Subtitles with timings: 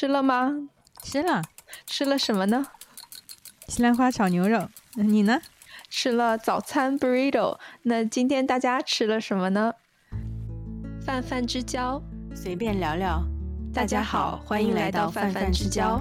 [0.00, 0.68] 吃了吗？
[1.02, 1.42] 吃了，
[1.84, 2.68] 吃了什么呢？
[3.66, 4.68] 西兰花炒牛肉。
[4.94, 5.40] 你呢？
[5.90, 7.58] 吃了早餐 burrito。
[7.82, 9.72] 那今天大家吃了什么呢？
[11.00, 12.00] 泛泛之交，
[12.32, 13.24] 随便聊聊。
[13.74, 16.00] 大家好，欢迎来到泛泛之交。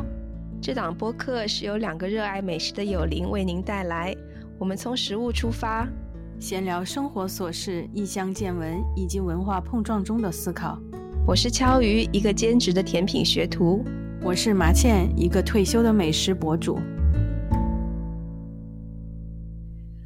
[0.62, 4.16] 这档播客是由两个热爱美食的友邻为您带来。
[4.60, 5.88] 我们从食物出发，
[6.40, 10.78] 闲聊生活琐事、异乡见闻以及文化碰撞中的思考。
[11.28, 13.84] 我是敲鱼，一个兼职的甜品学徒。
[14.24, 16.80] 我是麻茜，一个退休的美食博主。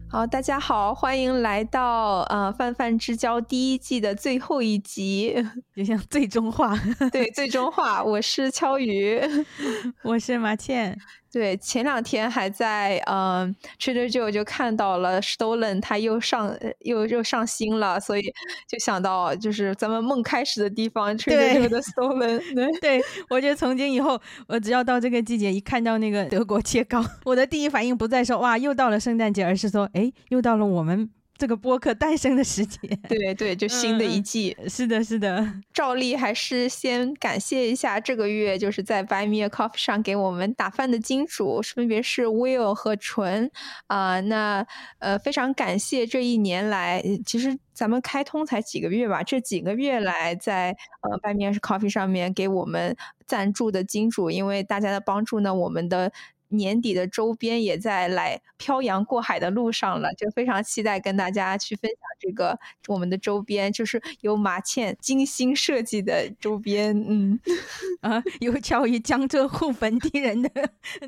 [0.09, 5.35] 好，大家好，欢迎来到呃泛泛之交第一季的最后一集，
[5.77, 6.75] 就像最终话，
[7.13, 8.03] 对，最终话。
[8.03, 9.22] 我是敲鱼，
[10.02, 10.97] 我是麻茜。
[11.31, 18.22] 对，前两天还在嗯 Trader Joe 就看到了 Stolen，它又上又又上新了，所以
[18.67, 22.41] 就想到就是咱们梦开始的地方 Trader Joe 的 Stolen。
[22.81, 31.09] 对，我觉得从今以后，我只要到这个季节，一看到那个德国 切糕，我的第一反应不再说哇又到了圣诞节，而是说哎又到了我们。
[31.42, 35.44] 这个播客诞生的时间， 对对，就新的一季，是的，是的。
[35.73, 43.50] 照例还是先感谢一下这个月就是在 Buy Me a Coffee 上给我们打饭的金主，分别是 Will 和纯
[43.88, 44.22] 啊。
[44.22, 44.64] 那
[45.00, 52.95] 呃，非常感谢这一年来，其实咱们开通才几个月吧，这几个月来在呃 Buy Me a Coffee 上面给我们
[53.26, 56.11] 赞助的金主，因为大家的帮助呢，我们的。
[56.52, 67.39] 年底的周边也在来漂洋过海的路上了，就非常期待跟大家去分享这个我们的周边，就是由马倩精心设计的周边，嗯，
[68.02, 70.49] 啊，有巧于江浙沪本地人的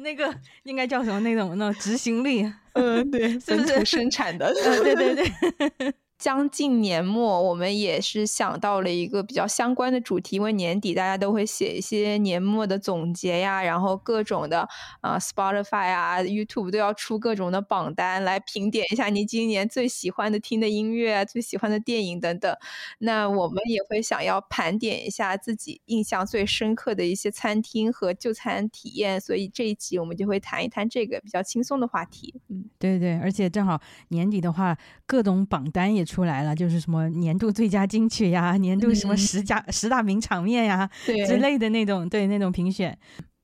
[0.01, 5.93] 那个应该叫什么那种那种执行力，嗯，对， 本土生产的，对对对。
[6.23, 14.65] 将近年末，我们也是想到了一个比较相关的主题，因为年底大家都会写一些年末的总结呀，然后各种的
[15.01, 22.55] 啊，Spotify 啊，YouTube 都要出各种的榜单来评点一下你今年最喜欢的听的音乐、最喜欢的电影等等。
[22.99, 32.33] 那我们也会想要盘点一下自己印象最深刻的一些餐厅和就餐体验，所以这一集我们就会谈一谈这个比较轻松的话题。
[32.47, 36.05] 嗯，对对，而且正好年底的话，各种榜单也。
[36.12, 42.97] 出来了，就是什么年度最佳金曲呀，年度什么十佳 十大名场面呀之类的那种，对那种评选。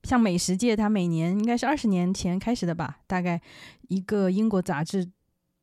[0.04, 3.42] 像美食界，它每年应该是二十年前开始的吧，大概
[3.90, 5.06] 一个英国杂志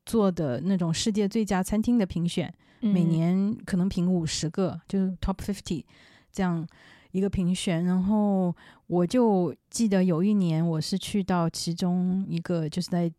[0.04, 5.84] 做的那种世界最佳餐厅的评选，每年可能评五十个，就是 Top Fifty
[6.30, 6.66] 这样
[7.12, 7.84] 一个评选。
[7.84, 8.54] 然后
[8.88, 13.10] 我就记得有一年，我是去到其中一个，就是在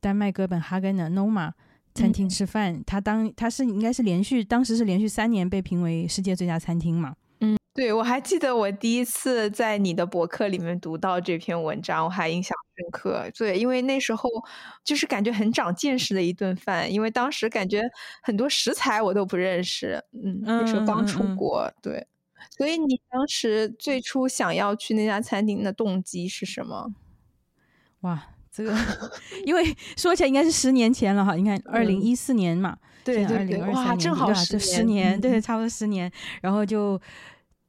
[0.00, 1.52] 丹麦哥本哈根的 Noma。
[1.94, 7.14] 餐厅吃饭，他当他是应该是连续，当时是连续三年被评为世界最佳餐厅嘛？
[7.40, 13.28] 嗯，对，我还记得我第一次在你的博客里面读到这篇文章，我还印象深刻。
[13.36, 14.28] 对，因为那时候
[14.84, 17.82] 就是感觉很长见识的一顿饭，因为当时感觉
[18.22, 22.06] 很多食材我都不认识，嗯，那时候刚出国，对，
[22.56, 26.94] 所以你当时最初想要去那家餐厅的动机是什么？
[28.00, 28.28] 哇！
[28.54, 28.76] 这个，
[29.46, 29.64] 因为
[29.96, 36.12] 说起来应该是十年前了哈，你看二零一四年嘛，对对对，哇，正好是十年，对，差不多十年。
[36.42, 37.00] 然后就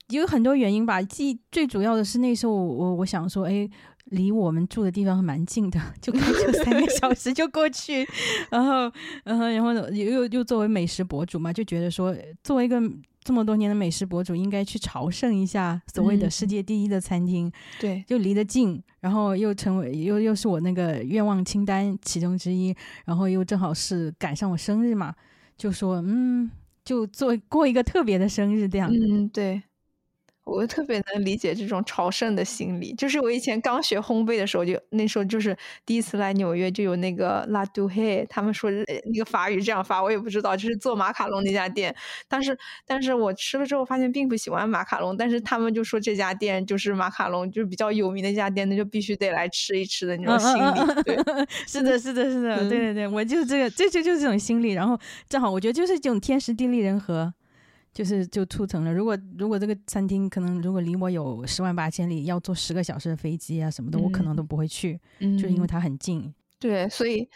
[0.09, 3.65] 有很多原因吧，既最主要的是那时候我我想说，哎，
[4.05, 8.05] 离我们住的地方蛮近的，就开车三个小时就过去。
[8.49, 8.91] 然后，
[9.23, 12.81] 然后，然后又又又作为美食博主嘛，就觉得说，作为一个。
[13.23, 22.75] 这么多年的美食博主应该去朝圣一下所谓的世界第一的餐厅，对，就离得近，然后又成为又又是我那个愿望清单其中之一，
[23.05, 25.15] 然后又正好是赶上我生日嘛，
[25.57, 26.51] 就说嗯，
[26.83, 29.63] 就做过一个特别的生日这样，嗯，对。
[30.45, 35.55] 我特别能理解这种朝圣的心理，就是我以前刚学烘焙的时候，就那时候就是
[35.85, 41.95] 第一次来纽约，就有那个 d o He，他们说那个法语这样发，我也不知道，就是做马卡龙那家店。
[42.27, 51.03] 但是，但是我吃了之后发现并不喜欢马卡龙，但是他们就说这家店就是马卡龙就是比较有名的一家店，那就必须得来吃一吃的那种心理。
[51.03, 51.15] 对，
[51.65, 54.73] 是的，是的，是的，对对对，我就是这个，这就就是这种心理。
[54.73, 54.99] 然后
[55.29, 57.33] 正好我觉得就是这种天时地利人和。
[57.93, 66.33] 就是就促成了，如果如果这个餐厅可能如果离我有十万八千里，要坐十个小时的飞机啊什么的，我可能都不会去，就因为它很近。
[66.57, 67.29] 对，所以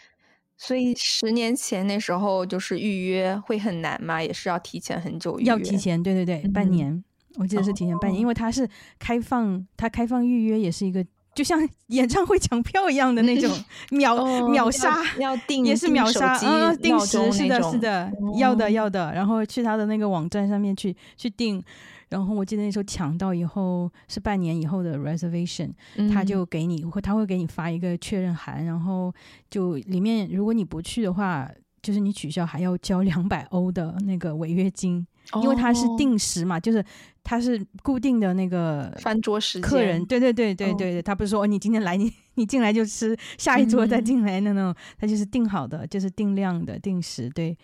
[0.56, 5.48] 所以十年前那时候就是预约会很难嘛，也是要提前很久预约。
[5.48, 7.04] 要提前，对对对，半年，
[7.36, 8.68] 我记得是提前半年，因为它是
[8.98, 11.06] 开放，它开放预约也是一个
[11.38, 11.56] 就像
[11.86, 13.48] 演唱会抢票一样的那种
[13.90, 14.16] 秒
[14.48, 19.12] 秒杀，要定也是秒杀，嗯，定时是的，是的，要的要的。
[19.14, 21.62] 然后去他的那个网站上面去去订，
[22.08, 25.70] 然后我记得那时候抢到以后是半年以后的 reservation，
[26.12, 29.14] 他就给你会他会给你发一个确认函，然后
[29.48, 31.48] 就里面如果你不去的话，
[31.80, 35.06] 就是你取消还要交两百欧的那个违约金。
[35.42, 36.84] 因为它是定时嘛，就是
[37.22, 47.28] 它是固定的那个饭桌时间，客人对对对对对对，他不是说你今天来你你进来就吃，下一桌再进来那种，他就是定好的，就是定量的定时。
[47.30, 47.56] 对，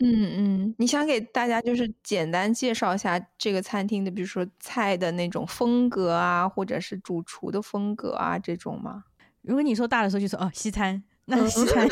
[0.00, 9.04] 嗯嗯，你想给大家就是简单介绍一下这个餐厅的，比如说菜的那种风格啊，或者是主厨的风格啊这种吗？
[9.42, 11.04] 如果你说大的时候，就说哦西餐。
[11.26, 11.88] 那西餐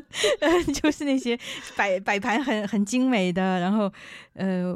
[0.72, 1.38] 就是那些
[1.76, 3.92] 摆摆盘很很精美的，然后
[4.34, 4.74] 呃，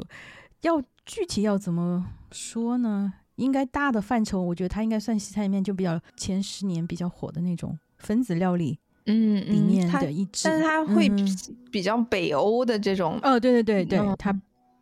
[0.61, 3.13] 要具体要怎么说呢？
[3.35, 11.09] 应该大的范畴，我觉得它应该算西餐里面就比较前十年比较火的那种分子料理，嗯，里面的一支，但是它会
[11.71, 14.33] 比较北欧的这种，哦，对对对对，它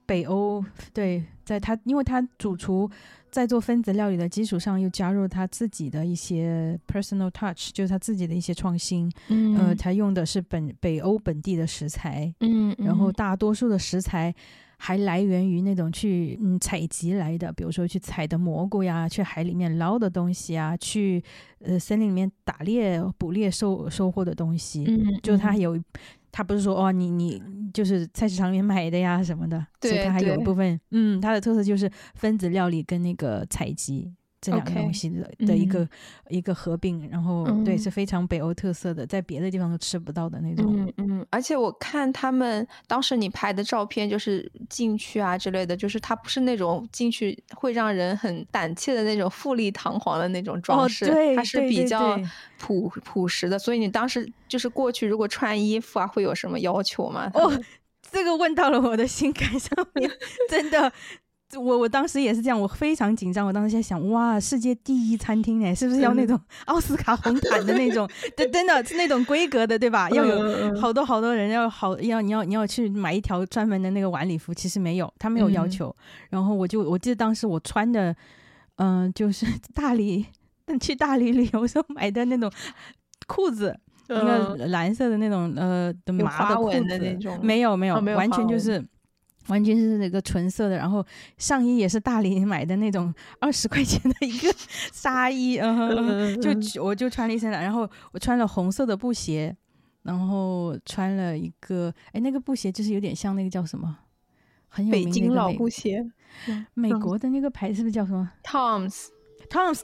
[0.06, 0.64] 北欧
[0.94, 2.90] 对，在它因为它主厨。
[3.36, 9.12] 在做分子料理的基础上，又加入他自己的一些 personal touch，就是他自己的一些创新。
[9.28, 12.34] 嗯，呃，他用的是本北欧本地的食材。
[12.40, 14.34] 嗯，然后大多数的食材
[14.78, 21.22] 还来源于那种去嗯采集来的，比如说去采的蘑菇呀，去海里面捞的东西啊，去
[21.60, 24.86] 呃森林里面打猎捕猎收收获的东西。
[24.88, 25.78] 嗯，就他有。
[26.36, 27.42] 他不是说哦，你你
[27.74, 34.14] 就是菜市场里面买的呀什么的，所以他还有一部分，嗯，它的特色就是分子料理跟那个采集。
[34.46, 35.88] 这两个东西的的一个
[36.30, 40.86] 一个合并，然后对是非常北欧特色的，在别的地方都吃不到的那种。
[40.86, 52.20] 嗯嗯，而且我看他们当时你拍的照片，就是进去啊之类的，就是它不是那种进去会让人很胆怯的那种富丽堂皇的那种装饰，它是比较
[52.60, 53.58] 朴朴实的。
[53.58, 57.32] 所以你当时就是过去，如果穿衣服啊，会有什么要求吗？
[57.34, 57.52] 哦，
[58.12, 60.12] 这个问到了我的心坎上面，
[60.50, 60.94] 真的。
[61.54, 63.46] 我我当时也是这样，我非常紧张。
[63.46, 68.10] 我当时在想，哇，世界第一餐厅哎，是不是要那种奥斯卡红毯的那种？
[68.36, 70.10] 真真的是那种规格的，对吧？
[70.10, 74.54] 要有好多好多人，要好要你要你要去买一条专门的那个晚礼服。
[74.54, 75.96] 其实没有，他没有要求。
[76.30, 78.14] 然后我就我记得当时我穿的，
[78.78, 80.26] 嗯，就是 大理
[80.82, 82.52] 去大理旅游时候买的那种
[83.28, 83.78] 裤子，
[84.08, 84.24] 那
[84.56, 86.80] 个蓝色的那种呃的麻的裤子，
[87.42, 88.84] 没有没有，完全就是。
[89.48, 91.06] 完全是那个纯色的，然后
[91.38, 94.54] 上衣也是大连买的那种 二十块钱的一个
[94.92, 99.56] 纱衣，嗯，就我就穿了一身，然后我穿了红色的布鞋，
[100.04, 103.98] 然后穿了一个，哎，那个布鞋就是有点像那个叫什么，
[104.68, 106.06] 很有名北京老布鞋，
[106.74, 109.08] 美国的那个牌子是不是叫什么？Tom's。
[109.48, 109.82] Tom's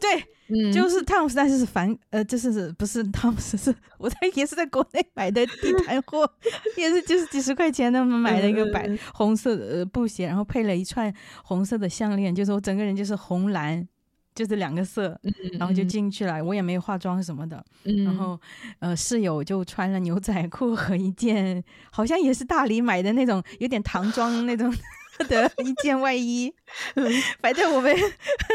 [0.51, 6.29] 对，就是 Tom's，但是是反呃，就是不是 Tom's，是我在也是在国内买的地 摊货，
[6.77, 11.13] 也是就是几十块钱的买了一个白红色的布鞋，然后配了一串
[11.43, 13.87] 红色的项链，就是我整个人就是红蓝，
[14.35, 15.17] 就是两个色，
[15.57, 17.63] 然后就进去了，我也没有化妆什么的，
[18.05, 18.39] 然后
[18.79, 24.73] 呃室友就穿了牛仔裤和一件好像也是大理买的那种有点唐装那种。
[25.27, 26.53] 的一件外衣，
[27.41, 27.95] 反正我们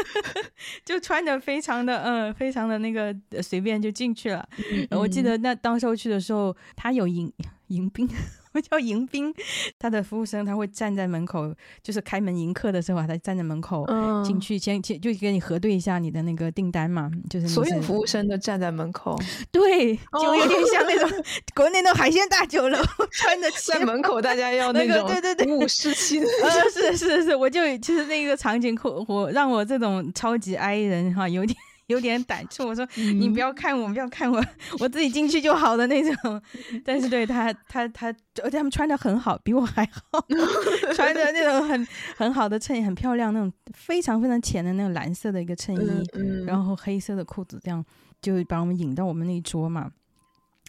[0.83, 4.47] 就穿的非常的嗯，非常的那个随便就进去了。
[4.91, 7.31] 我记得那当时候去的时候，他有迎
[7.67, 8.09] 迎宾。
[8.69, 9.33] 叫迎宾，
[9.77, 11.53] 他的服务生他会站在门口，
[11.83, 13.85] 就是开门迎客的时候，他站在门口
[14.25, 19.17] 进去，先先就跟你核对一下你的那个订单嘛，就是所有服务生都站在门口，
[19.51, 22.77] 对，就有点像那种国内那种海鲜大酒楼，
[23.11, 26.27] 穿的在门口，大家要那个对对对，武士气的，
[26.73, 31.57] 是是是，我就其实那个场景，我让我这种超级 I 人哈，有点。
[31.87, 34.43] 有点胆怯，我说你不要看我，不要看我，
[34.79, 36.41] 我自己进去就好的那种。
[36.83, 38.07] 但是对他，他他，
[38.43, 40.25] 而且他们穿的很好，比我还好，
[40.93, 46.03] 穿着那种很很好的衬衣，很漂亮那种非常非常浅的那种蓝色的一个衬衣，
[46.45, 47.83] 然后黑色的裤子，这样
[48.21, 49.89] 就把我们引到我们那一桌嘛，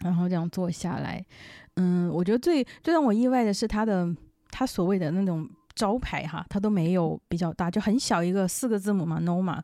[0.02, 1.24] 然后这样坐下来。
[1.74, 4.08] 嗯，我觉得最最让我意外的是他的
[4.50, 5.48] 他所谓的那种。
[5.78, 9.62] 招牌哈，它都没有比较大，就很小一个四个字母嘛，no 嘛，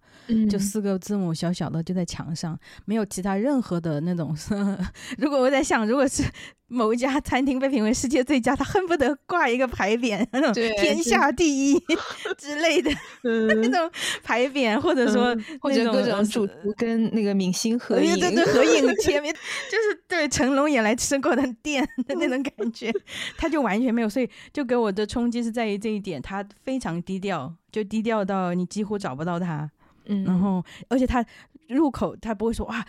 [0.48, 4.32] 就四个字母小小的就在墙上，没有其他任何的那种。
[5.18, 6.22] 如果我在想，如果是。
[6.66, 11.78] 某一家餐厅被评为世界最佳，他恨不得挂一个牌匾，那种天下第一
[12.38, 12.90] 之类的
[13.22, 13.90] 那种
[14.22, 22.92] 牌匾，或者说或者各种主厨跟那个明星合影，对对，合影 前面就是对成龙也来吃过的店的那种感觉，
[23.36, 29.70] 他就完全没有，所以就给我的冲击是在于这一点，他非常低调，就低调到你几乎找不到他。
[30.06, 31.24] 嗯，然后而且他
[31.68, 32.84] 入口他不会说哇。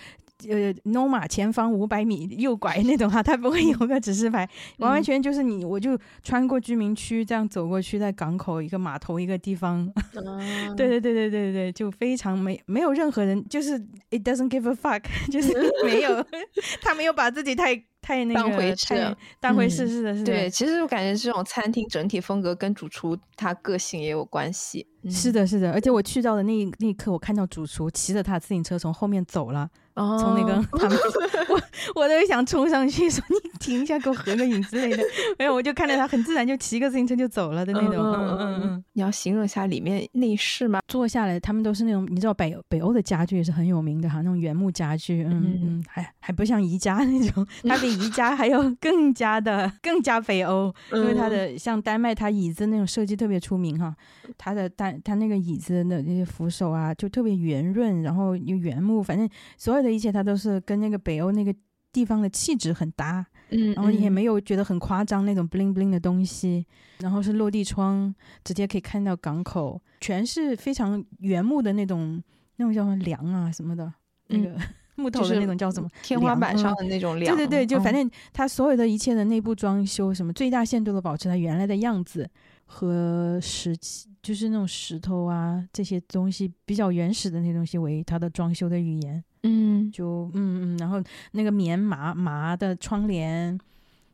[0.49, 4.47] 呃，Noma 前方五百米右拐那种哈，它不会有个指示牌，
[4.79, 9.89] 完完全就是你，我就穿过居民区这样走过去，在港口一个码头一个地方，
[10.75, 15.53] 对对对对对对，就非常没没有任何人，就是 It doesn't give a fuck， 就是
[15.85, 16.25] 没有，
[16.83, 20.25] 他没有把自己太太那个当回事，当回事是的，是的。
[20.25, 24.85] 对，其实我感觉这种餐厅整体风格跟主厨他个性也有关系。
[25.09, 29.69] 是的，是的，而且我去到的那那一刻，我看到主厨骑着他的自行车从后面走了。
[29.95, 30.97] 从那个他们，
[31.49, 31.61] 我
[32.01, 35.01] 我都想冲上去说你停一下，给我合个影之类的。
[35.39, 37.95] 没有，我就看着他很自然就骑个自行车就走了的那种。
[37.95, 38.83] 嗯嗯嗯。
[38.93, 40.81] 你要形容一下里面内饰吗？
[40.87, 45.23] 坐下来，他们都是那种你知道北北欧的家具也是很有名的哈，那种原木家具。
[45.23, 45.85] 嗯嗯。
[45.87, 53.95] 还还不像宜家那种， 它比宜家还要更加的更加北欧，因为它的像丹麦，它椅子那种设计特别出名哈。
[54.37, 59.84] 它的丹它那个椅子的那些扶手啊，就特别圆润，然后有原木，反正所有。
[59.85, 61.55] 的一切，它都是跟那个北欧那个
[61.91, 66.65] 地方的气质很搭，嗯，然后也没有觉得很夸张那种 bling bling 的东西，
[66.99, 68.13] 然后是落地窗，
[68.43, 72.21] 直接可以看到港口，全是非常原木的那种，
[72.57, 73.93] 那种叫什么梁啊什么的，
[74.27, 74.57] 那个
[74.95, 75.89] 木头的那种叫什么？
[76.03, 77.33] 天花板上的那种梁。
[77.33, 82.29] 对对对，就反正它所有的一切的内部装修，什么最大限度的保持它原来的样子
[82.65, 89.23] 和石器，就是那种石头啊这些东西比较原始的那东西为它的装修的语言。
[89.47, 93.57] 嗯，就嗯嗯，然后那个棉麻麻的窗帘，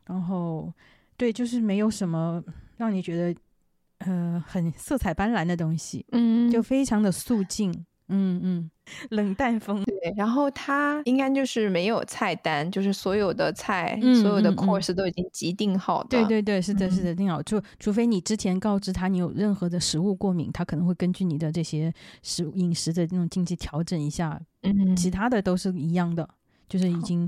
[0.06, 0.72] 然后
[1.16, 2.42] 对，就是没有什么
[2.76, 3.40] 让你觉得
[3.98, 7.72] 呃很色彩斑斓的东西，嗯，就非常的素净，
[8.12, 8.70] 嗯嗯。
[9.10, 16.08] 冷淡风对，然后它应该就是没有菜单，就是所有的菜、所有的 course 都已经即定好的。
[16.08, 17.40] 对对对，是的，是的，定好。
[17.44, 21.92] 就除非你之前告知他你有任何的食物过敏，他可能会根据你的这些
[22.24, 24.38] 食饮食的那种禁忌调整一下。
[24.62, 26.28] 嗯，其他的都是一样的，
[26.68, 27.26] 就是已经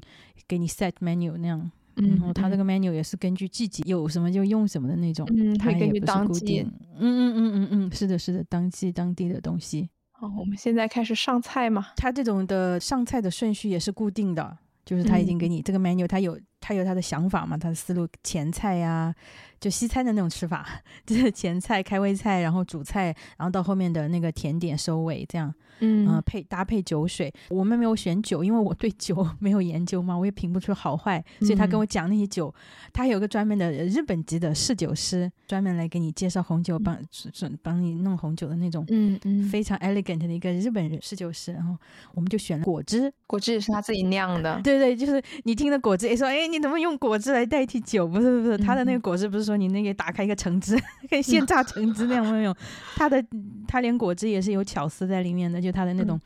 [0.49, 1.71] 给你 set menu 那样。
[1.95, 6.67] 然后他这个 menu 也是根据季节有什么就用什么的那种，嗯，它根据当季。
[6.99, 9.89] 嗯嗯嗯嗯嗯，是的，是的，当季当地的东西。
[10.25, 11.89] 好，我们现在开始上菜嘛。
[11.97, 19.15] 它这种的上菜的顺序也是固定的，就是他已经给你这个 menu，他有他有他的想法嘛，他的思路，前菜呀。
[19.61, 20.69] 就西餐的那种吃法，
[21.07, 23.07] 就是前菜、开胃菜，然后主菜，
[23.39, 27.33] 然后到后面的那个甜点收尾，这样，嗯，配搭配酒水。
[27.49, 32.55] 我们没有选酒，因为我对酒 没有研究嘛，我也评不出好坏，所以他跟我讲那些酒，
[32.93, 36.99] 他有个专门的日本籍的侍酒师，专门来给你介绍红酒，帮
[37.33, 41.55] 准帮你弄红酒的那种，嗯嗯，非常 elegant 的一个日本人侍酒师。
[41.55, 41.75] 然后
[42.13, 48.07] 我们就选了果汁，果汁也是他自己酿的， 对对，就是你听的果汁，也说，哎，你怎么用果汁来代替酒？
[48.07, 49.57] 不是不是，他的那个果汁不是说。
[49.57, 50.77] 你那个打开一个橙汁，
[51.09, 52.55] 可以现榨橙汁那样没有？
[52.97, 53.25] 它的
[53.69, 56.21] 它连果汁也是有巧思在里面的，就它的那种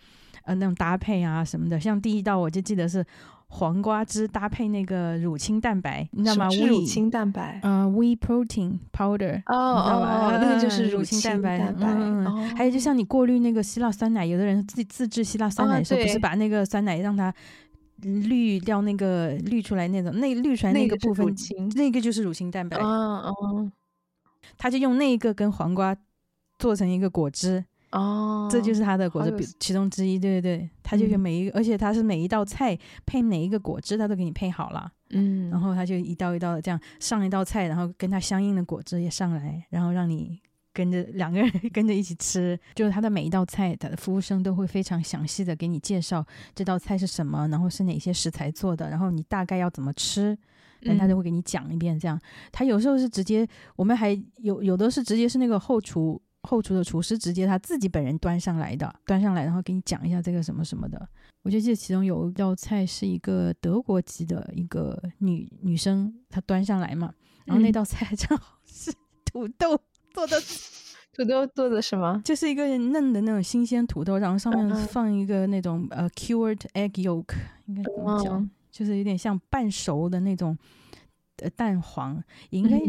[0.44, 1.78] 呃那种搭配啊什么的。
[1.78, 3.04] 像第一道我就记得是
[3.48, 6.48] 黄瓜汁搭配那个乳清蛋白，你知道吗？
[6.66, 11.58] 乳清蛋白，嗯，whey protein powder，哦哦，那个就是乳清蛋白。
[11.78, 12.24] 嗯，
[12.56, 17.32] 还有就像你过滤那个希腊酸奶，有的人自己自制希腊酸奶的时候，不是把那个酸奶让它。
[18.02, 21.34] 滤掉那个滤出来那种，那滤出来那个部分，
[21.74, 22.76] 那个就是乳清蛋白。
[22.78, 23.72] 嗯嗯，
[24.56, 25.96] 他就用那个跟黄瓜
[26.58, 27.64] 做成一个果汁。
[27.90, 30.18] 哦，这就是他的果汁其中之一。
[30.18, 34.92] 对对对，他就每一，而且他是每一道菜配哪一个果汁，他都给你配好了。
[35.10, 40.38] 嗯，然后他就一道一道的这样上一道菜，然后跟他相应的果汁也上来，然后让你。
[40.78, 50.38] 跟着两个人跟着一起吃，就是他的每一道菜，他的服务生都会非常详细的给你介绍这道菜是什么，然后是哪些食材做的，然后你大概要怎么吃，
[50.84, 51.98] 但他都会给你讲一遍。
[51.98, 52.16] 这样，
[52.52, 53.44] 他有时候是直接，
[53.74, 61.08] 我们还有有的是直接是那个后厨后厨的厨师直接他自己本人端上来的，端上来然后给你讲一下这个什么什么的。
[61.42, 67.12] 我就记得其中有一道菜是一个德国籍的一个女女生，她端上来嘛，
[67.46, 68.92] 然后那道菜正好是
[69.24, 69.80] 土豆。
[70.18, 70.36] 做的
[71.14, 72.20] 土豆做的什么？
[72.24, 77.34] 就是一个嫩的那种新鲜土豆，然后上面放一个那种呃 cured egg yolk，
[77.66, 78.50] 应该怎么讲？
[78.70, 80.56] 就是有点像半熟的那种
[81.38, 82.80] 呃蛋黄，应该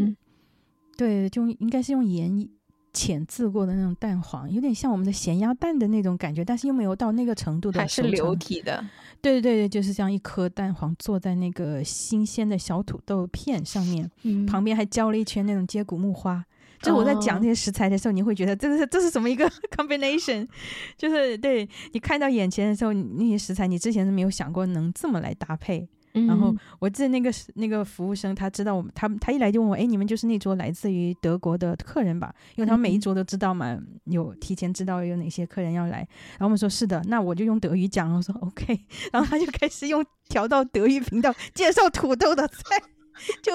[0.96, 2.48] 对，就应该是用盐
[2.92, 8.84] 浅渍过的那种蛋黄，有点像我们的咸鸭蛋的那种感觉，但是又没有到那个程度的，还是流体的。
[9.20, 14.10] 对对对对，就是这样一颗蛋黄坐在那个新鲜的小土豆片上面，
[14.46, 16.44] 旁边还浇了一圈那种接骨木花。
[16.82, 20.48] 就我在讲这些食材的时候，你会觉得这是这是什么一个 combination？
[20.96, 25.88] 就是对你看到眼前的时候，那些食材你之前是没有想过能这么来搭配。
[26.12, 32.34] 然后我记得那个那个服务生，他知道我们，他他一来就问我，哎，你们就是那桌来自于德国的客人吧？
[32.56, 35.98] 因为他们每一桌都知道嘛，有提前知道有哪些客人要来。
[35.98, 38.76] 然后我们说是的，那我就用德语讲，我说 OK，
[39.12, 42.82] 然后他就开始用调到德语频道介绍土豆的菜，
[43.40, 43.52] 就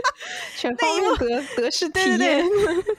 [0.56, 2.44] 全方位德德式体验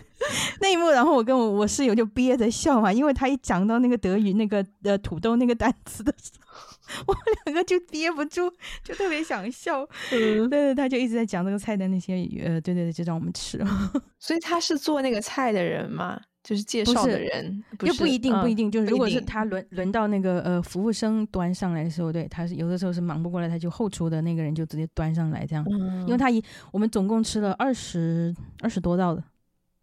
[0.62, 0.90] 那一幕。
[0.90, 6.48] 然后我跟我我室友就憋着笑嘛，因为他一讲到那个德语那个呃土豆那个单词的时候。
[7.06, 8.50] 我们两个就憋不住，
[8.82, 9.82] 就特别想笑。
[10.12, 13.62] 嗯，对对，他就一直在讲那个菜的那些，呃，对对对，就让我们吃。
[14.18, 16.18] 所以他是做那个菜的人吗？
[16.48, 17.62] 就是介绍的人？
[17.82, 18.72] 又不一定，不一定。
[18.72, 25.66] 就是如果是他轮轮到那个呃服务生端上来的时候，对，他是有的时候是忙不过来，他就后厨的那个人就直接端上来这样。
[25.70, 29.22] 嗯，因为他一我们总共吃了二十二十多道的。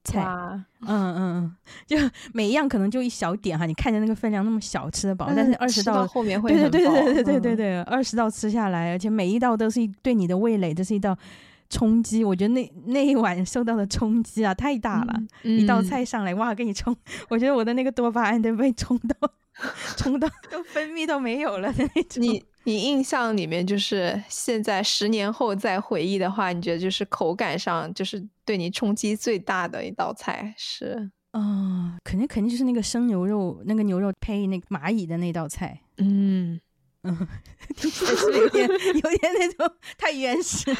[0.06, 1.56] 菜，嗯嗯嗯，
[1.86, 1.96] 就
[2.34, 11.16] 每一样可能就一小点哈，你看着那个分量那么小，吃得饱，但是二十道后面会对对对对对对对对，二十道吃下来，而且每一道都是对你的味蕾，这是一道
[11.74, 12.22] 冲击。
[12.22, 15.14] 我觉得那那一晚受到的冲击啊，太大了。
[15.42, 16.96] 一道菜上来，哇，给你冲，
[17.28, 19.16] 我觉得我的那个多巴胺都被冲到，
[19.96, 22.22] 冲到都分泌都没有了的那种。
[22.22, 22.44] 你。
[22.66, 31.10] 你印象里面就是现在十年后再回忆的话，你觉得就是口感上就是对你冲击最大的一道菜是？
[31.32, 35.78] 啊，肯定肯定就是那个生牛肉，那个牛肉配那个蚂蚁的那道菜。
[35.98, 36.58] 嗯
[37.06, 37.28] 嗯，
[37.76, 40.74] 是有点 有点那种太原始。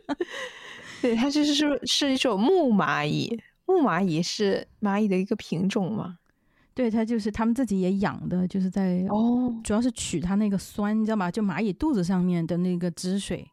[1.00, 6.18] 对，它就是是是一种木蚂蚁，木蚂蚁是蚂蚁的一个品种嘛？
[6.74, 11.30] 对，它就是他们自己也养的，就是在哦，主要是取它那个酸，你知道吗？
[11.30, 13.48] 就蚂蚁肚子上面的那个汁水，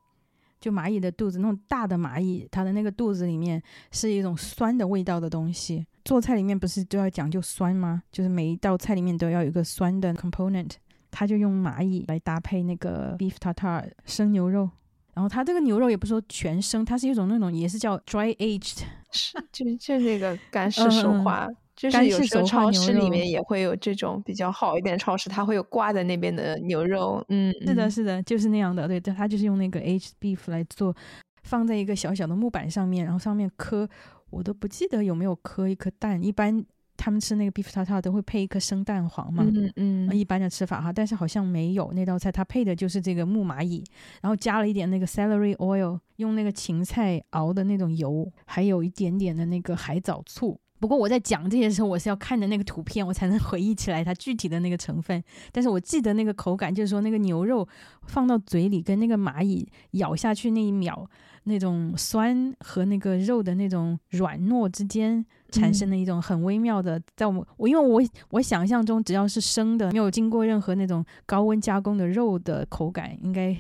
[0.60, 3.62] 就蚂蚁的肚子那种大的蚂蚁，它的那个肚子里面
[3.92, 5.88] 是一种酸的味道的东西。
[6.04, 8.04] 做菜里面不是都要讲究酸吗？
[8.12, 10.72] 就是每一道菜里面都要有一个酸的 component，
[11.16, 14.70] 他就用蚂蚁来搭配那个 beef tartar 生牛肉，
[15.14, 18.82] 然后它这个牛肉也不是说全生，它是一种那种也是叫 dry aged，
[19.12, 21.48] 是就就那个干式熟化。
[21.74, 27.22] 就是有时候超市里面也会有这种比较好一点超市，它会有挂在那边的牛肉。
[27.28, 28.88] 嗯，是的，是的，就是那样的。
[28.88, 30.96] 对，它就是用那个 aged beef 来做，
[31.44, 33.88] 放在一个小小的木板上面，然后上面磕，
[34.30, 36.24] 我都不记得有没有磕一颗蛋。
[36.24, 36.64] 一般
[36.98, 39.44] 他们吃那个 beef tartar 都会配一颗生蛋黄嘛。
[39.46, 40.16] 嗯嗯。
[40.16, 43.84] 一般的吃法哈，但是好像没有那道菜，它配的就是这个木蚂蚁，
[44.22, 50.60] 然后加了一点那个 celery oil，用那个芹菜熬的那种油，还有一点点的那个海藻醋。
[50.78, 55.24] 不过我在讲这些时候，我是要看的那个图片，我才能回忆起来它具体的那个成分。
[55.52, 57.68] 但是我记得那个口感，就是说那个牛肉
[58.04, 61.10] 放到嘴里跟那个蚂蚁咬下去那一秒，
[61.46, 73.56] 那种酸和那个肉的那种软糯之间产生的一种很微妙的，在我们我因为我我想象中只要是生的，没有经过任何那种高温加工的肉的口感，应该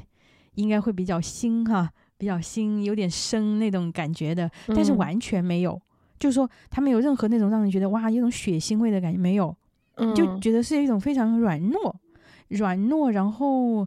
[0.55, 5.81] 应该会比较腥哈，比较腥，有点生那种感觉的，但是完全没有。
[6.17, 9.55] 就是说，它没有任何那种让人觉得哇，有种血腥味的感觉，没有，
[10.15, 11.93] 就觉得是一种非常软糯、
[12.47, 13.85] 软糯，然后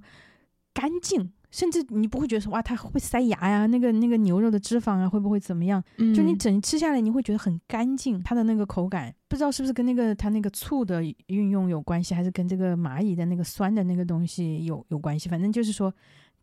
[0.75, 5.83] 干净，甚至你不会觉得说哇，它会塞牙呀，那个那个牛肉的脂肪啊，会不会怎么样？
[5.97, 15.29] 就你整吃下来，你会觉得很干净，它的那个口感，不知道是不是跟那个它那个醋的运用有关系，还是跟这个蚂蚁的那个酸的那个东西有有关系？
[15.29, 15.93] 反正就是说。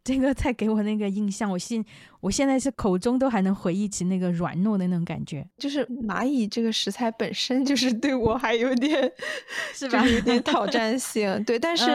[0.05, 1.83] 这个菜给我那个印象，我现
[2.21, 5.43] 我现在是口中都还能回忆起那个软糯的那种感觉。
[5.57, 9.11] 就是蚂蚁这个食材本身就是对我还有点，
[9.73, 10.07] 是吧？
[10.07, 11.43] 有点 挑战性。
[11.43, 11.85] 对，但是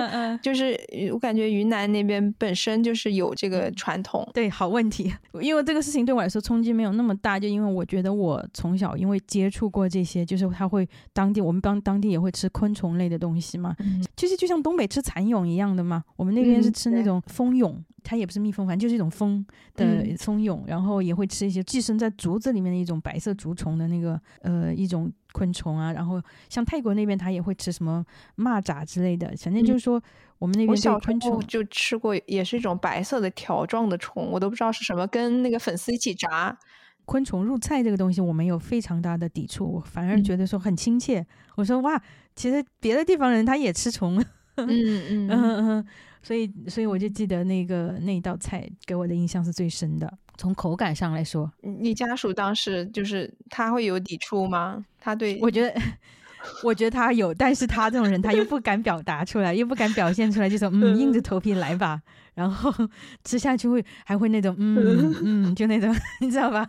[0.43, 0.77] 就是
[1.13, 4.29] 我感觉云南那边本身就是有这个传统。
[4.35, 5.15] 对，好问题。
[5.41, 13.77] 因为这个事情对我来说冲击没有那么大，就因为我觉得我从小因为接触过这些，就是他会当地我们当当地也会吃昆虫类的东西嘛。
[14.17, 17.81] 其实就像东北吃蚕蛹一样的嘛，我们那边是吃那种蜂蛹。
[18.03, 25.93] 它也不是蜜蜂，反正就是一种蜂的蜂蛹，然后也会吃一些寄生在竹子里面的一种白色竹虫的那个呃一种昆虫啊。
[25.93, 28.05] 然后像泰国那边，它也会吃什么
[28.37, 29.29] 蚂蚱之类的。
[29.39, 30.03] 反正就是说，
[30.39, 36.59] 我们那边小昆虫就吃过，也是一种白色的条状的虫，我都不知道是什么，跟那个粉丝一起炸。
[37.07, 41.27] 昆虫入菜这个东西，我们有非常大的抵触，我反而觉得说很亲切。
[41.57, 42.01] 我说哇，
[42.37, 44.25] 其实别的地方人他也吃虫。
[44.57, 45.87] 嗯嗯嗯嗯。
[46.23, 50.13] 所以，所以我就记得那个那一道菜给我的印象是最深的。
[50.37, 54.85] 从口感上来说，你家属当时就是他会有抵触吗？
[54.99, 55.81] 他对我觉得，
[56.65, 62.01] 我觉得他有，但是他这种人他又不敢表达出来，又不敢表现出来，就说嗯，硬着头皮来吧。
[62.35, 62.73] 然后
[63.25, 66.67] 吃下去会还会那种嗯嗯，就那种， 你知道吧？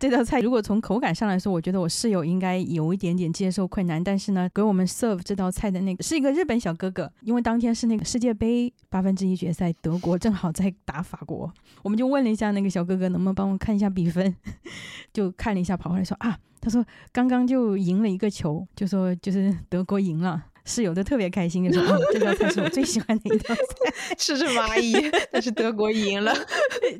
[0.00, 4.02] 这道菜如果从口感上来说，我觉得我室友应该有一点点接受困难。
[4.02, 14.34] 但是呢，给我们 serve 这道菜的那个是一个日本小哥哥，因为当天是那个世界杯八分之一决赛，德国正好在打法国，我们就问了一下那个小哥哥能不能帮我看一下比分，
[15.12, 16.82] 就看了一下，跑回来说啊，他说
[17.12, 20.46] 刚刚就赢了一个球，就说就是德国赢了。
[20.64, 24.94] 室友都特别开心，就说：“这道菜是我最喜欢的一道菜， 吃着蚂蚁。
[25.32, 26.32] ”但是德国赢了。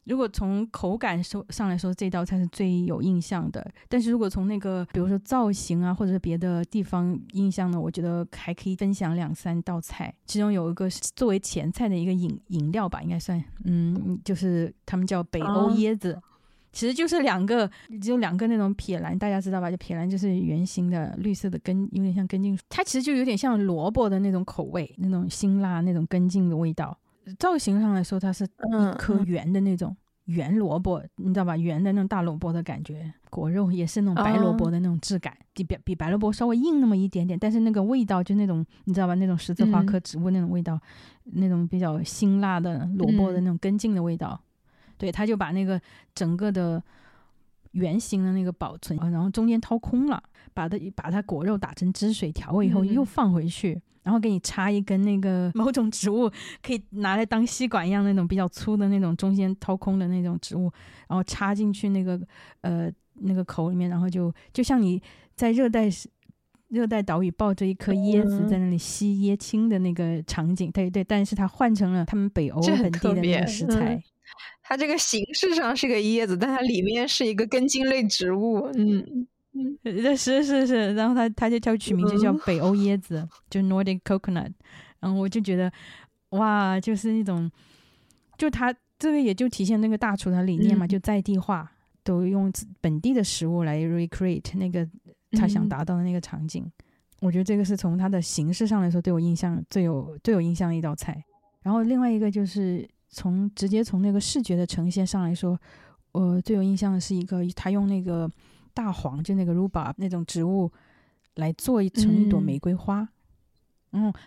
[0.04, 3.64] 如果从口感说上来说，这道菜是最有印象的。
[3.88, 10.14] 但是如果从那个，比如说造型啊，或者是别的地方印象呢，我觉得还可以分享两三道菜。
[10.26, 16.18] 其中有一个是作为前菜的一个饮饮料吧，应该算，嗯，就是他们叫北欧椰子。
[16.72, 17.68] 其实就是两个，
[18.00, 19.70] 只有两个那种撇蓝，大家知道吧？
[19.70, 22.58] 就撇蓝就是圆形的绿色的根，有点像根茎。
[22.68, 26.96] 它其实就有点像萝卜的那种口味，那种辛辣那种根茎的味道。
[27.38, 31.56] 造型上来说，它是一颗圆的那种圆萝卜，你知道吧？
[31.56, 33.12] 圆的那种大萝卜的感觉。
[33.28, 39.14] 果肉也是那种白萝卜的那种质感，比比白萝卜稍微硬那么一点点，但是那个味道就那种你知道吧？
[39.14, 40.80] 那种十字花科植物那种味道，
[41.24, 44.40] 那种比较辛辣的萝卜的那种根茎的味道。
[45.00, 45.80] 对，他就把那个
[46.14, 46.82] 整个的
[47.72, 56.30] 圆形的那个保存，然后中间掏空了，把它把它果肉打成汁水调味以后又放回去，然后给你插一根那个某种植物，
[56.62, 60.70] 可以拿来当吸管一样那种比较粗的那种中间掏空的那种植物，
[61.08, 62.20] 然后插进去那个
[62.60, 65.00] 呃那个口里面，然后就就像你
[65.34, 65.88] 在热带
[66.68, 74.02] 热带岛屿抱着一颗椰子在那里吸椰青的那个场景，对对，但是它换成了他们北欧本地的那个食材。
[74.70, 78.70] 它这个形式上是个椰子，但它里面是一个根茎类植物。
[78.76, 84.52] 嗯嗯，是是是，然后它它就叫取名就叫北欧椰子，就 Nordic Coconut。
[85.00, 85.72] 然后我就觉得，
[86.28, 87.50] 哇，就是那种，
[88.38, 91.68] 就它这个也就体现那个大厨的理念嘛，就在地化，
[92.04, 94.88] 都用本地的食物来 recreate 那个
[95.32, 96.64] 他想达到的那个场景。
[97.20, 101.20] 我觉得这个是从它的形式上来说，对我印象最有最有印象的一道菜。
[101.60, 102.88] 然后另外一个就是。
[103.10, 105.58] 从直接从那个视觉的呈现上来说，
[106.12, 108.30] 我最有印象的是一个，他用那个
[108.72, 110.70] 大黄，就那个 rhubarb 那种植物
[111.34, 113.00] 来做一成一朵玫瑰花。
[113.00, 113.08] 嗯，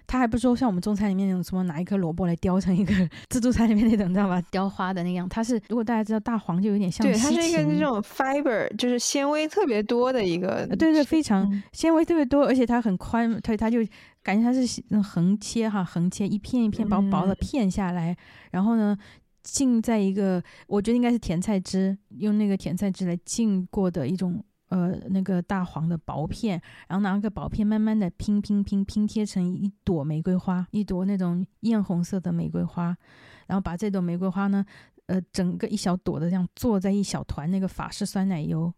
[0.05, 2.93] 他还不说像我们中餐里面那种什么拿一颗萝卜来雕成一个
[3.29, 4.41] 自助餐里面那种，你知道吧？
[4.51, 5.27] 雕花的那样。
[5.29, 10.67] 它是如果大家知道大黄，就有点像对，它是一个那种 fiber，就是纤维特别多的一个。
[10.77, 13.79] 对对，非常纤维特别多，而且它很宽，它它就。
[14.23, 18.15] 感觉它是横切哈，横切一片一片薄薄的片下来，
[18.51, 18.97] 然后呢
[19.41, 24.41] 浸在一个，我觉得应该是甜菜汁，用那个甜菜汁来浸过的一种
[24.73, 32.97] 呃那个大黄的薄片，然后拿个薄片慢慢的拼拼拼拼贴成一朵玫瑰花，一朵那种艳红色的玫瑰花，
[33.45, 34.65] 然后把这朵玫瑰花呢，
[35.05, 38.73] 呃整个一小朵的这样做在一小团那个法式酸奶油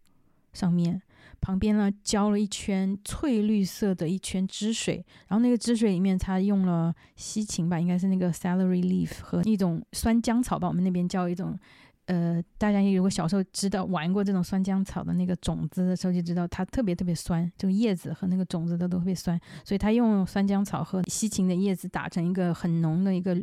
[0.52, 1.00] 上面。
[1.38, 11.58] 旁边呢浇了一圈翠绿色的一圈汁水，然后那个汁水里面它用了西芹吧，应该是那个 celery leaf 和一种酸浆草吧，我们那边叫一种，
[12.06, 23.36] 呃，大家如果小时候知道玩过这种酸浆草的那个种子的时候，就知道它特别特别酸，这个叶子和那个种子的都特别酸，所以他用酸浆草和西芹的叶子打成一个很浓的一个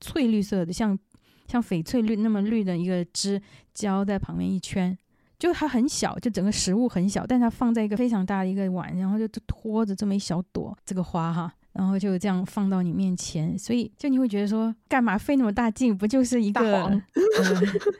[0.00, 0.98] 翠绿色的，像
[1.46, 3.40] 像翡翠绿那么绿的一个汁
[3.72, 4.96] 浇在旁边一圈。
[5.38, 11.52] 就它很小，就整个食物很小，但它放在一个非常大的一个碗，然后就拖着这么一小朵这个花哈。
[11.72, 15.96] 然后就这样放到你面前，所以就你会觉得说，干嘛费那么大劲？
[15.96, 17.02] 不就是一个黄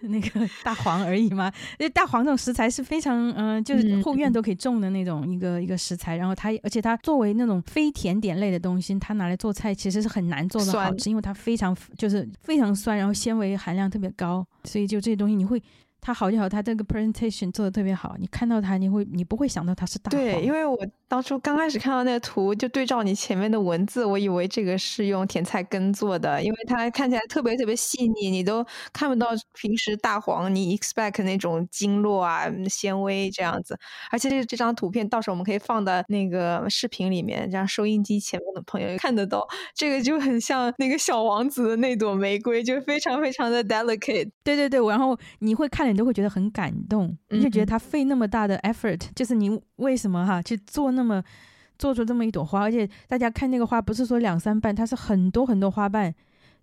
[0.03, 1.51] 那个大黄而已吗？
[1.79, 6.17] 因 为大黄这种食材是非常嗯，就是后院都可以种的那种一个一个食材。
[6.17, 15.63] 然后它，而且它作为那种非甜点类的东西，它拿来做菜其实是很难做的好吃，因为它非常就是非常酸，然后纤维含量特别高，所以就这些东西你会。
[16.05, 18.17] 它好就好，他这个 presentation 做的特别好。
[18.19, 20.21] 你看到他，你会你不会想到他是大黄。
[20.21, 33.79] 对，因为我当初刚开始看到那个图，就对照你前面的文字，我以为这个是用甜菜根做的，因为它看起来特别特别细腻，你都看不到平时大黄你 expect 那种经络啊、纤维这样子。
[34.11, 39.47] 而且这这张图片到时候我们可以放到那个视频里面，让收音机前面的朋友看得到。
[39.73, 44.29] 这个就很像那个小王子的那朵玫瑰，就非常非常的 delicate。
[44.43, 45.92] 对对对，然后你会看。
[45.93, 51.23] 你都会觉得很感动，你就觉得他费那么大的 effort，就是你为什么哈去做那么
[51.79, 56.15] 做出这么一朵花，而且大家看那个花不是说两三瓣，它是很多很多花瓣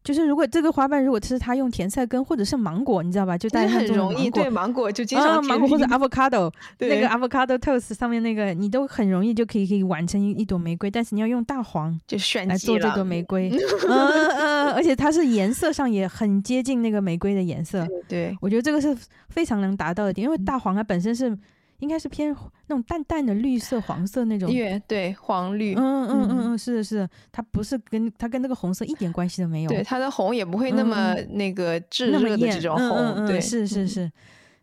[0.04, 3.38] 就是如果这个花瓣如果是它用甜菜根或者是芒果，你知道吧？
[3.38, 13.50] 就大家很容易对芒果就经常芒果或者 avocado 那个 avocado toast 上面那个你都很容易就可以可以完成一一朵玫瑰，但是你要用大黄就炫来做这朵玫瑰，
[13.88, 17.86] 嗯嗯，而且它是颜色上也很接近那个玫瑰的颜色。
[18.08, 18.96] 对，我觉得这个是
[19.30, 21.38] 非常能达到的点，因为大黄它本身是。
[21.80, 22.36] 应该是偏
[22.68, 24.50] 那种淡淡的绿色、黄色那种，
[24.88, 34.12] 对黄绿，嗯嗯嗯嗯，是的，是的，它不是跟它跟那个红色一点关系都没有，对它的红也不会那么那个炙热的这种红，对，是是是，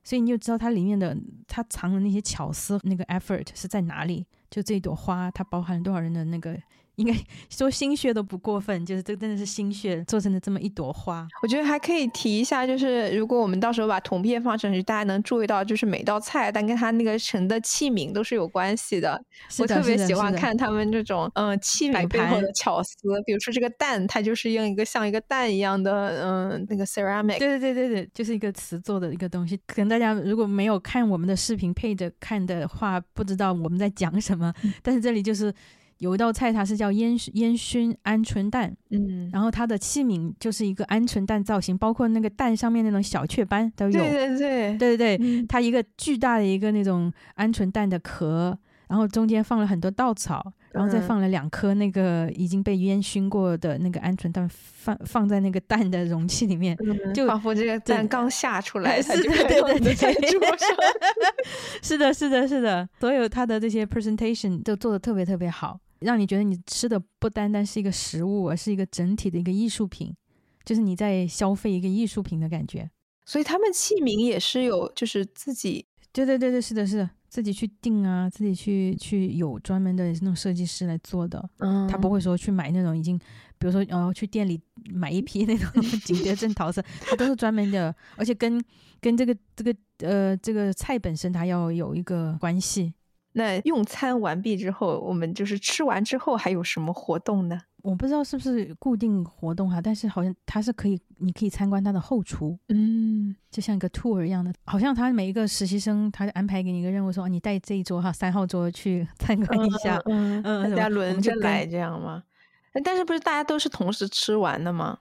[0.04, 1.16] 所以你就知道它里面的
[1.48, 6.56] 它藏的那些巧思，那个 effort 是在哪里，就这一朵花，它包含了多少人的那个。
[6.96, 7.14] 应该
[7.50, 11.26] 说心血都不过分，就是这真的是心血做成的这么一朵花。
[11.42, 19.22] 我觉得还可以提一下，就是如果我们到时候把图片放上去，大家能注意到，就是每道菜但跟它那个盛的器皿都是有关系的。
[19.58, 22.94] 我特别喜欢看他们这种嗯器皿背后的巧思，
[23.26, 27.38] 比如说这个蛋，它就是用一个像一个蛋一样的嗯那个 ceramic。
[27.38, 29.58] 对对对对对，就是一个瓷做的一个东西。
[29.66, 34.50] 可能大家如果没有看我们的视频配着看的话，不知道我们在讲什么。
[34.82, 35.52] 但是这里就是。
[35.98, 44.78] 有一道菜，它是叫烟烟熏鹌鹑蛋，嗯，然后它的器皿就是一个鹌鹑蛋造型，包括那个蛋上面那种小雀斑都有，对对对。
[44.78, 48.56] 对对对，它一个巨大的一个那种鹌鹑蛋的壳，
[48.88, 56.76] 然后中间放了很多稻草，然后再放了两颗那个已经被烟熏过的那个鹌鹑蛋，放放在那个蛋的容器里面，
[57.14, 59.94] 就仿佛这个蛋刚下出来，似的，对对对，
[61.82, 65.80] 是的，是的，是的，所有它的这些 presentation 都做的特别特别好。
[66.00, 70.14] 让你觉得你吃的不单单是一个食物，而是一个整体的一个艺术品，
[70.64, 72.90] 就是你在消费一个艺术品的感觉。
[73.24, 81.50] 所以他们器皿也是有，就是自己，对对对对，是的，是的，自己去定啊，自己去去有专门的那种设计师来做的。
[81.58, 83.18] 嗯，他不会说去买那种已经，
[83.58, 85.68] 比如说哦，去店里买一批那种
[86.04, 88.62] 景德镇陶瓷，他都是专门的，而且跟
[89.00, 92.94] 跟这个这个呃这个菜本身它要有一个关系。
[93.38, 97.60] 那用餐完毕之后，我们就是吃完之后还有什么活动呢？
[97.82, 112.22] 我不知道是不是固定活动哈，但是好像它是可以，你可以参观它的后厨，嗯，就像一个 tour 一样的，好像他每一个实习生，他安排给你一个任务，说你带这一桌哈三号桌去参观一下，嗯嗯，大家轮着来这样吗？
[112.82, 114.98] 但是不是大家都是同时吃完的吗？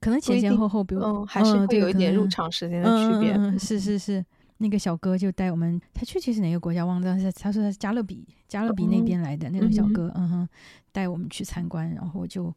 [0.00, 4.22] 可能前前后后，比如嗯，还是会有一点入场时间的区别，嗯是是是。
[4.62, 10.48] 那个小哥就带我们，他去其实哪个国家忘了，他他说他是加勒比，加勒比那边来的那种小哥，嗯哼，
[10.92, 12.54] 带我们去参观，然后我就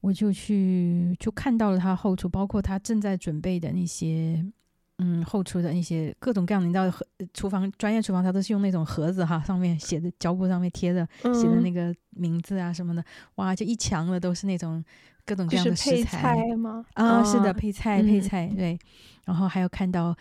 [0.00, 4.44] 我就去就看到了他后厨，包括他正在准备的那些，
[4.98, 6.90] 嗯，后厨的那些各种各样的，你知道，
[7.32, 13.04] 厨房专业厨房他都是用那种盒子哈，上面写的胶布上面贴的写的那个名字啊什么的，
[13.36, 14.84] 哇，就一墙的都是那种
[15.24, 16.84] 各种各样的食材吗？
[16.94, 18.76] 啊，是的，配菜配菜，对，
[19.26, 20.12] 然后还有看到。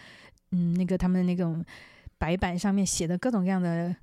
[0.54, 1.64] 嗯，那个他们的那种
[2.18, 3.94] 白板上面写的各种各样的，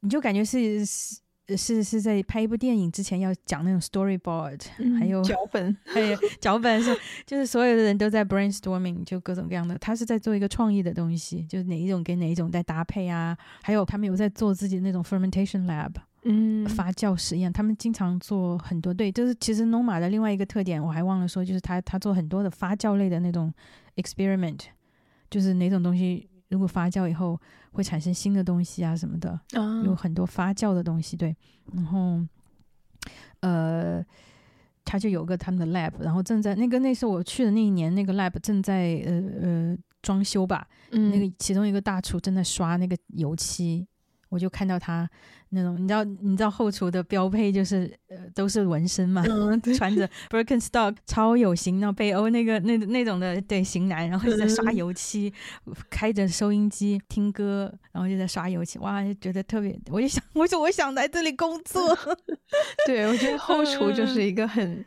[0.00, 1.20] 你就感觉是是
[1.56, 4.60] 是是在拍一部电影之前要讲那种 storyboard，
[4.98, 15.92] 还有脚本，还有 脚本是就是所有的人都在 brainstorming，就各种各样的，他是在做一个创意的东西，就是哪一种跟哪一种在搭配啊，还有他们有在做自己的那种 fermentation lab，
[16.24, 23.52] 嗯，发酵实验，他们经常做很多，对，就是其实 Noma 的另外一个特点，我还忘了说，就是他他做很多的发酵类的那种
[23.96, 24.60] experiment。
[25.30, 27.38] 就是哪种东西如果发酵以后
[27.72, 29.38] 会产生新的东西啊什么的，
[29.84, 31.36] 有很多发酵的东西，对。
[31.72, 32.20] 然后，
[33.40, 34.04] 呃，
[34.84, 43.86] 他就有个他们的 lab，然后正在那个那时候我去的那一年，那个 lab 正在呃呃装修吧，那个其中一个大厨正在刷那个油漆。
[44.28, 45.08] 我就看到他
[45.50, 49.22] 那种，你知道，你知道后厨的标配就是呃都是纹身嘛，
[49.76, 55.32] 穿着 Birkenstock 超有型，那北欧那个那那种的对型男，然后就在刷油漆，
[55.88, 61.96] 开着收音机听歌，然后就在刷油漆，哇，就觉得特别，我就想，我说我想来这里工作。
[62.86, 64.84] 对，我觉得后厨就是一个很。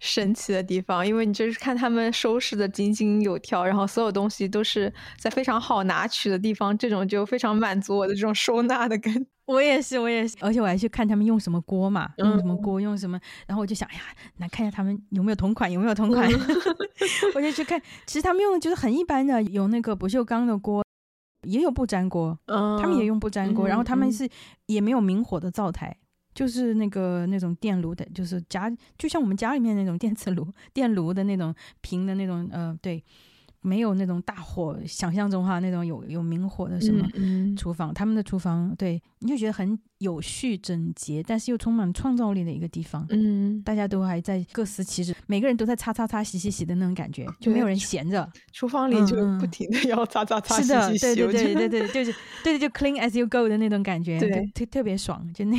[0.00, 9.26] 神奇的地方，因为你就是看他们收拾的井井有条，然后所有东西都是在非常好拿取的地方，这种就非常满足我的这种收纳的感。
[9.46, 14.00] 我也是，我也是，而且我还去看他们用什么锅嘛，用什么锅，用什么，然后我就想，哎呀，
[14.38, 16.26] 来看一下他们有没有同款，有没有同款。
[17.34, 20.82] 我就去看，其实他们用的就是很一般的，有那个不锈钢的锅，
[21.42, 24.26] 也有不粘锅，他们也用不粘锅，然后他们是
[24.66, 25.94] 也没有明火的灶台。
[26.34, 33.02] 就是那个那种电炉的，就是家就像我们家里面那种电磁炉、电炉的那种平的那种，呃，对，
[33.60, 37.06] 没有那种大火，想象中哈那种有有明火的什么
[37.56, 43.06] 厨房，他们的厨房对你就觉得很有序整洁，但是又充满创造力的一个地方。
[43.08, 48.28] 嗯，大家都还在各司其职，每个人都在擦擦擦、洗洗洗的那种感觉，就没有人闲着。
[48.52, 51.14] 厨房里就不停的要擦擦擦、洗洗洗。
[51.14, 55.56] 对对对对对，就是对对就 clean as you go 的那种感觉，对，特特别爽，就那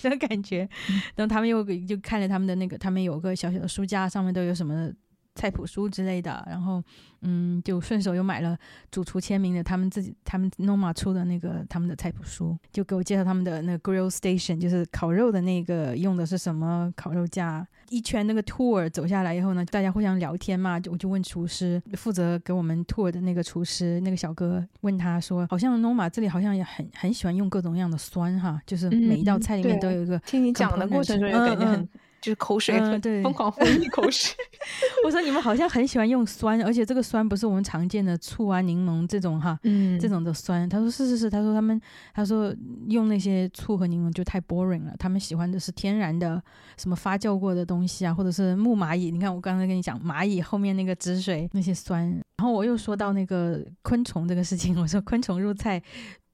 [0.00, 0.68] 这种感觉。
[1.14, 4.92] 然后他们又就看着他们的那个，他们有个小小的书架，上面都有什么。
[5.36, 6.82] 菜谱书之类的，然后，
[7.20, 8.58] 嗯，就顺手又买了
[8.90, 17.64] 主厨签名的他们自己他们 Noma 出的那个他们的菜谱书，就给我介绍他们的那个 Grill Station，就是烤肉的那个用的是什么烤肉架。
[17.90, 30.18] 一圈那个 tour 走下来以后呢，大家互相聊天嘛，就我就问厨师，负责给我们 tour 的那个厨师那个小哥问他说，好像 Noma 这里好像也很很喜欢用各种各样的酸哈，就是每一道菜里面都有一个。
[30.20, 31.88] 听你讲的过程中，感觉很。
[32.26, 34.34] 就是口水，对，疯狂分泌口水。
[35.06, 40.68] 我说你们好像很喜欢用酸，而且这个酸不是我们常见的醋啊、柠檬这种哈，嗯，这种的酸。
[40.68, 41.80] 他说是是是，他说他们
[42.12, 42.52] 他说
[42.88, 46.42] 用那些醋和柠檬就太 boring 了，他们喜欢的是天然的，
[46.76, 49.12] 什么发酵过的东西啊，或者是木蚂蚁。
[49.12, 52.02] 你看我刚才跟你讲蚂蚁后面那个汁水那些酸，
[52.35, 55.82] 然后我又说到那个昆虫这个事情， 我说昆虫入菜。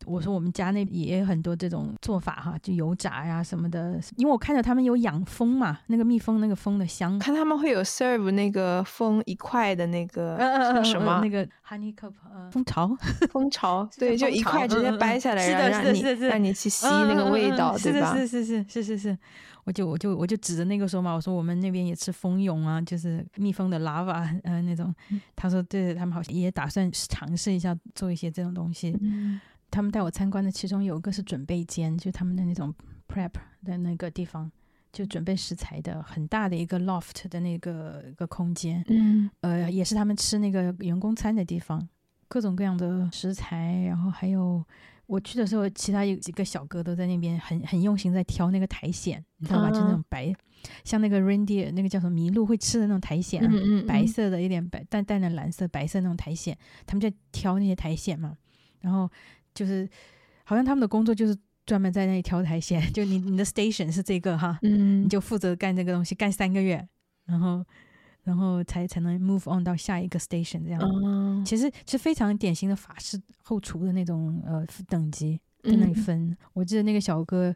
[0.05, 4.01] 我说我们家那也有很多这种做法哈，就油炸呀什么的。
[4.16, 10.37] 因为我看到他们有养蜂嘛，那个蜜蜂那个蜂的香，看他们会有 serve 那个蜂一块的那个
[10.83, 12.12] 什么那个 honey cup
[12.51, 12.96] 蜂巢，
[13.31, 18.12] 蜂巢 对，就一块直接掰下来，然后让你让你去吸那个味道，对吧？
[18.16, 19.18] 是是是是是是，
[19.64, 24.94] 我就我就我就指着那个说嘛，我说我们那边也吃蜂蛹啊，就是蜜蜂的 larva 呃那种。
[25.37, 28.96] 他说对，他们好像也打算尝试一下做一些这种东西。
[29.70, 32.75] 他们带我参观的，其中有一个是准备间，就他们的那种
[33.09, 33.31] prep
[33.64, 34.51] 的那个地方，
[34.92, 38.85] 就准备食材的很大的一个 loft 的那个一个空间。
[38.88, 41.88] 嗯，呃，也是他们吃那个员工餐的地方，
[42.29, 43.83] 各种各样的食材。
[43.87, 44.62] 然后还有
[45.12, 49.70] 我去的时候，其他有几个小哥都在那边很很用心在挑那个苔藓，你知道吧？
[49.70, 50.35] 就那种白，
[50.85, 53.42] 像那个 reindeer 那个叫什么麋鹿会吃的那种苔藓，
[53.87, 58.37] 白色的，有点白淡淡的蓝色、白色那种苔藓，他们在挑那些苔藓嘛，
[58.81, 59.09] 然后。
[59.55, 59.87] 就是，
[60.44, 66.88] 好像他们的工作就是专门在那里挑苔藓，就你你的 station 是这个哈，嗯，你就负责干这个东西，干三个月，
[67.27, 67.62] 然后
[68.25, 71.45] 然后才才能 move on 到下一个 station 这样。
[71.45, 76.37] 其实是非常典型的法式后厨的那种呃等级在那里分。
[76.53, 77.55] 我记得那个小哥，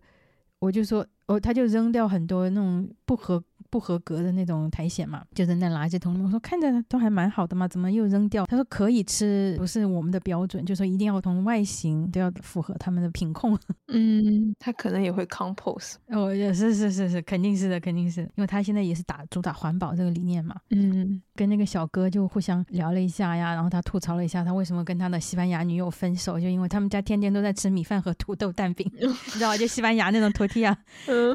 [0.58, 3.42] 我就说哦，他就扔掉很多那种不合。
[3.70, 6.26] 不合格的那种苔藓嘛，就扔在垃圾桶里面。
[6.26, 8.44] 我说看着都还蛮好的嘛，怎么又扔掉？
[8.46, 13.58] 他说可以吃，不是我们的标准，就说一定要从外形都要符合他们的品控。
[13.88, 15.94] 嗯，他可能也会 compost。
[16.08, 20.56] 哦，也是是是是，肯定是的，肯定是，因为他现在也是打主打环保这个理念嘛。
[20.70, 29.00] 嗯，跟那个小哥就互相聊了一下呀，然后他吐槽了一下他为什么跟他的西班牙女友分手，就因为他们家天天都在吃米饭和土豆蛋饼，你
[29.32, 29.56] 知道吧？
[29.56, 30.76] 就西班牙那种土地啊，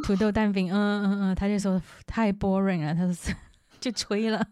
[0.03, 2.20] 土豆蛋饼，嗯嗯嗯，他就说他。
[2.21, 3.33] 太 boring 了，他说
[3.81, 4.45] 就吹了，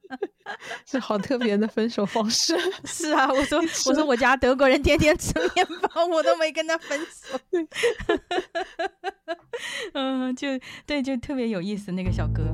[0.86, 2.56] 是好特别的分手方式。
[2.86, 7.38] 是啊，我说我说我家德国人天天吃面包，我都没跟他分手。
[9.92, 10.48] 嗯，就
[10.86, 12.44] 对，就特别有意思那个小哥。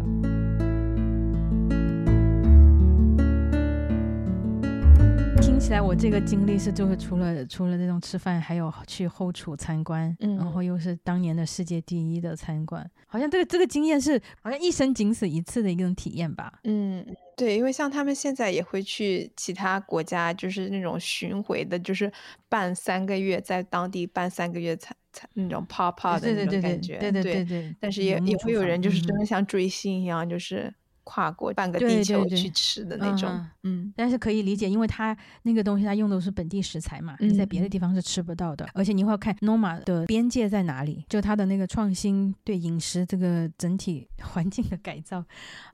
[5.62, 16.59] 起来，我这个经历是就是除了除了那种吃饭，还有去后厨参观，然后又是当年的世界第一的参观，好像这个这个经验是好像一生仅此一次的一种体验吧。
[16.64, 22.11] 嗯，对，因为像他们现在也会去其他国家，就是那种巡回的，就是
[22.48, 27.77] 办三个月，在当地办三个月才才那种 pop up 的那种感觉，对对对对。
[27.79, 30.75] 但是也也会有人就是真的像追星一样，就是。
[31.05, 38.69] 跨过半个地球去吃的那种，嗯，但是可以理解，因为它那个东西它用的是本地食材嘛，你在别的地方是吃不到的。
[38.75, 45.25] 而且你会要看 Noma 的边界在哪里，就它的那个创新对饮食这个整体 环境的改造。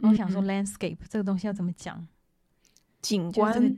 [0.03, 2.07] 我想说 landscape 这个东西要怎么讲？
[3.03, 3.77] 景观，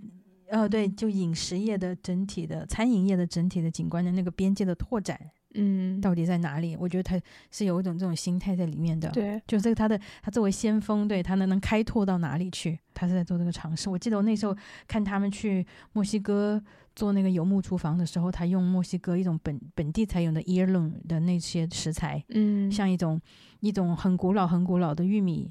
[0.48, 5.20] 呃，对，就饮食业的整体的餐饮业的整体的景观的那个边界的拓展。
[5.54, 6.76] 嗯，到底在哪里？
[6.78, 9.10] 我觉得他是有一种这种心态在里面的。
[9.10, 12.78] 对，就这个他的他作为先锋，对他能能开拓到哪里去？
[12.94, 13.90] 他是在做这个尝试。
[13.90, 16.62] 我记得我那时候看他们去墨西哥
[16.94, 23.20] 做那个游牧厨房的时候，他用墨西哥一种本本地才有的 earlon 的那些食材，嗯，像一种
[23.60, 25.48] 一种很古老很古老的玉米，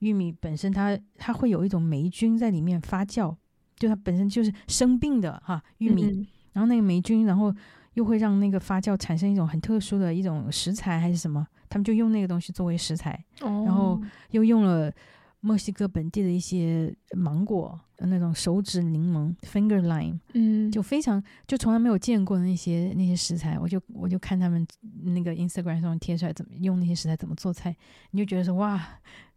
[0.00, 3.36] 玉米本身它它会有一种霉菌在里面发酵，
[3.76, 7.54] 就它本身就是生病的哈玉米，然后那个霉菌，然后。
[7.96, 11.46] 又会让那个发酵产生一种很特殊的一种食材还是什么？
[11.68, 14.92] 他们就用那个东西作为食材，然后又用了
[15.40, 24.66] 墨西哥本地的一些芒果，那种手指柠檬 （finger lime），嗯，就非常就从来没有见过的那些那些食材，我就我就看他们
[25.04, 27.74] 那个 Instagram 上贴出来怎么用那些食材怎么做菜，
[28.10, 28.80] 你就觉得说哇，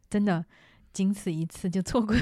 [0.10, 0.46] 真的
[0.92, 2.16] 仅此一次就错过。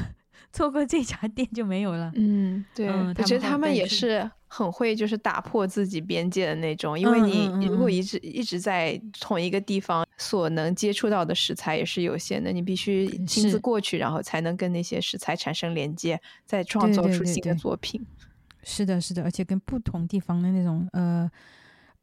[0.51, 2.11] 错过这家店就没有了。
[2.15, 6.99] 嗯，对，我觉得他们也是很会，就是打破自己边界的那种。
[6.99, 18.03] 因为你如果一直一直在同一个地方，所能接触到的食材也是有限的，你必须亲自过去，然后才能跟那些食材产生连接，再创造出新的作品。
[18.63, 21.29] 是的，是的，而且跟不同地方的那种呃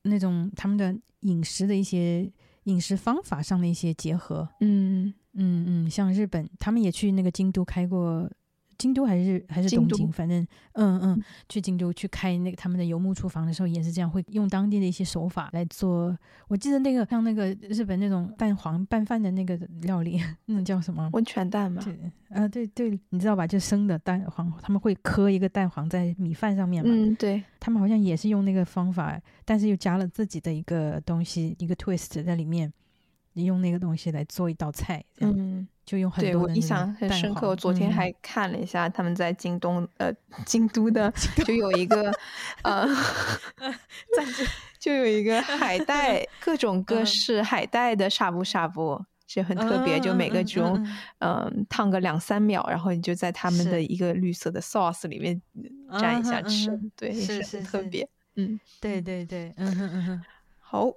[0.03, 2.31] 那种他们的饮食的一些
[2.65, 4.49] 饮食方法上的一些结合。
[4.61, 5.13] 嗯。
[5.35, 8.31] 嗯嗯，像日本，他们也去那个京都开过，
[8.79, 16.17] 京都还是还是东京，反正嗯嗯，去京都去开那个他们的游牧厨房的时候也是这样，会用当地的一些手法来做。
[16.49, 21.09] 我记得那个像那个日本那种蛋黄拌饭的那个料理， 那叫什么？
[21.13, 21.83] 温泉蛋吗？
[22.31, 23.47] 啊，对对，你知道吧？
[23.47, 26.91] 就生的蛋黄，他们会磕一个蛋黄在米饭上面嘛。
[26.93, 32.73] 嗯，对，他们好像也是用那个方法，但是又加了自己的一个东西，一个 twist 在里面。
[33.35, 36.33] 你用那个东西来做一道菜，嗯，就用很多。
[36.33, 40.13] 对我印象很深刻，我昨天还看了一下他们在京东，呃，
[40.47, 41.13] 京都的
[41.45, 42.13] 就有一个，
[42.63, 42.87] 呃，
[44.17, 44.47] 暂时
[44.79, 50.81] 就有一个海带，各种各式海带的沙布沙布，是很特别，就每个种，
[51.19, 55.43] 嗯，烫个两三秒，然后你就在他们的一个绿色的 sauce 里面
[55.91, 60.23] 蘸一下吃，对，是是特别，嗯，对对对，嗯哼嗯哼，
[60.61, 60.93] 好。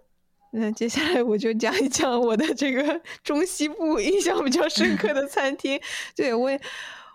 [0.52, 5.80] 那接下来我就讲一讲我的这个 中西部印象比较深刻的餐厅。
[6.16, 6.50] 对我，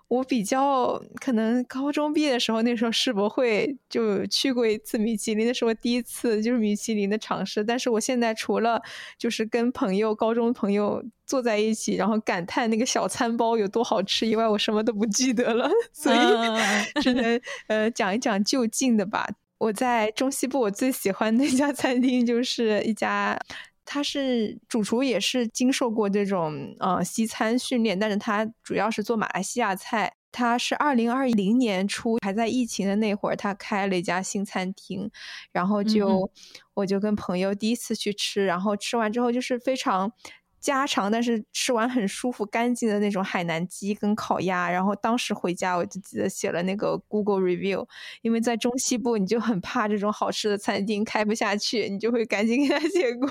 [0.09, 7.65] 我比较可能高中毕业的时候，那时候世博会就去过一次米其林，那是我第一次就是米其林的尝试。
[7.65, 8.83] 但是我现在除了
[9.17, 19.27] 就是跟朋友、高中朋友坐在一起，然后感叹那个小餐包有多好吃以外，我什么都不记得了， 所以只能呃讲一讲就近的吧。
[19.63, 23.39] 我在中西部，我最喜欢那家餐厅就是一家，
[23.85, 30.13] 他是主厨，也是经受过这种呃西餐训练，但是他主要是做马来西亚菜。
[30.33, 35.09] 他是二零二零年初还在疫情的那会儿，他开了一家新餐厅，
[35.53, 36.29] 然后就
[36.75, 40.11] 我就跟朋友第一次去吃，然后吃完之后就是非常。
[40.63, 44.71] 家常，但是吃完很舒服、干净的那种海南鸡跟烤鸭。
[44.71, 47.85] 然后当时回家，我就记得写了那个 Google review，
[48.23, 53.29] 因为在中西部，你就很怕这种好吃的餐厅开不下去，你就会赶紧给他写过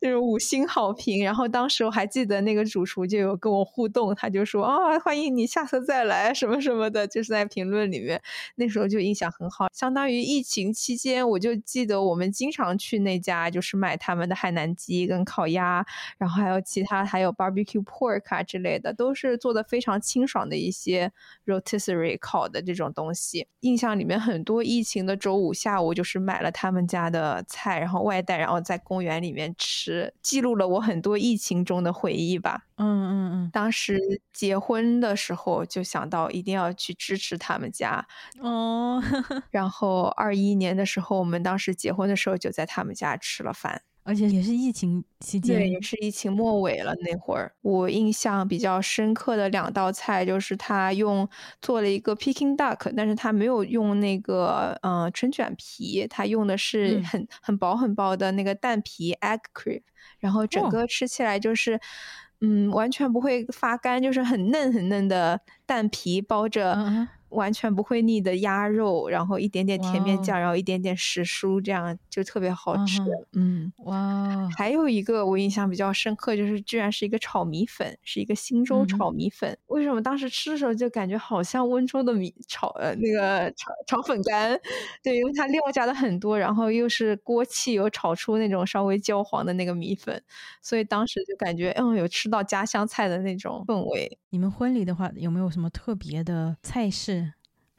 [0.00, 1.24] 那种 五星好评。
[1.24, 8.20] 然后当时我还记得那个主厨就有跟我互动，他就说啊，欢迎你下次再来什么什么的，就是在评论里面。
[8.56, 15.86] 那时候就印象很好，相当于疫情期间，我就记得我们经常去那家，就是买他们的海南鸡跟烤鸭。
[16.18, 21.12] 然后还有其他，还有 barbecue pork 啊之类的，都是做的非常清爽的一些
[21.46, 23.46] rotisserie 烤的这种东西。
[23.60, 32.66] 印象里面很多疫情的周五下午，就是买了他们家的菜，然后外带，然后在公园里面吃，记录了我很多疫情中的回忆吧。
[32.76, 33.98] 嗯嗯嗯，当时
[34.32, 38.06] 结婚的时候就想到一定要去支持他们家
[38.38, 39.02] 哦。
[39.50, 43.82] 然后二一年的时候，我们当时结婚的时候就在他们家吃了饭。
[44.10, 47.52] 而且也是疫情期间，对，也是疫情末尾了那会儿。
[47.62, 51.28] 我印象比较深刻的两道菜就是他用
[51.62, 59.82] 做了一个 Peking duck，但是他没有用那个嗯春卷皮，他用的是很很薄很薄的那个蛋皮 egg cream，
[60.18, 61.80] 然后整个吃起来就是
[62.40, 67.08] 嗯完全不会发干，就是很嫩很嫩的蛋皮包着。
[67.30, 73.00] 完全不会腻的鸭肉，然后一点点甜面酱，然后一点点时蔬，这样就特别好吃。
[73.32, 74.48] 嗯，哇！
[74.56, 79.56] 还有一个我印象比较深刻，就是居然是一个炒米粉，是一个新州炒米粉。
[79.66, 84.58] 为什么当时吃的时候就感觉好像温州的米炒呃那个炒炒粉干？
[85.02, 90.22] 对，因为它料加的很多，然后又是锅气有炒出那种稍微焦黄的那个米粉，
[90.60, 94.18] 所以当时就感觉嗯有吃到家乡菜的那种氛围。
[94.30, 97.19] 你们婚礼的话有没有什么特别的菜式？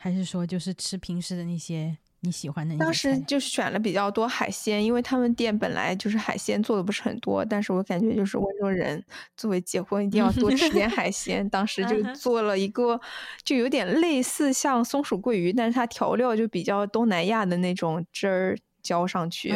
[0.02, 2.76] 还是说就是吃平时的那些你喜欢的？
[2.78, 9.04] 当时就选了比较多海鲜，因为他们店本来就是海鲜做的不是很多，但是我感觉就是温州人
[9.38, 11.48] 作为结婚一定要多吃点海 鲜。
[11.50, 13.00] 当时就做了一个，
[13.44, 19.50] 就有点类似像松鼠桂鱼，但是它调料就比较东南亚的那种汁儿浇上去。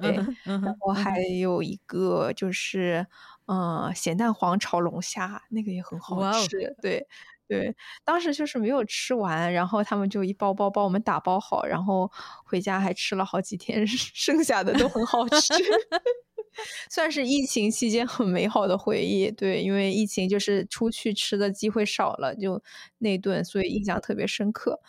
[0.00, 3.06] 对，然后还有一个就是
[3.46, 6.74] 嗯咸蛋黄炒龙虾，那个也很好吃。
[6.82, 7.06] 对。
[7.48, 7.74] 对，
[8.04, 12.10] 当时就是没有吃完，然后他们就一包包帮我们打包好，然后
[12.44, 15.54] 回家还吃了好几天， 剩下的都很好吃。
[16.90, 19.30] 算是疫情期间很美好的回忆。
[19.30, 22.62] 对，因为疫情就是出去吃的机会少了，就
[22.98, 24.80] 那顿，所以印象特别深刻。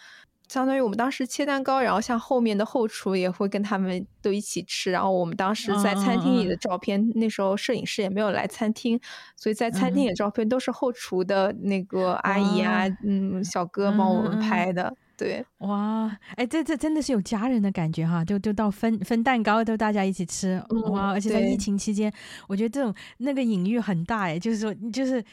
[0.48, 4.92] 相当于我们当时切蛋糕，然后像后面的后厨也会跟他们都一起吃。
[4.92, 9.00] 然后我们当时在餐厅里的照片，那时候摄影师也没有来餐厅，
[9.36, 14.94] 所以在餐厅里的照片都是后厨的那个阿姨啊，嗯，小哥帮我们拍的。
[15.18, 22.14] 对，哇，哎，这这真的是有家人的感觉哈，就就到分分蛋糕都大家一起吃，哇，而且在疫情期间，
[22.48, 25.24] 我觉得这种那个隐喻很大哎，就是说就是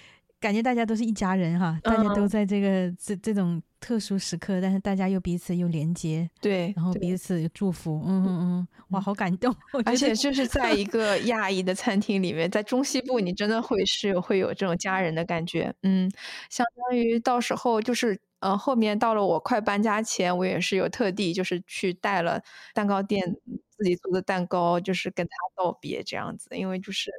[0.44, 16.10] 感觉大家都是一家人哈，大家都在这个这这种特殊时刻，但是大家又彼此又连接，对，然后彼此祝福，嗯嗯嗯，哇，好感动， 而且就是在一个亚裔的餐厅里面，在中西部，你真的会是会有这种家人的感觉，嗯，
[16.50, 18.20] 相当于到时候就是。
[18.40, 22.38] 嗯，后面到了我快搬家前，我也是有特地就是去带了
[22.74, 23.24] 蛋糕店
[23.70, 27.10] 自己做的蛋糕，就是跟他道别这样子，因为就是，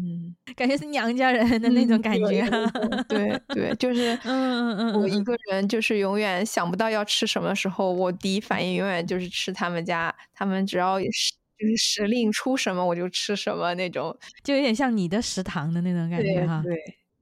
[0.00, 2.48] 嗯， 感觉是娘家人的那种感觉，
[3.08, 16.76] 对对，就是， 嗯嗯嗯，我一个人就是永远想不到要吃什么时候，我第一反应永远就是吃他们家，他们只要是就是时令出什么我就吃什么那种，就有点像你的食堂的那种感觉哈，对。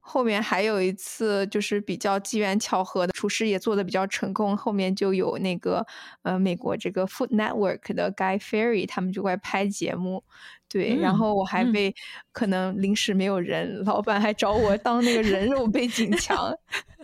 [0.09, 4.57] 后面还有一次，就是比较机缘巧合的，厨师也做的比较成功。
[4.57, 5.85] 后面就有那个
[6.23, 10.23] 呃，美国这个 Food Network 的 Guy Ferry，他们就来拍节目。
[10.77, 11.95] 对，然后我还被
[12.33, 16.53] 可能临时没有人，老板还找我当那个人肉 背景墙，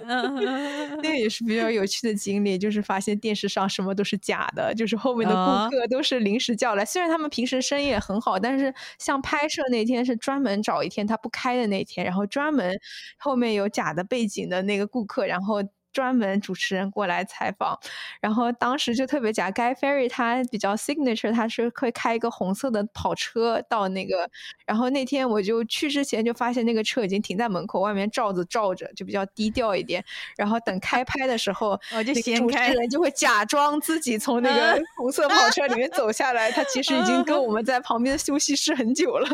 [0.05, 12.71] 那个也是比较有趣的经历，就是发现电视上什么都是假的，就是后面的顾客都是临时叫来，虽然他们平时生意也很好，但是像拍摄那天是专门找一天他不开的那天，然后专门
[13.17, 15.63] 后面有假的背景的那个顾客，然后。
[15.93, 17.79] 专门主持人过来采访，
[18.21, 19.51] 然后当时就特别假。
[19.51, 24.31] Guy Ferry 他比较 signature，他是会开一个红色的跑车到那个，
[24.65, 30.03] 然后那天我就去之前就发现那个车已经停在门口，外面罩子罩着，就比较低调一点。
[30.37, 39.29] 然后等开 拍的时候，我就主持人就会假装自己从那个 红色跑车里面走下来，他其实已经跟 我们在旁边的休息室很久了。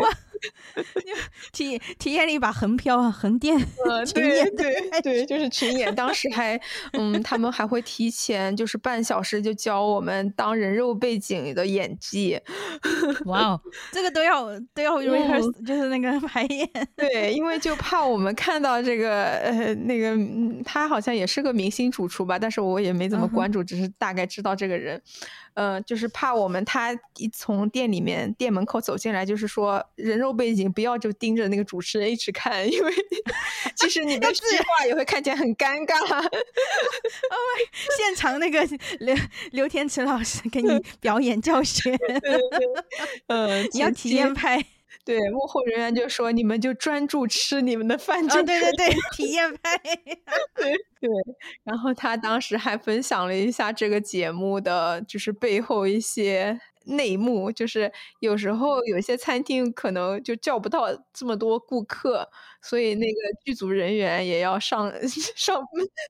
[0.00, 0.08] 哇，
[1.52, 3.58] 体体验了一把横漂啊，横店
[4.06, 5.94] 群演，对对，就是群演。
[5.94, 6.60] 当时还，
[6.92, 12.40] 嗯，他们还会提前就是半小时就教我们当人肉背景的演技。
[13.26, 13.60] 哇哦，
[13.92, 16.68] 这个都要都要 rehearse，就是那个排演。
[16.96, 20.16] 对，因为就怕我们看到这个呃那个，
[20.64, 25.00] 他好像也是个明星主厨吧，但是我也没怎么关注，只是大概知道这个人。
[25.56, 32.92] 嗯，就是怕我们他一从店里面店门口走进来，就是说人肉背景，不要就盯着那个主持人一直看，因为
[33.74, 35.96] 其实你的计划也会看起来很尴尬。
[36.22, 36.30] 哦，
[37.96, 38.62] 现场那个
[39.00, 39.16] 刘
[39.52, 41.96] 刘天池老师给你 表演教学，
[43.28, 44.62] 嗯，你要体验拍。
[45.04, 49.78] 对，幕后人员就说：“你们就专注吃你们的饭就对对对，体验拍。
[50.56, 51.10] 对对，
[51.64, 56.60] 然后他当时还分享了一下这个节目的就是背后一些。
[56.88, 57.90] 内幕就是
[58.20, 62.30] 有时候有些餐厅可能就叫不到这么多顾客，
[62.62, 63.12] 所以那个
[63.44, 64.88] 剧组人员也要上
[65.34, 65.60] 上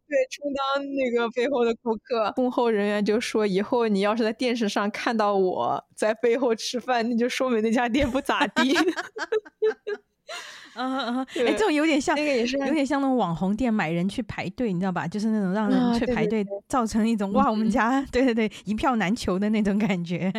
[0.07, 2.30] 对充当那个背后的顾客。
[2.37, 8.74] 幕后人员就说：“以后你要是在电视上看到我在背后吃饭，那就说明那家店不咋地。”
[10.79, 15.09] 嗯嗯，哎，这种有点像，那个也是有点像那种网红店买人去排队，你知道吧？
[15.09, 20.31] 就是那种让人去排队，造成一种哇，我们家 对对对一票难求的那种感觉，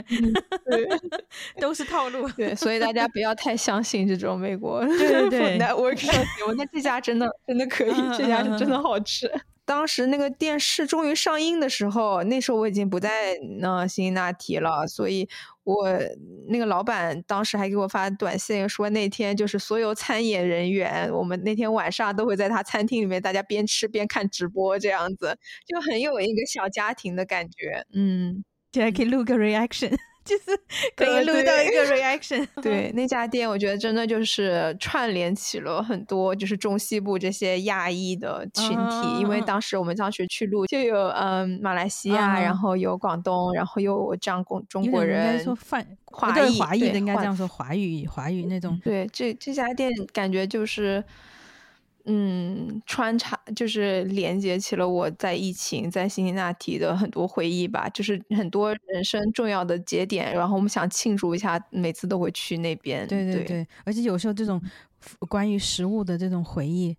[1.60, 2.30] 都是套路。
[2.30, 6.54] 对，所以大家不要太相信这种美国对对对 network 上节目。
[6.54, 9.28] 那这家真的真的可以，这家是真的好吃。
[9.66, 15.28] 当时那个电视终于上映的时候，那时候我已经不在那辛辛那提了，所以
[15.68, 15.86] 我
[16.47, 27.86] 那个老板当时还给我发短信说，那天就是所有参演人员，我们那天晚上都会在他餐厅里面，大家边吃边看直播，这样子就很有一个小家庭的感觉。
[27.93, 29.93] 嗯，就还可以录个 reaction。
[30.28, 30.59] 就是
[30.95, 32.45] 可以录到一个 reaction。
[32.61, 39.19] 对 那家店，我觉得真的就是串联起了很多，就是中西部这些亚裔的群体。
[39.21, 48.80] 因为当时我们当时去录，就有嗯马来西亚，然后有广东，然后有这样中中国人，应该说泛华裔，华裔的应该这样说，华语华语那种。
[48.84, 51.03] 对，这这家店感觉就是。
[52.10, 63.05] 嗯，穿插就是连接起了我在疫情在辛辛那提的很多回忆吧，就是很多人生重要的节点，然后我们想庆祝一下，每次都会去那边。
[63.08, 64.62] 对对对，而且有时候这种
[65.28, 66.95] 关于食物的这种回忆，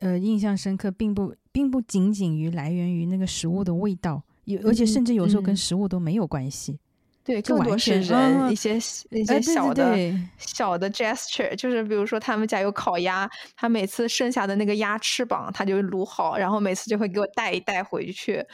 [0.00, 6.78] 呃，印象深刻，并不并不仅仅于来源于那个食物的味道，有而且甚至有时候跟食物都没有关系。
[7.24, 8.76] 对，更多是人一些
[9.10, 9.96] 一些小的
[10.38, 18.44] 小的 gesture，就是比如说他们家有烤鸭，他每次剩下的那个鸭翅膀，他就卤好，然后每次就会给我带一袋回去。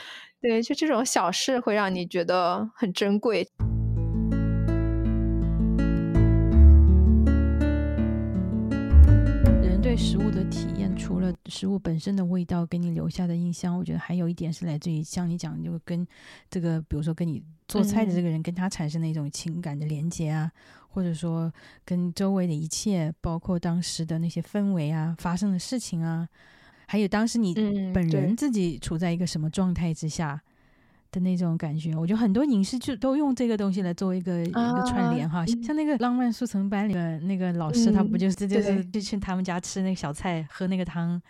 [0.41, 3.49] 对，就这种小事会让你觉得很珍贵。
[9.99, 16.07] 食物的体验，除了食物本身的味道给你留下的印象，我觉得还有一点是来自于像你讲，就跟
[16.49, 17.43] 这个，比如说跟你。
[17.67, 20.51] 做菜的这个人跟他产生的一种情感的连接啊，
[20.89, 21.53] 或者说
[21.85, 26.27] 跟周围的一切，包括当时的那些氛围啊，发生的事情啊，
[26.87, 27.53] 还有当时你
[27.93, 30.43] 本人自己处在一个什么状态之下
[31.19, 35.45] 的那种感觉，我觉得很多影视剧都用这个东西来做一个一个串联哈。
[35.63, 41.21] 像那个《浪漫速成班》里的那个老师，他不就是就是就去他们家吃那个小菜，喝那个汤，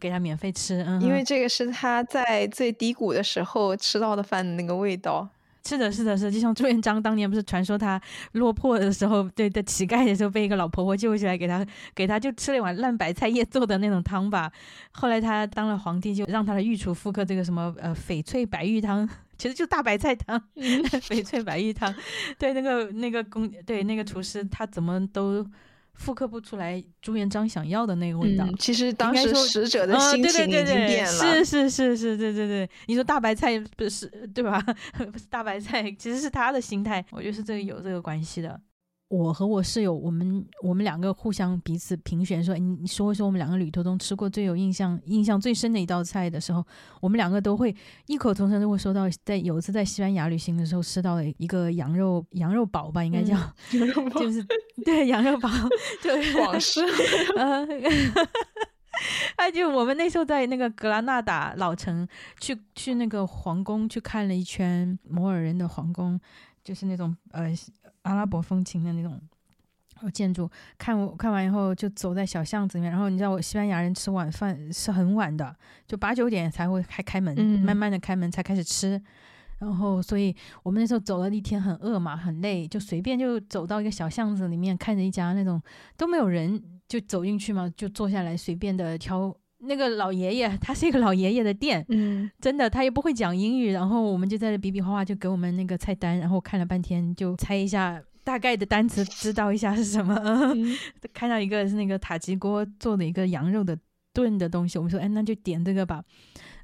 [0.00, 5.28] 给他免费吃，嗯，因为这个是他在最低谷的时候吃到的饭的那个味道。
[5.64, 8.00] 是的，是的，是，就像朱元璋当年不是传说他
[8.32, 11.64] 落魄的时候，对的乞丐的时候被一个老婆婆救起来，给他
[11.94, 14.50] 给他就吃了一碗烂白菜叶做的那种汤吧。
[14.90, 19.08] 后来他当了皇帝，就让他的御厨复刻这个什么呃翡翠白玉汤，
[19.42, 21.92] 其实就大白菜汤， 翡翠白玉汤。
[22.38, 25.44] 对，那个那个工，对那个厨师，他怎么都。
[25.94, 28.48] 复刻不出来朱元璋想要的那个味道。
[28.58, 31.44] 其实当时使者的心情已经变了。
[31.44, 32.68] 是是是是，对对对。
[32.86, 34.58] 你说大白菜不是对吧？
[34.96, 37.04] 不 是大白菜，其实是他的心态。
[37.10, 38.58] 我觉得是这个有这个关系的。
[39.12, 46.64] 我和我室友，我们我们两个互相彼此评选，说你你说一说我们两个旅途中吃过最有印象、印象最深的一道菜的时候，
[46.98, 53.36] 我们两个都会异口同声都会说到，在有一次在西班牙旅行的时候吃到了一个羊肉羊肉堡吧，应该叫，
[54.18, 54.42] 就是
[54.82, 55.50] 对羊肉堡，
[56.02, 56.80] 就是 广式，
[57.36, 57.68] 呃，
[59.36, 62.08] 哎就我们那时候在那个格拉纳达老城
[62.40, 66.18] 去去那个皇宫去看了一圈摩尔人的皇宫，
[66.64, 67.52] 就是那种呃。
[68.02, 69.20] 阿拉伯风情的那种
[70.12, 75.54] 建筑，看我看完以后就走在小巷子里面，然后你知道，我西班牙人吃晚饭是很晚的，
[75.86, 79.00] 就八九点才会开开门，慢慢的开门才开始吃，
[79.58, 80.34] 然后所以
[80.64, 85.62] 我们那时候走了一天很饿嘛，很累，就随便就走到一个小巷子里面，看着一家那种
[85.96, 89.36] 都没有人，就走进去嘛，就坐下来随便的挑。
[89.64, 100.14] 那个老爷爷，他是一个老爷爷的店，嗯，真的，他也不会讲英语，然后我们就在这比比划划，就给我们那个菜单，然后看了半天，就猜一下大概的单词，知道一下是什么。
[101.14, 103.78] 看到一个是那个塔吉锅做的一个羊肉的
[104.12, 106.02] 炖的东西，我们说，哎，那就点这个吧。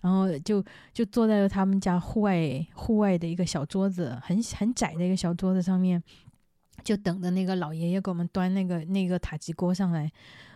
[0.01, 6.03] 然后就就坐在了他们家户外户外的一个小桌子，很很窄的一个小桌子上面，
[6.84, 10.11] 就等着那个老爷爷给我们端那个那个塔吉锅上来。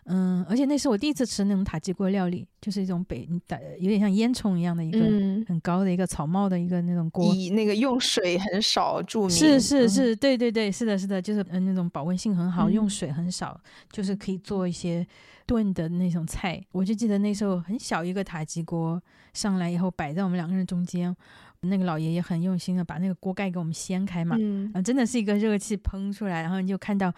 [0.06, 4.98] 嗯，而且那是我第一次吃那种塔吉锅料理，就是一种北打有点像烟囱一样的一个
[5.46, 9.30] 很高的一个草帽的一个那种锅，以那个用水很少著名。
[9.30, 13.60] 是是是，对对对，是的是的，就是嗯那种保温性很好，用水很少，
[13.92, 15.06] 就是可以做一些
[15.46, 16.60] 炖的那种菜。
[16.72, 19.00] 我就记得那时候很小一个塔吉锅
[19.32, 21.14] 上来以后摆在我们两个人中间，
[21.60, 27.14] 那个老爷爷很用心的把那个锅盖给我们掀开嘛，嗯，真的是一个热气喷出来，然后你就看到。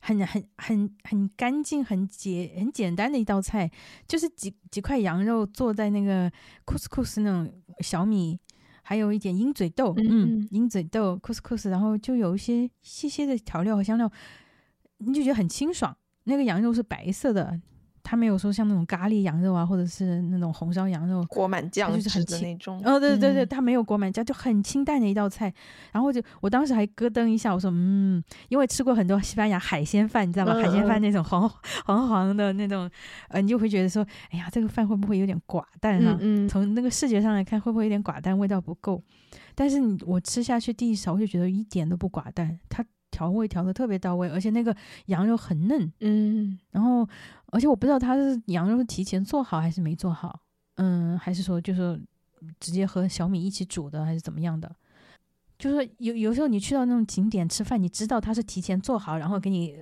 [0.00, 3.70] 很很很很干净、很简很简单的一道菜，
[4.06, 6.30] 就是几几块羊肉做在那个
[6.64, 8.38] couscous 那种小米，
[8.82, 14.10] 还有一点鹰嘴豆，嗯，鹰嘴豆 couscous，然后就有一些细细的调料和香料，
[14.98, 15.96] 你就觉得很清爽。
[16.24, 17.60] 那个羊肉是白色的。
[18.08, 22.80] 他没有说像那种咖喱羊肉啊，或者是那种红烧羊肉裹满酱就是很清那种。
[22.82, 25.52] 哦，对对对，他没有裹满酱，就很清淡的一道菜。
[25.92, 30.54] 然后就我当时还咯噔一下，我说嗯，因为吃过很多西班牙海鲜饭，你知道吗？
[30.54, 31.46] 海鲜饭那种黄
[31.84, 32.90] 黄黄的那种，
[33.28, 36.18] 呃，你就会觉得说，哎呀，这个饭会不会有点寡淡哈？
[36.48, 39.02] 从那个视觉上来看，会不会有点寡淡，味道不够？
[39.54, 42.82] 但是你我吃下去第一勺我就觉得一点都不寡淡，它。
[43.10, 44.74] 调味调的特别到位，而且那个
[45.06, 47.08] 羊肉很嫩，嗯，然后
[47.46, 50.40] 而且我不知道他是羊肉是提前做好还是没做好，
[50.76, 52.00] 嗯，还是说就是
[52.60, 54.74] 直接和小米一起煮的，还是怎么样的？
[55.58, 59.74] 就是有有时候你去到那种景点吃饭，你知道他是提前做好，然后给你，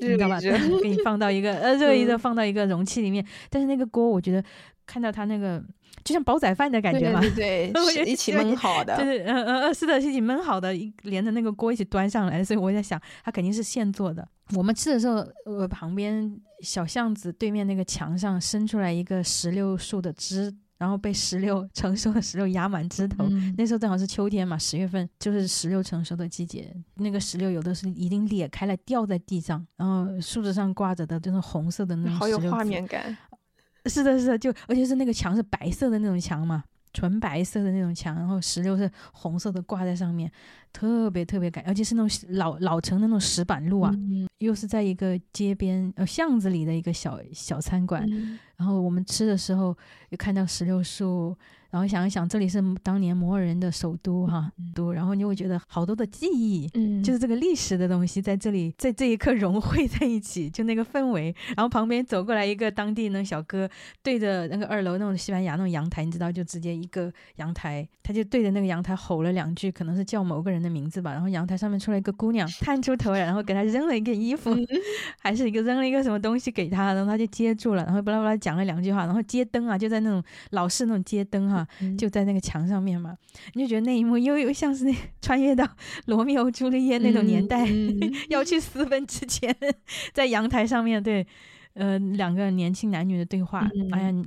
[0.00, 0.38] 你知道吧？
[0.82, 4.42] 给你放到一个呃热 一热放到一个容器里面，但是那个锅我觉得
[4.86, 5.62] 看到它那个。
[6.02, 14.26] 就像煲仔饭的感觉嘛，对， 是一起焖好的，对，嗯嗯嗯，是的，是一起焖好的，一连着那个锅一起端上来，所以我在想，它肯定是现做的。
[14.54, 20.52] 我们吃的时候，呃，旁边小巷子对面那个墙上伸出来一个石榴树的枝，
[20.84, 23.26] 然后被石榴 成熟的石榴压满枝头。
[23.56, 26.70] 那时候正好是秋天嘛，十月份就是石榴成熟的季节。
[26.96, 33.16] 那个石榴有的是已经裂开了掉在地上，然后树枝上挂着的就是红色的那种，好有画面感。
[33.86, 36.64] 是的，是的，就而且是那个墙是白色的那种墙嘛，
[36.94, 40.32] 纯白色的那种墙，然后石榴是红色的挂在上面，
[40.72, 43.94] 特别特别感，而且是那种老老城的那种石板路啊，
[44.38, 48.08] 又是在一个街边呃巷子里的一个小小餐馆，
[48.56, 49.76] 然后我们吃的时候
[50.08, 51.36] 又看到石榴树。
[51.74, 61.34] 然后想一想，这里是当年摩尔人的首都哈都，然后你会觉得好多的记忆，嗯，就是这个历史的东西在这里，在这一刻融汇在一起，就那个氛围。
[61.56, 63.68] 然后旁边走过来一个当地那小哥，
[64.04, 71.10] 对着那个二楼那种西班牙那种阳台，你知道，就直接一个阳台，他就对着那个阳台吼了两句，可能是叫某个人的名字吧。
[71.10, 74.54] 然后阳台上面出来一个姑娘，探出头来，然后给他扔了一个衣服，
[75.18, 81.63] 还是一个扔了一个什么东西给他，然后他就接住了，然后巴拉巴拉讲了两句话，然后街灯啊，就在那种老式那种街灯哈。
[81.98, 83.16] 就在那个墙上面嘛，
[83.54, 85.68] 你就觉得那一幕又又像是那穿越到
[86.06, 87.66] 罗密欧朱丽叶那种年代，
[88.28, 89.54] 要去私奔之前，
[90.12, 91.26] 在阳台上面对，
[91.74, 93.68] 呃，两个年轻男女的对话。
[93.92, 94.24] 哎呀，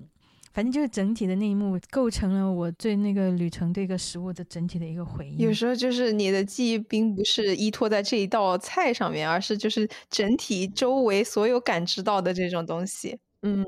[0.54, 5.44] 反正就是整体的那一幕构成了我对那个旅程对一个食物的整体的一个回忆。
[5.44, 13.20] 有时候就是你的记忆并不是依托在这一道菜上面，而是就是整体周围所有感知到的这种东西。
[13.42, 13.66] 嗯，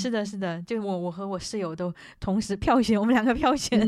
[0.00, 3.80] 是的，是的，就我，我和我室友都同时票选，我们两个票选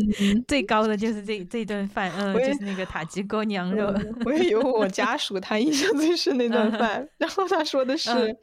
[0.47, 3.93] 最高的就是这这顿饭，嗯，就是那个塔吉锅娘肉。
[4.25, 8.37] 我也有我家属，他印象最深那顿饭，然后他说的是。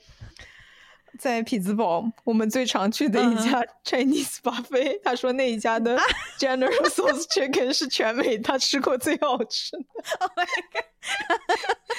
[1.19, 5.99] 在匹兹堡，我们最常去的一家 Chinese buffet，他说那一家的
[6.39, 9.83] General Sauce Chicken 是全美他吃过最好吃的。
[10.21, 10.85] Oh my god！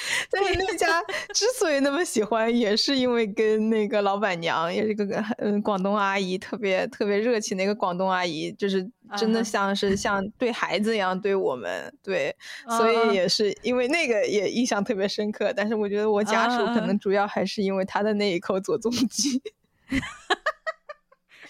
[0.30, 1.02] 对那家
[1.34, 8.90] 之所以那么喜欢，也是因为跟那个老板娘也是个嗯广东阿姨，特别特别热情的一个广东阿姨，就是。
[9.18, 12.34] 真的像是像对孩子一样对我们，对，
[12.78, 15.52] 所以也是因为那个也印象特别深刻。
[15.54, 19.42] 但是我觉得我家属可能主要还是因为他的那一口左宗鸡，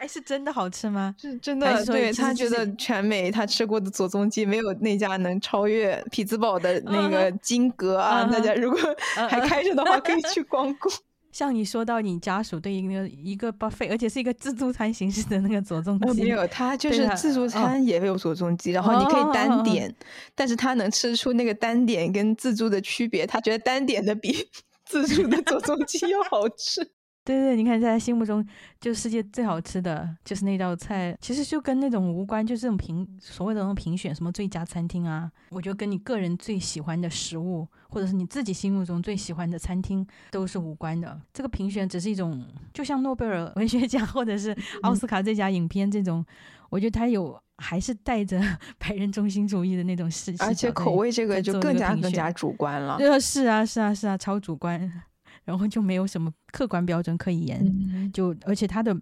[0.03, 1.15] 哎，是真的好吃吗？
[1.17, 8.25] 是真的，对他觉得全美他吃过的左宗鸡没有那家能超越匹兹堡的那个金阁啊！
[8.25, 8.81] 大家如果
[9.15, 10.91] 还开着的话，可以 去光顾。
[11.31, 19.95] 像你说到你家属对一个一个 buffet，而且是一个自助餐形式的那个左宗鸡，没有，他就是自助餐也有左宗鸡，然后你可以单点，
[20.35, 24.49] 但是他能吃出那个单点跟自助的区别，他觉得单点的比
[24.85, 26.87] 自助的左宗鸡要好吃。
[27.25, 28.45] 对对，你看在他心目中，
[28.81, 41.21] 就世界最好吃的就是那道菜，其实就跟那种无关，就是这种评所谓的那种评选什么最佳餐厅啊，我觉得跟你个人最喜欢的食物，或者是你自己心目中最喜欢的餐厅都是无关的。
[41.33, 42.45] 这个评选只是一种，
[42.75, 46.25] 就像诺贝尔文学奖或者是 奥斯卡最佳影片这种，
[46.71, 48.43] 我觉得它有还是带着
[48.79, 52.97] 白人中心主义的那种事情，而且口味这个就更加更加主观了。
[52.97, 55.05] 呃，是啊，是啊，是啊，超主观。
[55.45, 58.97] 然后就没有什么客观标准可以言，就而且他的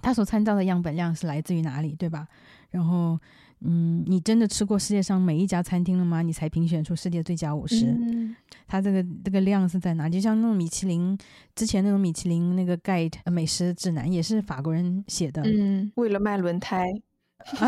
[0.00, 2.28] 他所参照的样本量是来自于哪里，对吧？
[2.70, 3.18] 然后，
[3.60, 6.22] 嗯，你真的吃过世界上每一家餐厅了吗？
[6.22, 7.96] 你才评选出世界最佳五十？
[8.66, 10.08] 他这个这个量是在哪？
[10.08, 11.18] 就像那种米其林
[11.56, 16.86] 之前那种米其林那个 guide 美食指南也是法国人写的，嗯，为了卖轮胎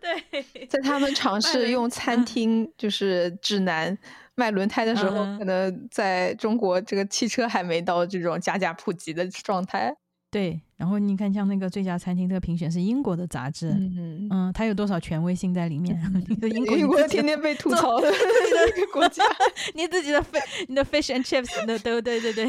[0.00, 3.96] 对，在他们尝试用餐厅就是指南。
[4.38, 9.92] 卖轮胎的时候，可能在中国这个汽车还没到这种家家普及的状态。
[10.30, 15.98] 对，然后你看，像那个最佳餐厅这个评选是英国的杂志，嗯嗯，它有多少权威性在里面？
[16.54, 19.24] 英国，英国天天被吐槽 的一个国家，
[19.74, 22.46] 你自己的 fish，你的 fish and chips 都都对对对，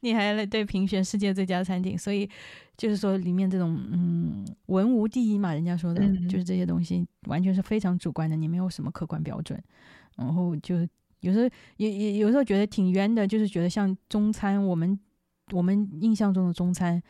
[0.00, 2.28] 你还来对评选世界最佳餐厅，所以
[2.76, 9.58] 就是说里面这种嗯文无第一嘛，人家说的就是这些东西完全是非常主观的，你没有什么客观标准，
[10.16, 10.86] 然后就。
[11.26, 14.98] 有时候也也有时候觉得挺冤的，就是觉得像中餐，我们
[15.52, 17.02] 我们印象中的中餐，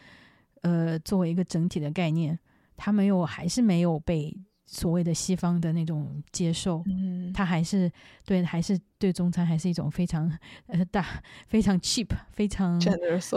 [0.62, 2.38] 呃，作为一个整体的概念，
[2.76, 4.34] 它没有还是没有被
[4.66, 7.90] 所谓的西方的那种接受，嗯，它还是
[8.24, 10.30] 对还是对中餐还是一种非常
[10.66, 11.06] 呃大
[11.46, 13.28] 非常 cheap 非常 generous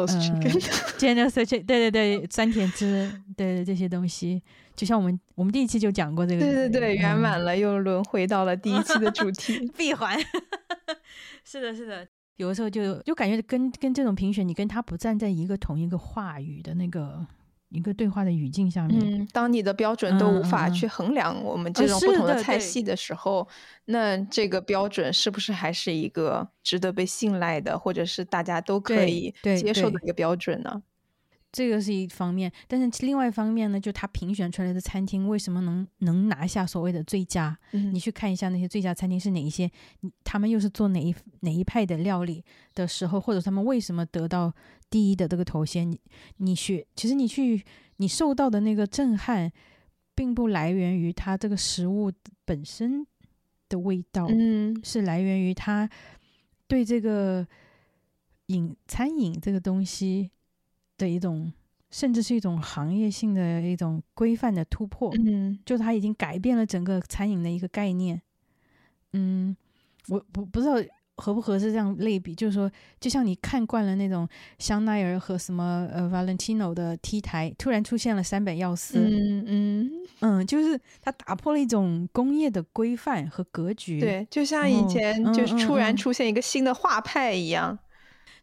[0.98, 4.42] generous 对对对酸甜汁对这些东西。
[4.76, 10.18] 就像我们我们第一期就讲过这个，对对对，圆满了，又轮回到了第一期的主题， 闭环。
[11.44, 12.08] 是的，是的，
[12.38, 17.28] 有的时候就就感觉跟跟这种评选，你跟他不站在一个同一个话语的那个
[17.70, 19.00] 一个对话的语境下面。
[19.00, 23.48] 嗯，当你的标准都无法去衡量我们这种不同的菜系的时候，
[23.86, 30.82] 那这个标准是不是还是一个值得被信赖的，或者是大家都可以接受的一个标准呢？
[31.52, 37.58] 这个是一方面，但是另外一方面呢，就他评选出来的餐厅为什么能能拿下所谓的最佳？
[37.72, 39.70] 你去看一下那些最佳餐厅是哪一些，
[40.24, 42.44] 他们又是做哪一哪一派的料理
[42.76, 44.54] 的时候，或者他们为什么得到
[44.92, 45.90] 第一的这个头衔？
[45.90, 46.00] 你
[46.38, 47.64] 你学，其实你去
[47.98, 49.52] 你受到的那个震撼，
[50.14, 52.12] 并不来源于它这个食物
[52.46, 53.04] 本身
[53.68, 55.90] 的味道，嗯，是来源于他
[56.68, 57.48] 对这个
[58.48, 60.30] 饮餐饮这个东西。
[61.00, 61.52] 的一种，
[61.90, 68.22] 甚至是一种行业性的一种规范的突破，嗯，就它已经改变了整个餐饮的一个概念，
[69.14, 69.56] 嗯，
[70.10, 70.76] 我不不知道
[71.16, 74.26] 合不合适这样类比，就是说，就像你看惯了那种
[74.58, 79.46] 香奈儿和什么呃 Valentino 的 T 台，突然出现了三本药司，嗯。
[79.48, 79.92] 嗯
[80.22, 84.70] 嗯，就是它打破了一种工业的规范和格局，对，就像。
[84.70, 87.78] 以前就是突然出现一个新的画派一样。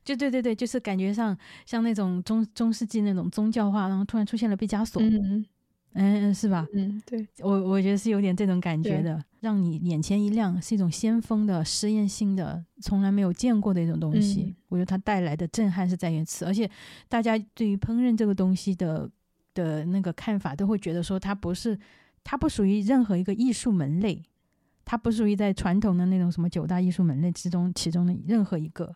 [0.06, 1.36] 就对对对，就是感觉上
[1.66, 5.44] 像那种中中世纪那种宗教化，然后突然出现了毕加索，嗯
[5.94, 6.64] 嗯，是吧？
[6.72, 14.54] 嗯，对我我觉得是有点这种感觉的，让你眼前一亮，是一种先锋的实验性的，从来没有见过的一种东西。
[14.68, 16.70] 我觉得它带来的震撼是在于此，而且
[17.08, 19.10] 大家对于烹饪这个东西的
[19.54, 21.76] 的那个看法，都会觉得说它不是，
[22.22, 24.22] 它不属于任何一个艺术门类，
[24.84, 28.94] 它不属于在传统的那种什么九大艺术门类之中其中的任何一个。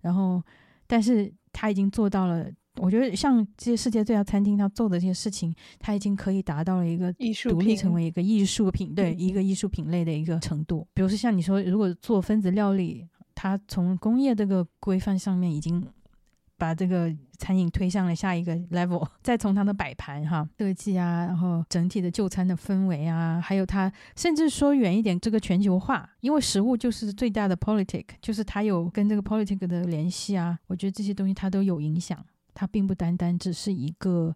[0.00, 0.42] 然后，
[0.86, 2.50] 但是他已经做到了。
[2.80, 7.12] 我觉得像这些世界最佳餐厅，他做的这些事情，他已经可以达到了一个
[7.48, 10.86] 独立成为一个艺术品，对一个艺术品类的一个程度。
[10.94, 15.84] 比如说像你说，如果做分子料理，他从工业这个规范上面已经。
[16.58, 30.58] 把这个餐饮推向了下一个 level， 再从它的摆盘哈设计啊，然后整体的就餐的氛围啊，还有它甚至说远一点，这个全球化，因为食物就是最大的 politic，就是它有跟这个 politic 的联系啊。
[30.66, 34.34] 我觉得这些东西它都有影响，它并不单单只是一个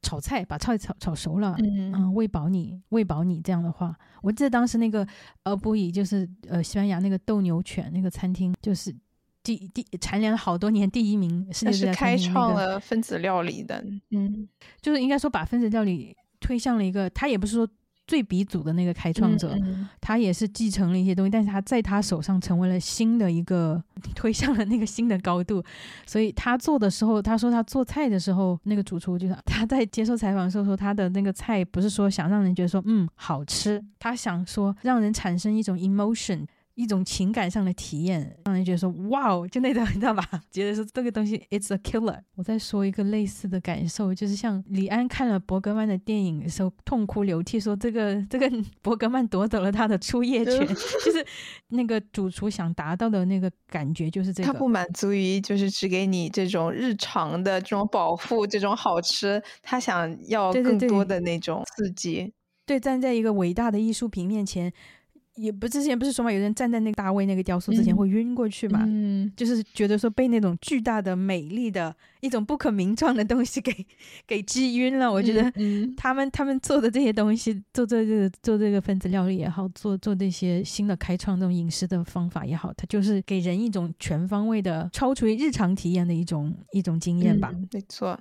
[0.00, 3.94] 炒菜，把菜炒炒熟了，嗯，嗯喂饱你，喂饱你这样的话。
[4.22, 5.06] 我记得当时那个
[5.42, 8.94] 呃不以就是呃西班牙那个斗牛犬那个餐厅就是。
[9.42, 14.48] 第第蝉联了好多年第一名，是是开创了分子料理的，嗯，
[14.80, 17.68] 就是应该说把分子料理推向了一个，他也不是说
[18.06, 19.56] 最鼻祖的那个开创者，
[20.00, 23.82] 他也是继承了一些东西，但是他在他手上成为了新的一个
[24.14, 25.62] 推向了那个新的高度，
[26.06, 36.46] 所以他做的时候，他说他做菜的时候，那个主厨就是 他在接受采访的时候说，他的那个菜不是说想让人觉得说嗯好吃，他想说让人产生一种 emotion。
[36.74, 40.26] 一种情感上的体验，让人觉得说哇哦，就那种你知道吧？
[40.50, 42.18] 觉得说这个东西 it's a killer。
[42.34, 48.50] 我再说一个类似的感受，就是像李安看了伯格曼的电影的时候，痛哭流涕说这个这个
[48.80, 50.66] 伯格曼夺走了他的初夜权，
[51.04, 51.24] 就是
[51.68, 54.46] 那个主厨想达到的那个感觉，就是这个。
[54.46, 62.32] 他不满足于就是只给你这种日常的这种保护，这种好吃，他想要更多的那种刺激。
[62.64, 64.72] 对，站在一个伟大的艺术品面前。
[65.36, 73.74] 也不之前不是说嘛，有人站在那个大卫那个雕塑之前会晕过去嘛，嗯，就是觉得说被那种巨大的、美丽的一种不可名状的东西给
[74.26, 75.10] 给击晕了。
[75.10, 75.50] 我觉得
[75.96, 87.50] 他们他们做的这些东西，做这个做这个分子料理也好，做做这些新的开创这种饮食的方法也好，它就是给人一种全方位的、超出于日常体验的一种一种经验吧。
[87.72, 88.18] 没错。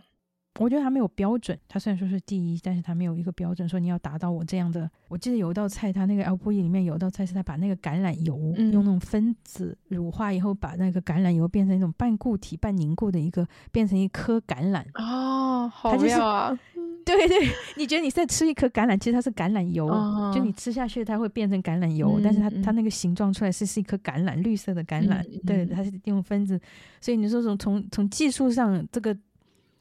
[0.60, 4.89] 我觉得它没有标准，它虽然说是第一，但是它没有一个标准，说你要达到我这样的。
[5.08, 14.84] 我记得有一道菜，它那个 L P E 里面有一道菜是它把那个橄榄油用那种分子乳化以后，把那个橄榄油变成一种半固体、半凝固的一个，变成一颗橄榄。
[14.95, 16.60] 哦，好妙啊！
[17.04, 17.38] 对对，
[17.78, 19.88] 你觉得你在吃一颗橄榄，其实它是橄榄油，
[20.36, 25.26] 就你吃下去它会变成橄榄油，但是它它那个形状出来是是一颗橄榄，绿色的橄榄。
[25.45, 26.60] 对，它是用分子，
[26.99, 29.18] 所以你说从从从技术上这个。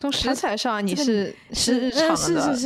[0.01, 2.57] 从食材上，你是是日常的，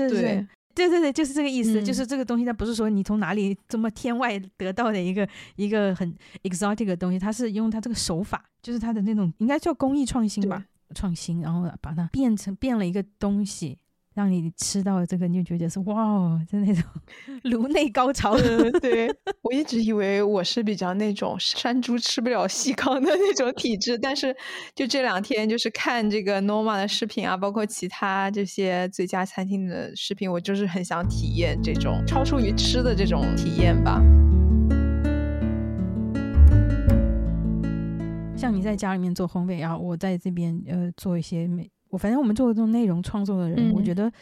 [0.75, 6.15] 对对对对，就是这个意思，就是这个东西，它不是说你从哪里这么天外得到的一个一个很
[6.45, 10.65] exotic 的东西，它是用它这个手法，就是它的那种应该叫工艺创新吧，
[10.95, 13.79] 创新，然后把它变成变了一个东西。
[14.15, 16.85] 让你吃到这个，你就觉得是哇哦，就那种
[17.51, 18.37] 颅内高潮。
[18.81, 19.13] 对
[19.43, 24.35] 我一直以为我是比较那种山猪吃不了细糠的那种体质，但是
[24.73, 34.01] 就这两天就是看这个 Norma 的视频啊，包括其他这些最佳餐厅的视频，我就是很想体验这种超出于吃的这种体验吧。
[38.37, 41.69] 像你在家里面做烘焙，然后我在这边呃做一些美。
[41.95, 44.13] 我反正我们做这种内容创作的人，我觉得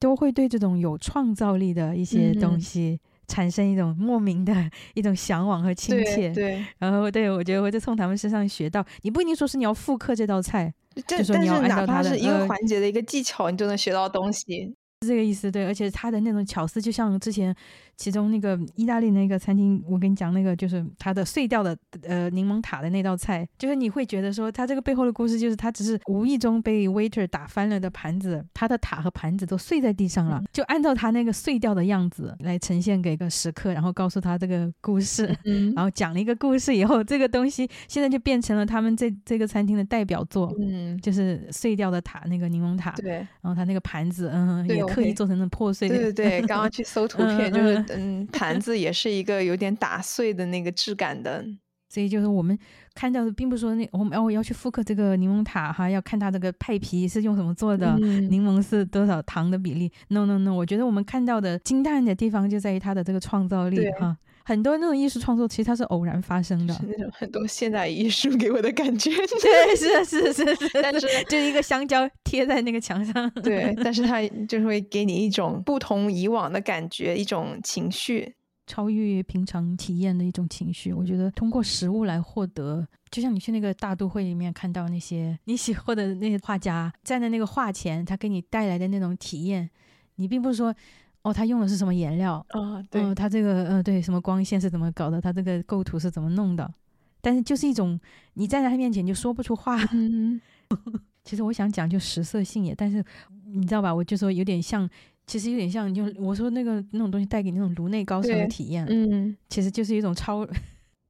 [0.00, 4.52] 都会对这种有创造力的一些东西产生一种莫名的
[4.94, 6.30] 一种向往和亲切。
[6.30, 10.74] 对，然后对我觉得我就从他们身上学到，你不一定说是你要复刻这道菜，
[11.06, 14.74] 就说你要按照他的一个环节的一个技巧，你就能学到东西。
[15.02, 17.54] 是这个意思，对，而且他的那种巧思，就像之前
[17.96, 44.89] 其中那个意大利那个餐厅，我跟你讲那个，就是他的碎掉的呃柠檬塔的那道菜，就是你会觉得说，他这个背后的故事就是他只是无意中被 waiter 打翻了的盘子，他的塔和盘子都碎在地上了，就按照他那个碎掉的样子来呈现给个食客，然后告诉他这个故事，嗯 然后讲了一个故事以后，这个东西现在就变成了他们这这个餐厅的代表作，嗯，就是碎掉的塔那个柠檬塔，对，然后他那个盘子，嗯，也。
[44.92, 51.44] 刻意做成那破碎的，对对对，刚刚去搜图片，就是嗯，盘子也是一个有点打碎的那个质感的，
[51.88, 52.58] 所以就是我们
[52.94, 64.16] 看到的，并不是说那我们要要去复刻这个柠檬塔哈，要看它这个派皮是用什么做的，柠檬是多少糖的比例，no no no，我觉得我们看到的惊叹的地方就在于它的这个创造力哈。
[64.50, 66.74] 很多那种艺术创作，其实它是偶然发生的。
[66.74, 69.08] 是那种很多现代艺术给我的感觉。
[69.40, 70.68] 对，是是是是。
[70.82, 73.30] 但是就是一个香蕉贴在那个墙上。
[73.44, 78.34] 对，但是它 就是会给你一种不同以往的感觉，一种情绪，
[78.66, 80.92] 超越平常体验的一种情绪。
[80.92, 89.70] 我觉得通过食物来获得，就像你去那个大都会里面看到那些你喜欢的那些画家站在那个画前，他给你带来的那种体验，
[90.16, 90.74] 你并不是说。
[91.22, 92.44] 哦，他用的是什么颜料？
[92.50, 95.20] 啊，对，他这个，呃，对，什么光线是怎么搞的？
[95.20, 96.72] 他这个构图是怎么弄的？
[97.20, 98.00] 但是就是一种，
[98.34, 99.78] 你站在他面前就说不出话。
[101.22, 103.04] 其实我想讲就食色性也，但是
[103.44, 103.94] 你知道吧？
[103.94, 104.88] 我就说有点像，
[105.26, 110.46] 其实有点像，就我说那个那种东西带给你那种颅内高潮的体验，嗯，其实就是一种超。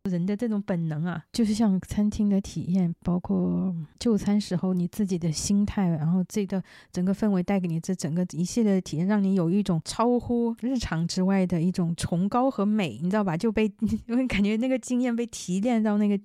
[0.05, 13.36] 人的这种本能啊，就是像餐厅的体验，包括就餐时候你自己的心态，然后这个整个氛围带给你这整个一系列的体验，让你有一种超乎日常之外的一种崇高和美，你知道吧？
[13.36, 13.70] 就被
[14.09, 16.18] 因为感觉那个经验被提炼到那个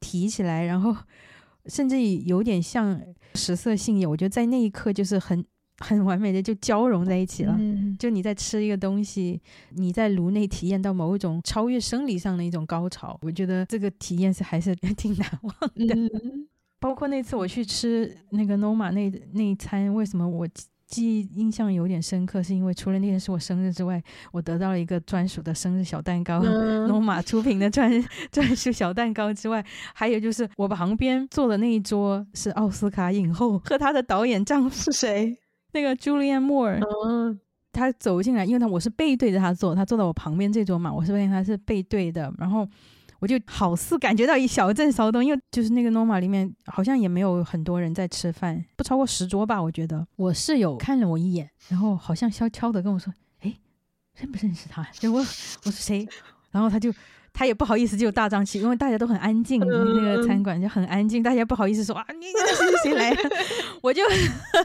[0.00, 0.96] 提起来，然后
[1.66, 2.98] 甚至有点像
[3.34, 5.44] 食色性也，我觉得在那一刻就是很。
[5.78, 7.58] 很完美的就交融在一起了，
[7.98, 15.54] 就你在吃一个东西，你在颅内体验到某一种超越生理上的一种高潮，我觉得这个体验是还是 挺难忘
[15.86, 15.94] 的。
[16.80, 20.46] 包括那次我去吃那个 Noma 那那一餐，为什么我
[20.86, 22.42] 记忆印象有点深刻？
[22.42, 24.02] 是因为除了那天是我生日之外，
[24.32, 26.40] 我得到了一个专属的生日小蛋糕，
[26.88, 27.92] Noma 出品的专
[28.30, 29.64] 专属小蛋糕之外，
[29.94, 35.36] 还有就是我旁边坐的那一桌是奥斯卡影后和她的导演丈夫是谁？
[35.78, 37.38] 那个 Julian Moore，嗯，
[37.72, 42.66] 他走进来，因为他我是背对着他坐，他坐在我旁边这桌嘛，我是发现他是背对的，然后
[43.20, 50.04] 我就好似感觉到一小阵骚动，因为就是那个 Norma 里面好像也没有很多人在吃饭，不超过十桌吧，我觉得。
[50.16, 53.12] 我室友看了我一眼，然后好像悄悄的跟我说
[53.42, 53.54] ：“哎，
[54.16, 56.08] 认不认识他？”就我我说谁，
[56.50, 56.92] 然后他就。
[57.30, 63.16] 他也不好意思就大张旗，因为大家都很安静，那个餐馆就很安静，大家不好意思说啊，你谁谁来？
[63.80, 64.02] 我就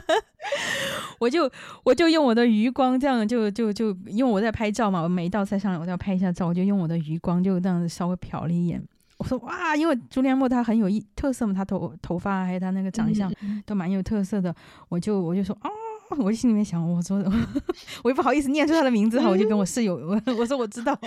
[1.18, 1.50] 我就
[1.82, 8.82] 我就用我的余光，这样就就就因为我在拍照嘛，我每一道菜上来我都要拍一下照，我就用我的余光就这样子稍微瞟了一眼。
[9.18, 13.32] 我说哇，因为朱连墨他很有意特色嘛，他头头发还有他那个长相
[13.64, 14.54] 都蛮有特色的，
[14.88, 15.70] 我就我就说啊，
[16.18, 17.18] 我就心里面想，我说
[18.02, 19.94] 我又不好意思念出他的名字哈，我就跟我室友
[20.26, 20.98] 我我说我知道，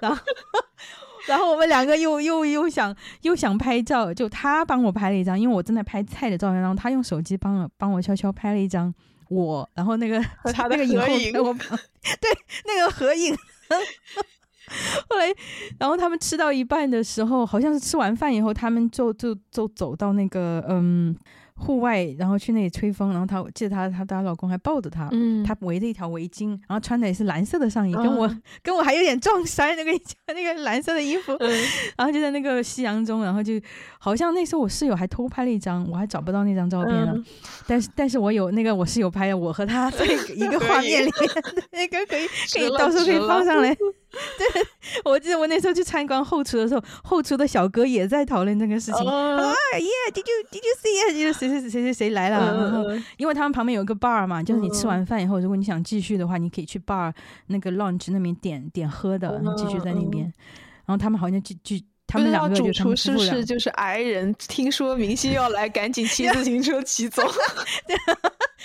[0.00, 0.22] 然后。
[1.26, 8.92] 然后我们两个又又又想又想拍照，就他帮我拍了一张，因为我正在拍菜的照片，然后他用手机帮了帮我悄悄拍了一张
[9.28, 12.30] 我，然后那个和他的合影，对
[12.66, 13.36] 那个合影。
[15.08, 15.34] 后来，
[15.78, 21.16] 然后他们吃到一半的时候，好像是吃完饭以后，他们就就就走到那个嗯。
[21.56, 28.28] 户外，然后去那里吹风，然后她记得她她她老公还抱着她，嗯，她围着一条围巾，然后穿的也是蓝色的上衣，跟我
[28.62, 29.92] 跟我还有点撞衫，那个
[30.34, 31.32] 那个蓝色的衣服，
[31.96, 33.52] 然后就在那个夕阳中，然后就
[33.98, 37.14] 好像那时候我室友还偷拍了一张，我还找不到那张照片了，
[37.66, 41.30] 但是但是我有那个我室友拍的我和他在一个 画面里面，
[41.72, 43.76] 那个可以可以到时候可以放上来。
[44.38, 44.66] 对，
[45.04, 49.06] 我记得我那时候去参观后厨的时候，后厨的小哥也在讨论这个事情。
[49.06, 51.12] 啊，Yeah，Did you Did you see？
[51.12, 52.54] 就是谁谁谁谁谁来了？
[52.54, 52.84] 然后，
[53.16, 57.12] 因为他们旁边有一个 bar 嘛，就是你吃完饭以后，如果你想继续的话，你可以去 bar
[57.48, 60.24] 那个 lunch 那边点点喝的，然后继续在那边。
[60.86, 64.34] 然后他们好像就就他们两个主厨是不是就是矮人？
[64.34, 67.22] 听说明星要来，赶紧骑自行车骑走。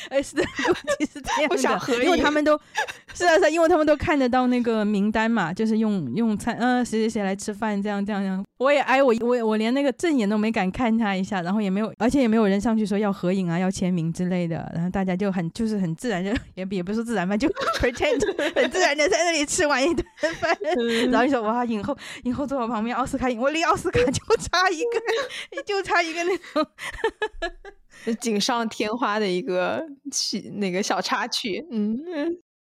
[0.10, 2.60] 哎，是的，估计是这样的，因为他们都
[3.14, 8.44] 是啊，是，因为他们都看得到那个名单嘛，就是用用餐，嗯，谁谁谁来吃饭，这样这样这样。
[8.58, 14.70] 我也哎，我我我连那个正眼都没敢看他一下，然后也没有，而且也没有人上去说要合影啊，要签名之类的。
[14.74, 17.48] 然后大家就很就是很自然，就也也不是自然吧，就
[17.80, 18.20] pretend
[18.56, 20.06] 很自然的在那里吃完一顿
[20.40, 20.58] 饭，
[21.12, 26.68] 然后就说哇，影后影后坐我旁边，奥斯卡影，我离奥斯卡就差一个， 就差一个那种。
[28.20, 31.98] 锦上添花的一个曲那个小插曲，嗯，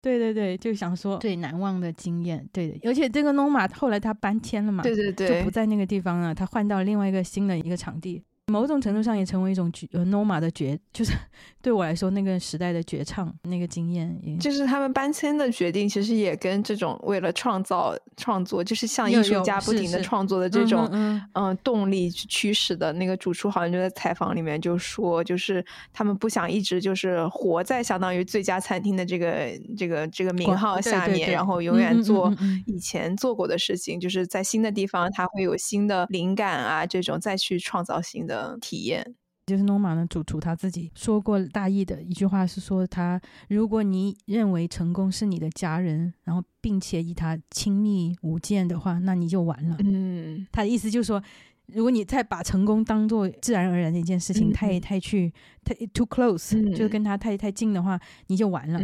[0.01, 8.23] 对对对，就想说最难忘的经验，对的，而且这个 Noma 后来他搬迁了嘛，对对对，就不在那个地方了，他换到另外一个新的一个场地。
[8.47, 11.13] 某种程度上也成为一种绝呃 Noma 的绝， 就是
[11.61, 22.91] 对我来说那个时代的绝唱那个经验，就是他们搬迁的决定，其实也跟这种为了创造创作，就是像艺术家不停的创作的这种嗯动力驱使的。
[22.91, 32.29] 那个主厨好像就在采访里面就说，就是他们不想一直就是活在相当于最佳餐厅的这个这个这个名号下面，然后永远做
[32.65, 38.32] 以前做过的事情，就是在新的地方他会有新的灵感啊，这种再去创造新的。
[38.33, 39.15] 的体验，
[39.45, 49.75] 就是 Noma 的主厨他自己说过大意的一句话是说，他如果你认为成功是你的家人，然后并且与他亲密无间的话，那你就完了。
[49.79, 51.21] 嗯，他的意思就是说，
[51.67, 58.79] 如果你再把成功当做自然而然的一件事情，太太去太 too close，就是跟他太太近的话，你就完了。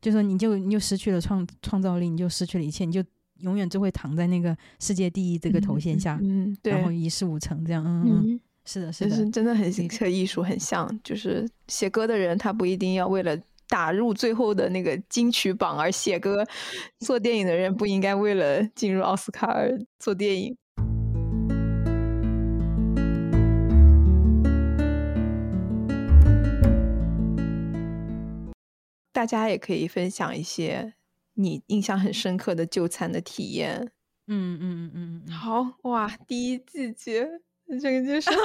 [0.00, 3.02] 就说你就你就失去了创创造力，你就失去了一切，你就
[3.38, 7.82] 永远就会躺在那个世界第一这个头衔下，嗯，然后一事无成这样。
[7.84, 8.40] 嗯嗯。
[8.66, 10.88] 是的，是的，真的很和艺术很像。
[11.04, 13.38] 就是写歌的人，他不一定要为了
[13.68, 16.42] 打入最后的那个金曲榜而写歌；
[17.00, 20.56] 做电影的人不应该为了进入奥斯卡而做电影。
[29.12, 30.94] 大家也可以分享一些
[31.34, 33.92] 你印象很深刻的就餐的体验。
[34.26, 37.28] 嗯嗯嗯嗯，好哇，第一季节。
[37.78, 38.30] 这个就是，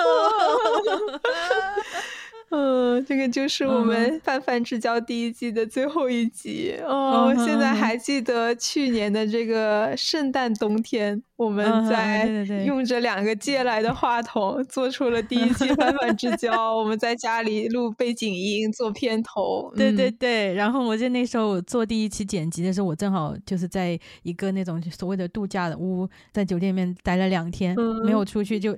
[2.52, 7.34] 嗯，这个就是我们《泛泛之交》第一季的最后一集哦。
[7.46, 11.22] 现在还记得去年的这个圣诞冬天。
[11.40, 12.26] 我们在
[12.66, 16.52] 用着两个借来的话筒，做出了第一期 《泛泛之交》。
[16.78, 19.72] 我们在家里录背景音，做片头。
[19.74, 20.54] 对对对。
[20.54, 27.74] 然后我记得那时候做第一期剪辑的时候，我正好就是在一个那种所谓的度假的屋，在酒店里面待了两天，
[28.04, 28.78] 没有出去，就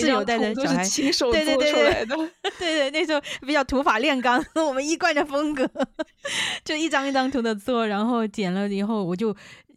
[0.00, 2.16] 室友带着小孩亲手做出来的。
[2.58, 5.68] 对 对，那时候比较土法炼钢， 我们一贯的风格，
[6.64, 9.34] 就一张一张图的做，然后剪了以后，我就。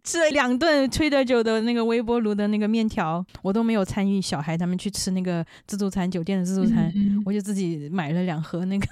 [0.07, 4.21] 吃了两顿吹的酒的那个微波炉的那个面条，我都没有参与。
[4.21, 6.93] 小孩他们去吃那个自助餐，酒店的自助餐，
[7.25, 8.85] 我就自己买了两盒那个，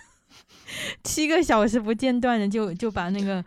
[1.03, 3.45] 七个小时不间断的就就把那个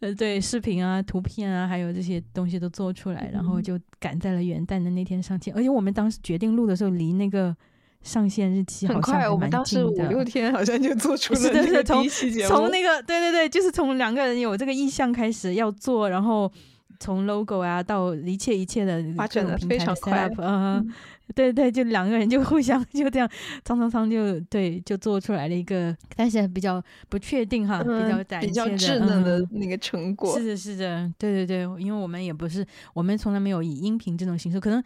[0.00, 5.54] 呃对视频啊、图片啊，还有这些东西都做出来，然后就赶在了元旦的那天上线。
[5.54, 7.56] 而且我们当时决定录的时候，离那个
[8.04, 12.48] 上线日期好像我们当时五六天好像就做 出了那个第一期节目。
[12.48, 16.48] 从那个对对对，就是从两个人有这个意向开始要做，然后。
[17.00, 20.88] 从 logo 啊到一切一切的发展的非常快，嗯，
[21.34, 23.28] 对对，就两个人就互相 就这样，
[23.64, 30.38] 蹭蹭蹭就对，就做出来了一个，但是比较不确定哈，比较胆比较稚嫩的那个成果。
[30.38, 34.82] 是的，是的，对对对，因为我们也不是，我们从来没有以音频这种形式，可能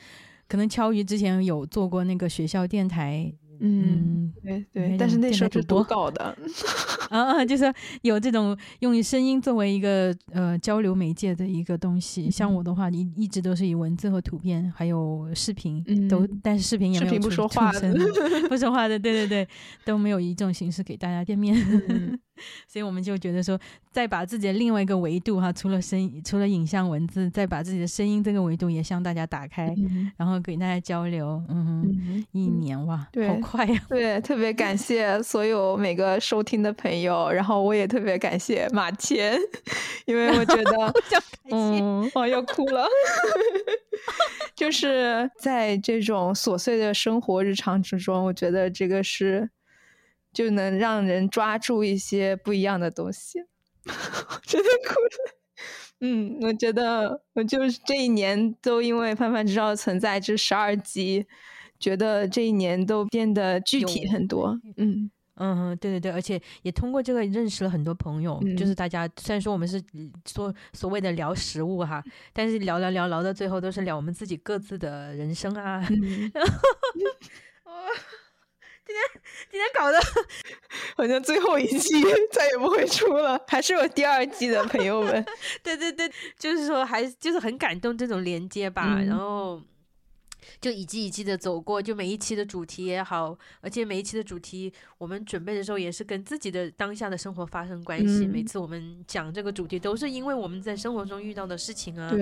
[0.49, 3.33] 可能敲鱼之前有做过那个学校电台。
[3.61, 6.25] 嗯，对对，但是那时候是多搞的，
[7.11, 7.65] 啊啊，就是
[8.03, 12.31] 有这种用声音作为一个呃交流媒介的一个东西。
[12.31, 17.93] 像我的话，一一直都是以文字和图片还有视频都，但是视频也没有不说话的，
[18.49, 19.49] 不说话的，对对对，
[19.85, 21.57] 都没有以这种形式给大家见面。
[22.67, 23.59] 所以我们就觉得说，
[23.91, 29.75] 再把自己的另外一个维度哈，除了声，除了影像文字，再把自己的声音这个维度也向大家打开，
[30.17, 31.43] 然后给大家交流。
[31.49, 33.83] 嗯，一年哇，好快呀！
[33.89, 39.39] 对，特别感谢所有每个收听的朋友，然后我也特别感谢马天，
[40.07, 40.95] 因为我觉得，
[41.51, 42.87] 嗯，我要哭了，
[44.55, 49.51] 就是在这种琐碎的生活日常之中，我觉得这个是。
[50.39, 53.41] 就能让人抓住一些不一样的东西，
[54.47, 55.35] 真的哭了。
[55.99, 61.27] 嗯，我觉得我就是这一年都因为《泛泛之道》存在这十二集，
[61.81, 64.57] 觉得这一年都变得具体很多。
[64.77, 65.11] 嗯
[65.41, 68.41] 嗯，对对对，而且也通过这个认识了很多朋友。
[68.57, 69.83] 就是大家虽然说我们是
[70.25, 72.01] 说所谓的聊食物哈，
[72.33, 75.81] 但是聊聊聊聊到最后都是聊我们自己各自的人生啊。
[76.33, 76.53] 然后。
[78.89, 80.01] 今天今天搞得
[80.97, 85.23] 好像最后一季 再也不会出了，还是有第二季的朋友们。
[85.63, 89.61] 对对对，就是说还就是很感动这种连接吧，然后。
[90.61, 98.27] 就一季一季的走过，就每一期的主题也好，而且每一期的主题，我们准备的时候也是跟自己的当下的生活发生关系。
[98.27, 102.13] 每次我们讲这个主题，都是因为我们在生活中遇到的事情啊，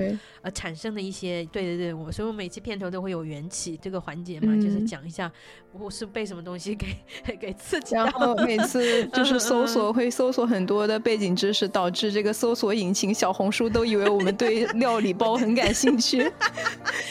[0.42, 5.30] 呃，产生的一些，对对对，我所以我每期片头都会有缘起这个环节嘛，就是讲一下
[5.72, 6.86] 我是被什么东西给
[7.40, 16.18] 给刺激，然后每次就是搜索会搜索很多的背景知识，导致这个搜索引擎小红书都以为我们对料理包很感兴趣，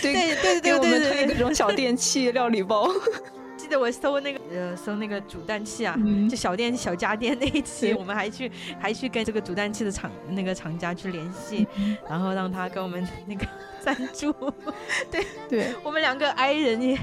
[0.02, 1.05] 对对对对对。
[1.28, 2.90] 各种小电器、料理包，
[3.58, 5.98] 记得我搜那个呃搜那个煮蛋器啊，
[6.30, 11.66] 就小电小家电那一期，我们还去还去跟这个煮蛋器的厂那个厂家去联系，
[12.08, 13.46] 然后让他跟我们那个
[13.80, 14.32] 赞助。
[15.10, 17.00] 对对，我们两个 I 人也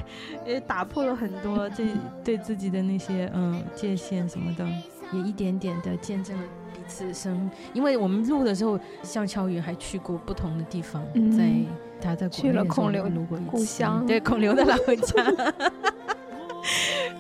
[0.47, 1.85] 也打破了很多这
[2.23, 4.65] 对自己的那些嗯界限什么的，
[5.13, 7.51] 也一点点的见证了彼此生。
[7.73, 11.03] 因为我们录的时候，向乔宇还去过不同的地方，
[11.37, 11.51] 在。
[12.03, 13.05] 他在去了孔刘
[13.51, 15.25] 故乡， 对孔刘的老家。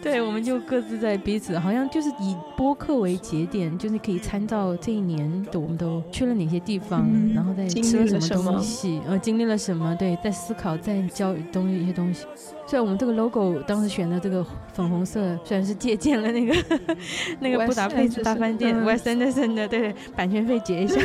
[0.00, 12.26] 对，我们就各自在彼此，好像就是以播客为节点，就是可以参照这一年的我们都去了哪些地方，然后再吃了什么东西，呃，经历了什么，对，在思考，在教东西一些东西。
[12.66, 16.54] 虽然我们这个 logo 当时选的这个粉红色，虽然是借鉴了那个
[17.38, 21.00] 那个布达佩斯大饭店 West Anderson 的，对，版权费结一下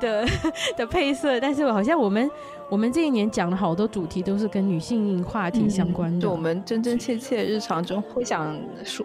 [0.00, 0.26] 的
[0.76, 2.30] 的配色，但是好像我们。
[2.74, 8.52] 我们这一年讲了好多主题，都是跟女性话题相关的，就我们真真切切日常中会想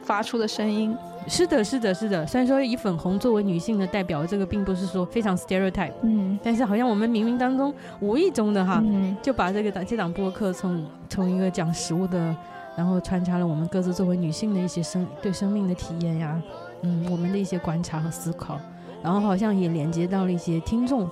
[0.02, 0.98] 发出的声音。
[1.28, 2.26] 是的，是的，是的。
[2.26, 12.36] 虽然说以粉红作为女性的代表，这个并不是说非常 stereotype，嗯，但是好像我们冥冥当中、无意中的哈，嗯就把这个档这档播客从从一个讲食物的，
[12.76, 16.42] 然后穿插了我们各自作为女性的一些生对生命的体验呀，
[16.82, 18.60] 嗯，我们的一些观察和思考，
[19.04, 21.08] 然后好像也连接到了一些听众。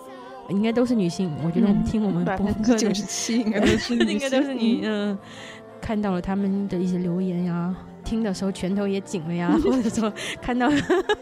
[0.49, 5.17] 应该都是女性，我觉得我们听我们播客九十七应该都是 应该都是女嗯，
[5.81, 10.11] 看到了他们的一些留言呀，听的时候拳头也紧了呀， 或者说
[10.41, 10.69] 看到，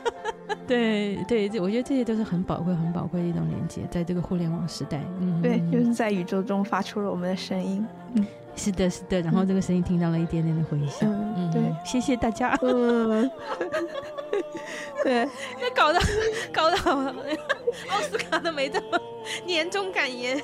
[0.67, 8.25] 对对，我觉得这些都是很宝贵、很宝贵的一种连接，在这个互联网时代，嗯，对，就是在宇宙中发出了我们的声音，嗯，
[8.55, 13.29] 是的，是的，然后这个声音听到了一点点的回响，嗯，对，谢谢大家，嗯。
[15.03, 15.27] 对，
[15.61, 15.99] 那搞得
[16.51, 18.99] 搞得好，奥斯卡都没这么
[19.45, 20.41] 年终感言。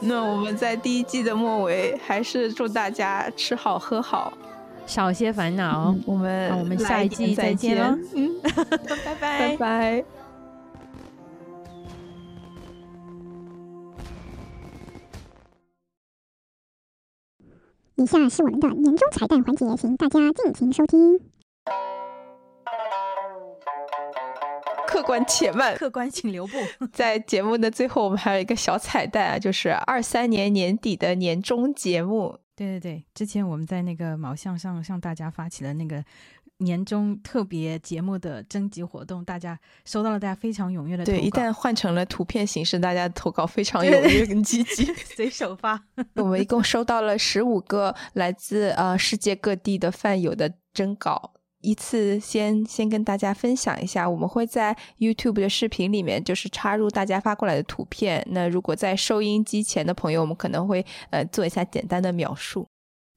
[0.00, 4.32] 那我们在第一季的末尾，还是祝大家吃好喝好，
[4.84, 5.94] 少些烦恼。
[6.04, 8.34] 我们我们下一季再见喽，嗯，
[9.04, 9.38] 拜拜。
[9.48, 10.04] 拜拜。
[18.02, 21.20] 以下是我们的年终彩蛋环节，请大家尽情收听。
[24.88, 26.58] 客观且慢，客观请留步。
[26.92, 32.36] 在节目的最后，我们还有一个小彩蛋啊，就是二三年年底的年终节目。
[32.56, 36.04] 对对对，之前我们在那个毛象上向大家发起了那个
[36.62, 45.82] 年终特别节目的征集活动，大家收到了大家非常踊跃的对，一旦换成了图片形式，大家投稿非常踊跃跟积极， 随手发。
[46.16, 51.34] 我们一共收到了十五个来自呃世界各地的饭友的征稿。
[51.64, 58.26] 依次先先跟大家分享一下，我们会在 YouTube 的视频里面就是插入大家发过来的图片。
[58.30, 62.66] 那如果在收音机前的朋友，我们可能会呃做一下简单的描述。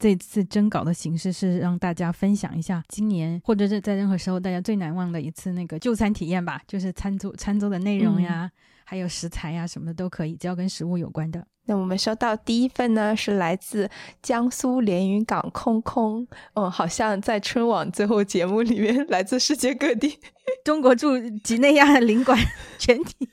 [0.06, 8.52] 这次征稿的形式是让大家分享一下今年或者是在任何时候大家最难忘的一次那个就餐体验吧，就是餐桌餐桌的内容呀，
[8.84, 11.44] 还有食材呀什么的都可以，只要跟食物有关的。
[11.65, 13.90] 那我们收到第一份呢，是来自
[14.22, 20.19] 江苏连云港空空，嗯，好像在春晚最后节目里面，来自世界各地，
[20.64, 22.38] 中国驻几内亚领馆
[22.77, 23.27] 全体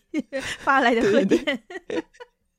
[0.60, 1.44] 发来的贺电。
[1.44, 2.02] 对，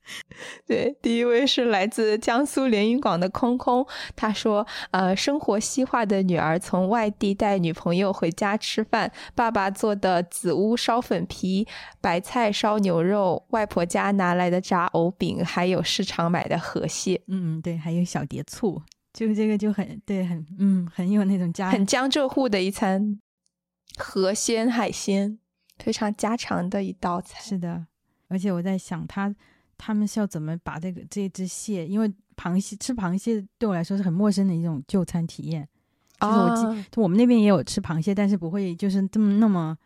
[1.00, 11.66] 第一位是来自江苏连云港的空空，他说：“呃，生活西化的女儿从外地带女朋友回家吃饭，爸爸做的紫屋烧粉皮、
[12.00, 17.22] 白菜烧牛肉，外婆家拿来的炸藕饼，还有市场买的河蟹。
[17.28, 18.82] 嗯，对，还有小碟醋，
[19.12, 23.18] 就这个就很对，很嗯，很有那种家很江浙沪的一餐，
[23.96, 25.38] 河鲜海鲜，
[25.78, 27.40] 非常家常的一道菜。
[27.40, 27.86] 是的，
[28.28, 29.34] 而且我在想他。”
[29.78, 31.86] 他们是要怎么把这个这只蟹？
[31.86, 35.68] 因为螃蟹吃螃蟹对我来说是很陌生的一种就餐体验。
[36.20, 39.76] 就是我记，我们那边也有吃螃蟹，但是不会就是这么那么，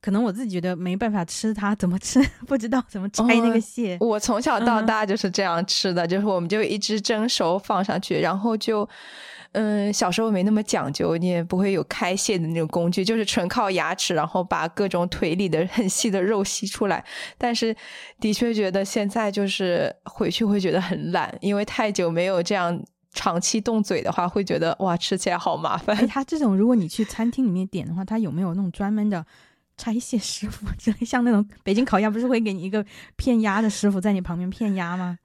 [0.00, 3.96] 可能我自己觉得没办法吃它，怎么吃 不知道怎么拆那个蟹。
[4.00, 8.88] 我从小到大就是这样吃的，就是我们就一只蒸熟放上去，然后就
[9.54, 17.04] 嗯，小时候没那么讲究，你也不会有开卸的那种工具，就是纯靠牙齿，然后把各种腿里的很细的肉吸出来。
[17.38, 17.74] 但是，
[18.18, 22.82] 的确觉得现在就是回去会觉得很懒，因为太久没有这样
[23.12, 25.96] 长期动嘴的话，会觉得哇，吃起来好麻烦。
[25.96, 29.24] 哎，他这种如果你去餐厅里面点的话，他有没有那种专门的
[29.76, 30.66] 拆卸师傅？
[30.76, 35.18] 就像那种北京烤鸭，不是会给你一个片鸭的师傅在你旁边片鸭吗？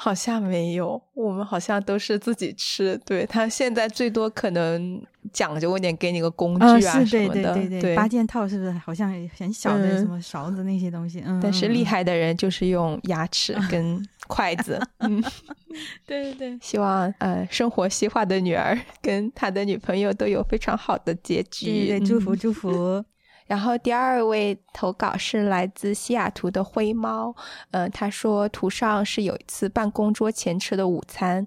[0.00, 2.96] 好像没有，我们好像都是自己吃。
[3.04, 5.02] 对他现在最多可能
[5.32, 7.52] 讲究一点，给你个工具啊什么的。
[7.52, 8.70] 对对对对，八件套是不是？
[8.74, 11.20] 好像很小的什么勺子那些东西。
[11.26, 11.40] 嗯。
[11.42, 14.80] 但是厉害的人就是用牙齿 跟筷子。
[14.98, 15.20] 嗯。
[16.06, 16.58] 对对对。
[16.62, 21.88] 希望呃，生活西化的女儿跟他的女朋友都有非常好的结局。
[21.88, 23.04] 对，祝福祝福。
[23.48, 27.34] 然后第二位投稿是来自西雅图的灰猫，
[27.72, 31.44] 嗯，他说图上是有一次办公桌前吃的午餐，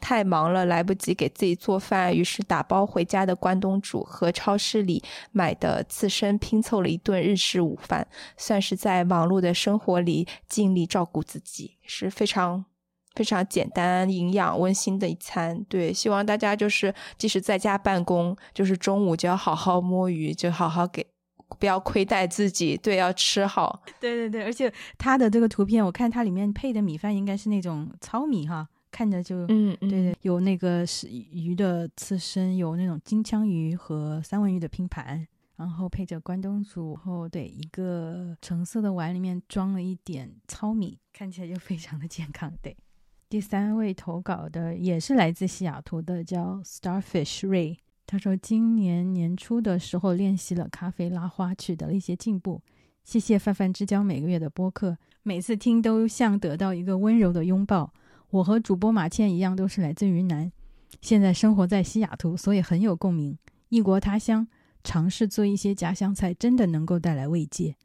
[0.00, 5.02] 太忙了来不及给自己做饭，于是打包回家的关东煮和超市里
[5.32, 8.06] 买的刺身拼凑了一顿日式午饭，
[8.36, 12.64] 算是在忙碌的生活里尽力照顾自己，是非常
[13.14, 15.64] 非常简单、营养、温馨的一餐。
[15.68, 21.11] 对，希望大家就是即使在家办公，就是中午就要好好摸鱼，就好好给。
[21.58, 23.82] 不要亏待自己，对，要吃好。
[24.00, 35.26] 对对对，而且它的这个图片，我看它里面配的米饭应该是那种糙米哈，看着就嗯，对对，有那个是鱼的刺身，有那种金枪鱼和三文鱼的拼盘，
[35.56, 42.52] 然后配着关东煮，然后对一个橙色的碗里面装了一点糙米，看起来就非常的健康。
[42.62, 42.76] 对，
[43.28, 47.78] 第三位投稿的也是来自西雅图的，叫 Starfish Ray。
[48.12, 52.60] 他说：“今年年初的时候练习了咖啡拉花，取得了一些进步。
[53.04, 57.90] 谢谢泛泛之交每个月的播客，每次听都像得到一个温柔的拥抱。
[58.28, 60.52] 我和主播马倩一样，都是来自云南，
[61.00, 63.38] 现在生活在西雅图，所以很有共鸣。
[63.70, 64.46] 异国他乡，
[64.84, 67.76] 尝试做一些家乡菜，真的能够带来慰藉。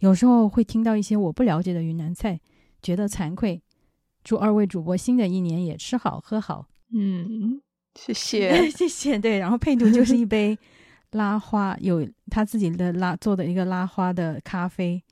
[0.00, 2.40] 有时候会听到一些我不了解的云南菜，
[2.82, 3.62] 觉得惭愧。
[4.24, 7.62] 祝二位主播新的一年也吃好喝好。”嗯。
[7.94, 9.18] 谢 谢，谢谢。
[9.18, 10.58] 对，然后配图就是一杯
[11.12, 15.02] 拉花，有他自己的拉做的一个拉花的咖啡。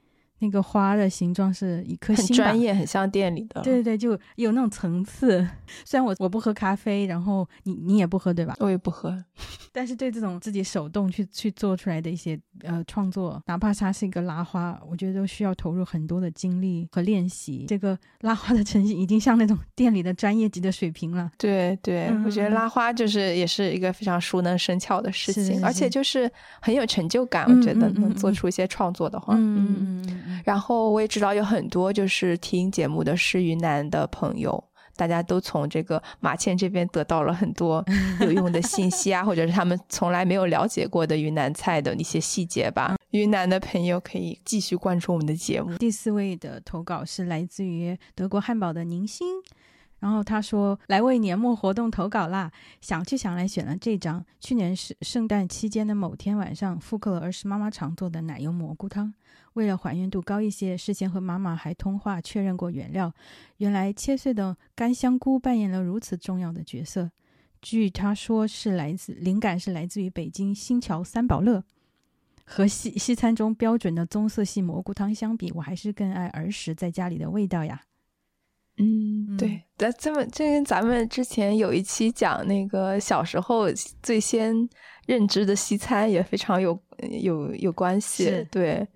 [0.41, 3.61] 那个花的形状是一颗心，很专业，很像店里的。
[3.63, 5.47] 对对对，就有那种层次。
[5.85, 8.57] 虽然我我不喝咖啡，然后你你也不喝对吧？
[8.61, 9.17] 我也不喝，
[9.73, 17.65] 但是对这种自己手动去去做出来的一些呃创作，哪怕它是一个拉花，我觉得都需要投入很多的精力和练习。
[17.69, 21.31] 这个 拉花的成绩已经像那种 店里的专业级的水平了。
[21.37, 27.45] 对对，我觉得拉花就是也是一个非常熟能生巧的事情，而且就是很有成就感。
[27.49, 30.28] 我觉得能做出一些创作的话，嗯嗯嗯。
[30.45, 34.63] 然后我也知道有很多就是听节目的是云南的朋友，
[34.97, 37.85] 大家都从这个马倩这边得到了很多
[38.21, 42.97] 有用的信息啊， 或者是他们从来没有了解过的云南菜的一些细节吧。
[43.11, 45.77] 云南的朋友可以继续关注我们的节目。
[45.79, 49.27] 第四位的投稿是来自于德国汉堡的宁星。
[50.01, 52.53] 然后他说：“来为年末活动投稿啦！
[52.81, 54.25] 想去想来选了这张。
[54.39, 59.13] 去年是圣诞期间的某天晚上，复刻了儿时妈妈常做的奶油蘑菇汤。
[59.59, 63.13] 为了还原度高一些，事先和妈妈还通话确认过原料。
[63.57, 67.11] 原来切碎的干香菇扮演了如此重要的角色。
[67.61, 71.65] 据他说，是来自灵感是来自于北京新桥三宝乐。
[72.45, 77.83] 和西西餐中标准的棕色系蘑菇汤相比，我还是更爱儿时在家里的味道呀。”
[78.81, 83.67] 嗯，对，咱这么这跟咱们之前有一期讲那个小时候
[84.01, 84.55] 最先
[85.09, 86.79] 认知的西餐也非常有
[87.21, 88.47] 有有关系。
[88.51, 88.87] 对。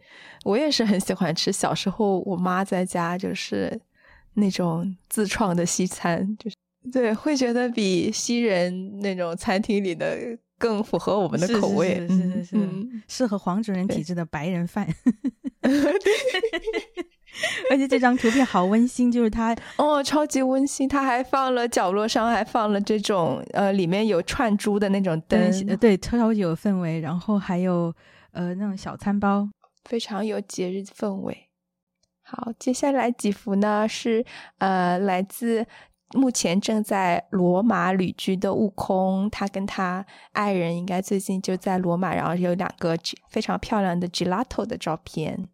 [0.44, 3.80] 我也是很喜欢吃小时候我妈在家就是
[4.34, 6.56] 那种自创的西餐，就是
[6.90, 10.18] 对会觉得比西人那种餐厅里的
[10.58, 12.56] 更符合我们的口味，是是是，
[13.06, 14.92] 适合黄种人体质的白人饭。
[17.70, 20.88] 而且这张图片好温馨，就是它哦，超级温馨。
[20.88, 27.00] 它还放了角落上还放了这种呃，里面有串珠的那种灯，对，超级有氛围。
[27.00, 27.94] 然后还有
[28.32, 29.48] 呃那种小餐包，
[29.84, 31.48] 非常有节日氛围。
[32.22, 34.24] 好，接下来几幅呢是
[34.58, 35.66] 呃来自
[36.14, 42.96] 目前正在罗马旅居的悟空，他跟他爱人应该最近就在罗马，然后有两个
[43.28, 45.48] 非常漂亮的 gelato 的照片。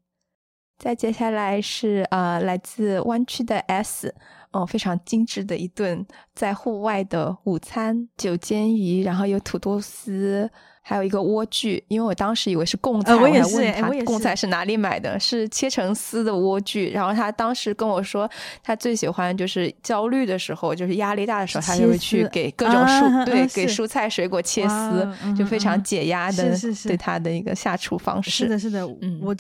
[0.79, 4.15] 再接下来是呃来自湾区的 S，
[4.53, 10.51] 哦，非常精致的一顿在户外的午餐，九煎鱼，然后有土豆丝。
[10.81, 15.21] 还有一个莴苣，因为我当时以为是贡菜，我也是，他贡菜是哪里买的？
[15.21, 16.91] 是切成丝的莴苣。
[16.91, 18.27] 然后他当时跟我说，
[18.63, 25.07] 他最喜欢就是焦虑的时候，就是压力大的时候，他就会去给各种蔬对给蔬菜水果切丝，
[25.37, 28.31] 就非常解压的，是是是对他的一个下厨方式。
[28.31, 29.35] 是的，是的，嗯，我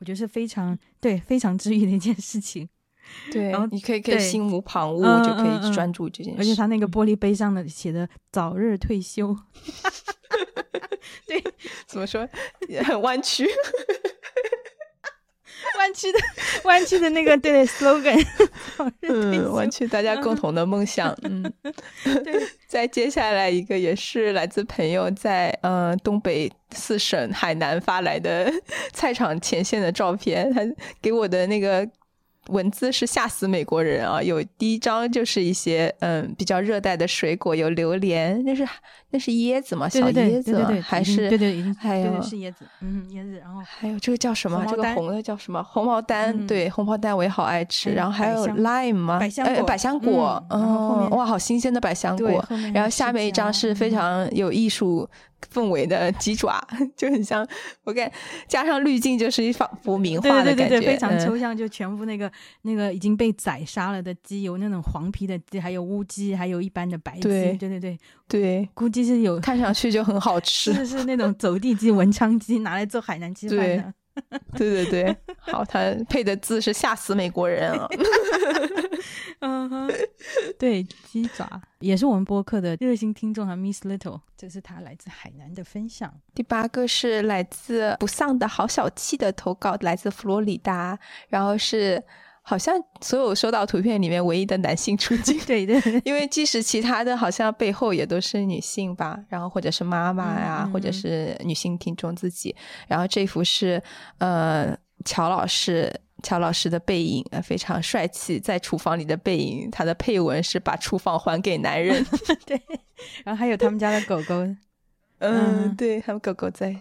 [0.00, 2.68] 我觉得是非常对非常治愈的一件事情。
[3.32, 6.40] 对，然后你可以可以心无旁骛，就可以专注这件事。
[6.40, 9.36] 而且他那个玻璃杯上的写的“早日退休”。
[11.26, 11.42] 对，
[11.86, 12.28] 怎么说
[12.68, 13.48] 也很 弯曲，
[15.78, 16.18] 弯曲的
[16.64, 18.24] 弯曲的那个对 slogan，
[19.02, 21.42] 嗯，弯曲大家共同的梦想，嗯，
[22.02, 22.40] 对。
[22.66, 28.52] 再接下来一个也是来自朋友在呃东北四省海南发来的
[28.94, 30.60] 菜场前线的照片，他
[31.02, 31.88] 给我的那个。
[32.48, 34.20] 文字是吓死美国人啊！
[34.22, 38.66] 有第一张就是一些嗯比较热带的水果，有榴莲，那是
[39.10, 44.64] 那是椰子嘛，小椰子还是对对，还有是椰子，嗯椰子，然后还有这个叫什么？
[44.68, 45.62] 这个红的叫什么？
[45.62, 47.92] 红毛丹，对红毛丹我也好爱吃。
[47.92, 49.20] 然后还有 lime 吗？
[49.20, 52.44] 百香果，百香果，嗯，哇，好新鲜的百香果。
[52.72, 55.08] 然后下面一张是非常有艺术。
[55.52, 56.60] 氛围的鸡爪
[56.96, 57.46] 就很像，
[57.84, 58.10] 我感
[58.48, 62.30] 加上滤镜就是一仿佛名画的感觉，非常抽象，就全部那个
[62.62, 67.98] 那个已经被宰杀了的鸡，有那种黄皮的鸡，还有乌鸡，还有一般的白鸡，对对对
[68.28, 73.94] 对，估计是有看上去就很好吃，是是那种走地鸡、文昌鸡，拿来做海南鸡饭的。
[74.56, 77.88] 对对对，好，他配的字是吓死美国人了！
[79.40, 79.90] 嗯哼，
[80.58, 86.12] 对，鸡爪也是我们播客的热心听众哈，Miss Little，这是他来自海南的分享。
[86.34, 92.02] 第八个是来自不丧的好小气的投稿，来自佛罗里达，然后是。
[92.42, 102.56] 好像所有收到图片里面唯一的男性出镜，对 对， 因为即使其他的好像背后也都是女性吧，然后或者是妈妈呀，或者是女性听众自己，
[102.88, 103.80] 然后这幅是
[104.18, 112.04] 呃乔老师乔老师的背影，非常帅气，在厨房里的背影，他的配文是把厨房还给男人，
[112.46, 112.60] 对，
[113.22, 114.34] 然后还有他们家的狗狗，
[115.18, 116.74] 嗯，对他们狗狗在，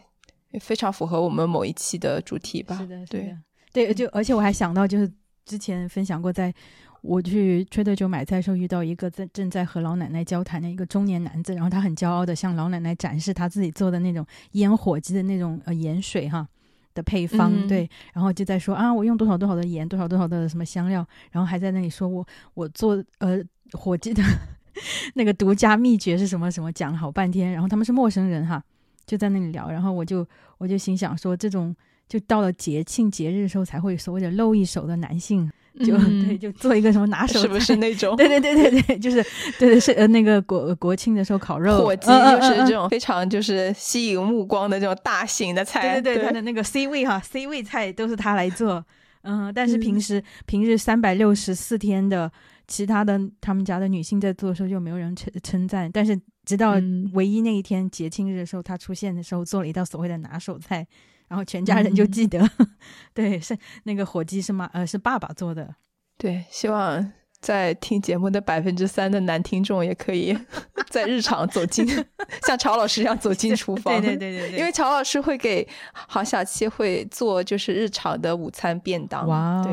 [0.59, 3.37] 非常符合我们某一期的主题吧，是的，对。
[3.71, 5.11] 对，就而且我还想到就是。
[5.49, 6.53] 之前分享过，在
[7.01, 16.47] 我去缺德酒买菜的时候，遇到一个在正在和老奶奶交谈的一个中年男子，然后他很骄傲的向老奶奶展示他自己做的那种腌火鸡的那种呃盐水哈
[16.93, 22.23] 的配方，对，然后就在说啊，我用多少多少的盐，多少多少的什么香料，然后还在那里说我
[22.53, 24.21] 我做呃火鸡的
[25.15, 28.63] 那个独家秘诀是什么什么，讲了好半天，然后他们是陌生人哈，
[29.07, 30.27] 就在那里聊，然后我就
[30.59, 31.75] 我就心想说这种。
[32.09, 35.49] 就到了节庆节日的时候，才会所谓的露一手的男性，
[35.85, 35.95] 就
[36.25, 38.15] 对，就做一个什么拿 手，是不是那种？
[38.17, 39.23] 对对对对对，就是
[39.59, 46.01] 对对是呃那个国国庆的时候烤肉火鸡，就是这种非常就是吸引目光的这种大型的菜。
[46.01, 48.83] 对对对，他的那个 C 位哈 C 位菜都是他来做，
[49.21, 52.31] 嗯，但是平时平日三百六十四天的
[52.67, 56.73] 其他的他们家的女性在做的时候就没有人称称赞，但是直到
[57.13, 60.87] 唯一那一天节庆日的时候，他出现的时候做了一道所谓的拿手菜。
[61.29, 62.45] 然后全家人就记得，
[63.13, 65.75] 对，是那个火鸡是妈呃是爸爸做的。
[66.17, 70.37] 对，希望在听节目的百分之三的男听众也可以
[70.89, 71.87] 在日常走进，
[72.45, 74.01] 像曹老师一样走进厨房。
[74.01, 79.25] 对对对对，因为曹老师会给郝小七会做就是日常的午餐便当。
[79.25, 79.71] 哇，对，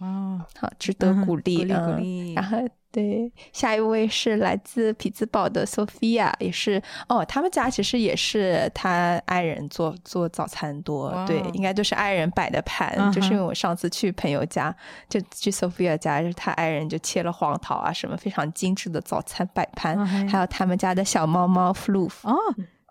[0.00, 2.34] 哇，好，值得鼓励，鼓励鼓励。
[2.34, 2.58] 然后。
[2.94, 14.72] 对，下一位是来自匹兹堡的 Sophia，也是哦，他们家其实也是他爱人做做早餐多，对，应该都是爱人摆的盘，就是因为我上次去朋友家，
[15.08, 19.98] 就去 Sophia 家，就是他爱人就切了黄桃啊什么，非常精致的早餐摆盘，
[20.28, 22.36] 还有他们家的小猫猫 Floof 哦。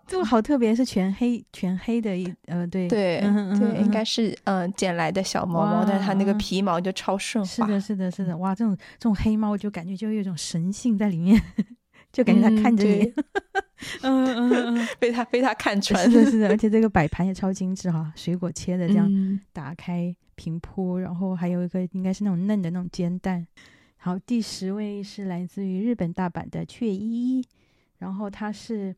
[0.06, 7.50] 这个好特别，是全黑全黑的一呃，对对对，应该是嗯捡来的小猫猫，但是它那个皮毛就超顺滑。
[7.50, 11.40] 是的，是的，是的，哇，这种这种黑猫就感觉就有一种神性在里面，
[12.12, 13.12] 就感觉它看着你，
[14.02, 16.02] 嗯嗯 嗯，被它被它看 穿。
[16.10, 23.46] 是的，是的，而且这个摆盘也超精致哈，水果切的这样打开平铺，然后还有一个应该是那种嫩的那种煎蛋。
[23.96, 27.46] 好，第十位是来自于日本大阪的雀依依，
[27.96, 28.94] 然后它是。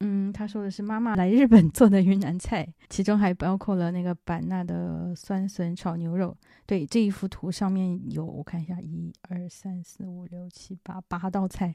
[0.00, 6.36] 嗯，他说的是妈妈来日本做的云南菜，其中还包括了那个版纳的酸笋炒牛肉。
[6.66, 11.74] 对，这一幅图上面有，我看一下，一二三四五六七八八道菜，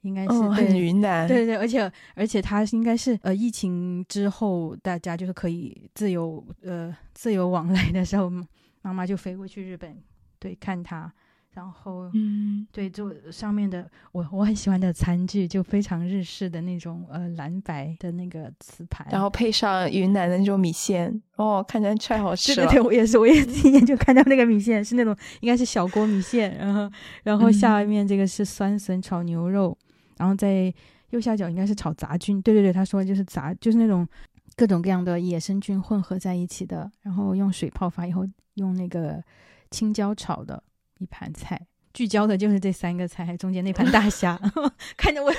[0.00, 1.28] 应该是很云南。
[1.28, 8.30] 对对，而且而且它应该是呃疫情之后大家就是可以自由呃自由往来的时候。
[8.86, 9.96] 妈妈就飞过去日本，
[10.38, 11.10] 对，看他。
[11.54, 22.66] 然后，嗯，对，就上面的我我很喜欢的餐具，就非常日式的那种，呃，蓝白的那个瓷盘，然后配上云南的那种米线，哦，看起来太好吃了。
[22.66, 26.90] 对对对，我也是，我也第一眼就看到那个米线是那种应该是小锅米线，然后
[27.22, 29.78] 然后下面这个是酸笋炒牛肉，
[30.16, 30.74] 然后在
[31.10, 34.04] 右下角应该是炒杂菌，对对对，他说就是杂，就是那种
[34.56, 39.22] 各种各样的野生菌混合在一起的，然后用水泡发以后用那个
[39.70, 40.60] 青椒炒的。
[40.98, 44.38] 一盘菜，聚焦的就是这三个菜，中间那盘大 虾，
[44.96, 45.32] 看着我，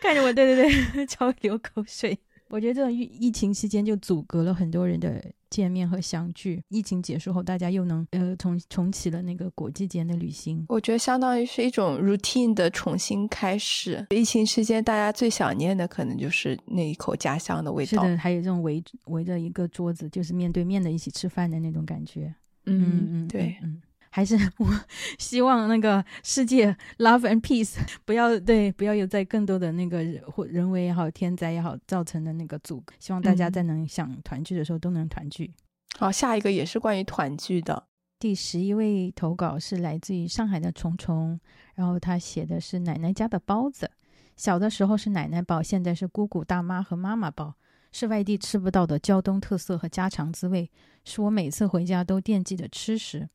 [0.00, 2.18] 看着我，对对对，超 流口水。
[2.50, 6.62] 我觉得这种疫疫情期间就阻隔了很多人的见面和相聚。
[6.68, 10.64] 疫情结束后，大家又能呃重重启了那个国际间的旅行。
[10.68, 14.06] 我觉得相当于是一种 routine 的重新开始。
[14.10, 18.04] 疫情期间，大家最想念的可能就是那一口家乡的味道。
[18.04, 22.32] 是的，还有这种围围着一个桌子，就是面对面的一起吃饭的那种感觉。
[22.66, 23.80] 嗯嗯，对，嗯。
[24.14, 24.80] 还是我
[25.18, 27.74] 希望那个世界 love and peace
[28.06, 35.52] 不要对不要有在更多的那个或人为也好天灾也好造成的那个阻，希望大家在能想团聚的时候都能团聚。
[35.98, 37.88] 好，下一个也是关于团聚的。
[38.20, 41.36] 第十一位投稿是来自于上海的虫虫，
[41.74, 43.90] 然后他写的是奶奶家的包子，
[44.36, 47.52] 小的时候是奶奶包，现在是姑姑大妈和妈妈包，
[47.90, 50.70] 是外地吃不到的胶东特色和家常滋味，
[51.04, 53.28] 是我每次回家都惦记的吃食。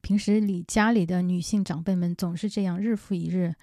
[0.00, 3.54] 平时里家里的女性长辈们总是这样日复一日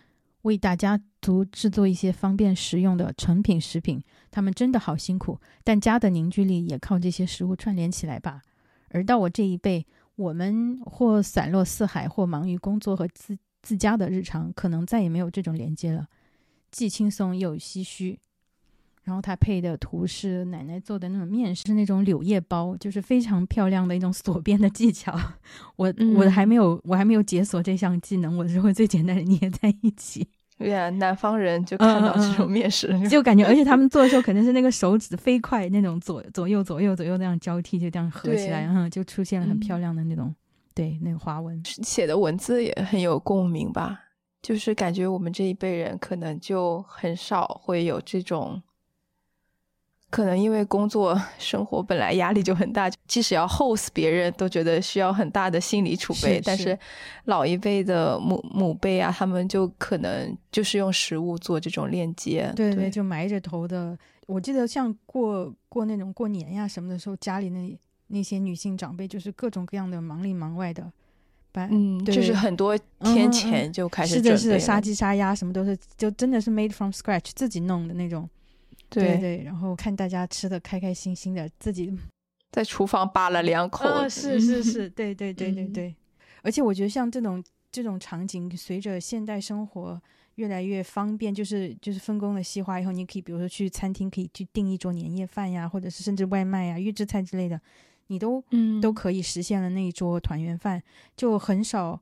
[0.43, 8.41] 为大家族制作一些方便食用的成品食品，他们真的好辛苦，但家的凝聚力也靠这些食物串联起来吧。
[8.89, 16.07] 而到我这一辈，我们或散落四海，或忙于工作和自自家的日常，可能再也没有这种连接了，
[16.69, 18.19] 既轻松又唏嘘。
[19.05, 25.15] 然后他配的图是奶奶做的那种面，是那种柳叶包，就是非常漂亮的一种锁边的技巧。
[25.75, 30.27] 我我还没有我还没有解锁这项技能，我是会最简单的捏在一起。
[30.57, 40.33] 对呀，南方人就看到这种面食，就感觉，而且他们做的时候肯定是那个手指飞快，那种左左右左右左右那样交替，就这样合起来，然后就出现了很漂亮的那种
[40.73, 41.61] 对那个花纹。
[41.63, 43.99] 写的文字也很有共鸣吧，
[44.41, 48.59] 就是感觉我们这一辈人可能就很少会有这种。
[50.11, 56.41] 可能因为工作 生活本来压力就很大，即使要 host 别人都觉得需要很大的心理储备。
[56.43, 56.77] 但是
[57.25, 62.51] 老一辈的母母辈啊，他们就可能就是用食物做这种链接。
[62.55, 63.97] 对对，就埋着头的。
[64.27, 67.77] 我记得像过过那种过年呀什么的时候，家里那
[68.07, 70.91] 那些女性长辈就是各种各样的忙里忙外的，
[71.53, 78.29] 嗯，就是很多天前就开始是的，是的，杀鸡杀鸭什么都是，就真的是 made from scratch 自己弄的那种。
[78.89, 81.91] 对对，然后看大家吃的开开心心的，自己
[82.51, 83.85] 在厨房扒了两口。
[84.07, 85.95] 是是是， 对对对对对。
[86.41, 90.01] 而且我觉得像这种这种场景，随着现代生活
[90.35, 97.59] 越来越方便，就是就是分工的细化以后，你可以比如说去餐厅可以去订一桌年夜饭呀，或者是甚至外卖呀、预制菜之类的，
[98.07, 100.81] 你都嗯都可以实现了那一桌团圆饭。
[101.17, 101.99] 就很少，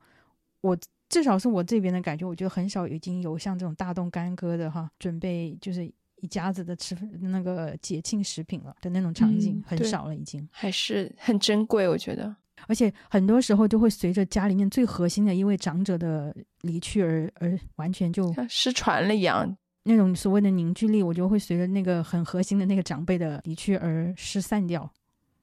[0.61, 0.77] 我
[1.10, 5.91] 至少是我这边的感觉，我觉得很少已经有像这种大动干戈的哈，准备就是。
[6.24, 12.34] 一家子的吃那个节庆食品了的那种场景很少了，已经还是很珍贵，我觉得。
[12.66, 19.54] 而且很多时候就会随着家里面最核心的一位长者的离去而而完全就失传了一样。
[19.84, 24.90] 那种所谓的凝聚力，我就会随着那个很核心的那个长辈的离去而失散掉。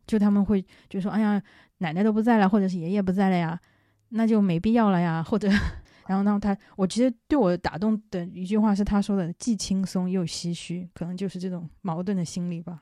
[0.06, 1.42] 就他们会就说：“哎呀，
[1.76, 3.60] 奶奶都不在了，或者是爷爷不在了呀，
[4.08, 5.50] 那就没必要了呀。”或者。
[6.10, 12.80] 然后，然后他，我其实对我打动的一句话是他说的，既轻松又唏嘘，可能就是这种矛盾的心理吧。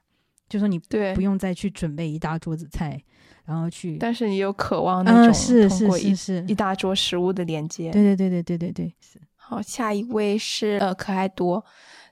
[0.49, 2.99] 就说你对不用再去准备一大桌子菜，
[3.45, 7.91] 然后去，但是你有渴望那种是是是是一大桌食物的连接。
[7.91, 9.21] 对对对对对对对，是。
[9.37, 11.63] 好，下一位是呃可爱多。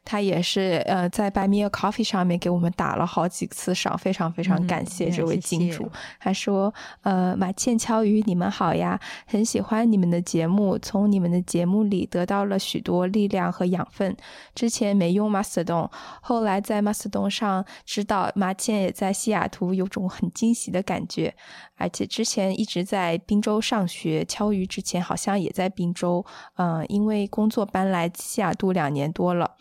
[0.06, 5.90] 他也是呃，在 Buy Me a Coffee 上面给我们打了好几次赏，非常非常感谢这位金主。
[6.20, 6.72] 他说
[7.02, 14.16] ：“呃，马倩、敲鱼，你们好呀，很喜欢你们的节目，从你们的节目里得到了许多力量和养分。
[14.54, 15.90] 之前没用 Mastodon，
[16.22, 21.34] 后来在 Mastodon 上知道马倩也在西雅图，有种很惊喜的感觉。
[21.74, 26.24] 而且之前一直在滨州上学，敲鱼之前好像也在滨州，
[26.54, 29.56] 嗯，因为工作搬来西雅图两年多了。”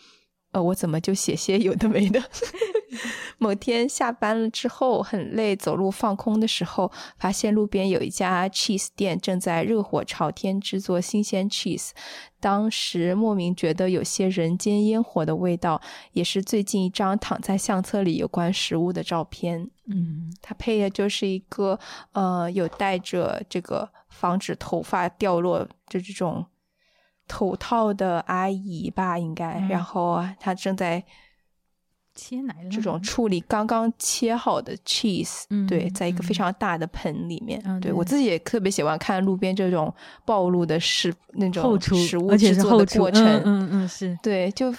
[0.56, 2.24] 呃，我怎么就写些有的没的？
[3.38, 11.90] 某天下班了之后很累，走路放空的时候，发现路边有一家 cheese 店正在热火朝天制作新鲜 cheese。
[12.40, 15.82] 当时莫名觉得有些人间烟火的味道，
[16.14, 19.70] 也是最近一张躺在相册里有关食物的照片。
[19.88, 21.78] 嗯，它配的就是一个
[22.14, 26.46] 呃有带着这个防止头发掉落就这种
[27.28, 29.60] 头套的阿姨吧，应该。
[29.70, 31.04] 然后她正在。
[32.18, 37.62] 切奶这种处理刚刚切好的 cheese，对，在一个非常大的盆里面。
[37.82, 39.94] 对我自己也特别喜欢看路边这种
[40.24, 43.26] 暴露的食那种食物制作的过程。
[43.44, 44.74] 嗯嗯，是对，就。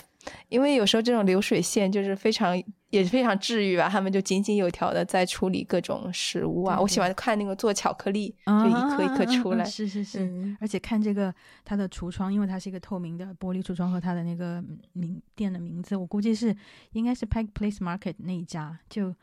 [0.49, 2.61] 因为有时候这种流水线就是非常
[2.97, 6.81] 也是非常治愈吧，他们就井井有条的在处理各种食物啊。
[6.81, 9.65] 我喜欢看那个做巧克力，就一颗一颗出来。
[9.65, 11.33] 是是是，而且看这个
[11.65, 14.65] 它的橱窗，因为它是一个透明的玻璃橱窗和它的那个
[14.95, 16.57] 名店的名字，我估计是
[16.93, 19.15] 应该是 Pike Place Market 那一家，就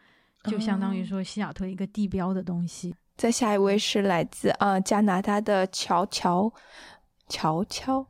[0.43, 2.93] 就相当于说西雅图一个地标的东西。
[3.17, 6.53] 再下一位是来自啊加拿大的乔乔
[7.27, 8.07] 乔乔。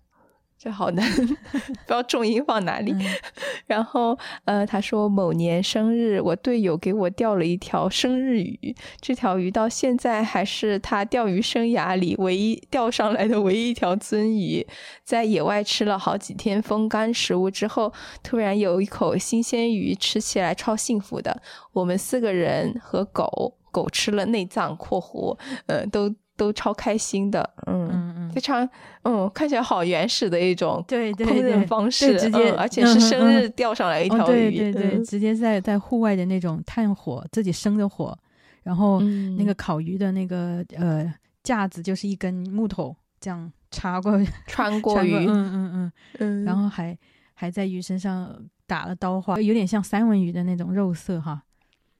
[0.63, 2.95] 这好难，不知道重音放哪里。
[3.67, 14.65] 然后，呃，他说某年生日，我队友给我钓了一条生日鱼，这条鱼到现在还是他钓鱼生涯里唯一钓上来的唯一一条鳟鱼。
[15.03, 17.91] 在野外吃了好几天风干食物之后，
[18.23, 21.41] 突然有一口新鲜鱼，吃起来超幸福的。
[21.73, 25.37] 我们四个人和狗狗吃了内脏（括弧），
[25.67, 26.15] 呃，都。
[26.35, 28.31] 都超开心的，嗯嗯嗯。
[28.31, 28.67] 非常
[29.03, 38.17] 嗯，看起来好原始的一种对烹饪方式，直接而且是生日钓上来一条鱼，对对对，直接在在户外的那种炭火自己生的火，
[38.63, 38.99] 然后
[39.37, 45.91] 那个烤鱼的那个呃架子就是一根木头这样插 过穿过鱼，嗯嗯嗯。
[46.19, 46.97] 嗯，然后还
[47.35, 48.35] 还在鱼身上
[48.65, 51.43] 打了刀花，有点像三文鱼的那种肉色哈。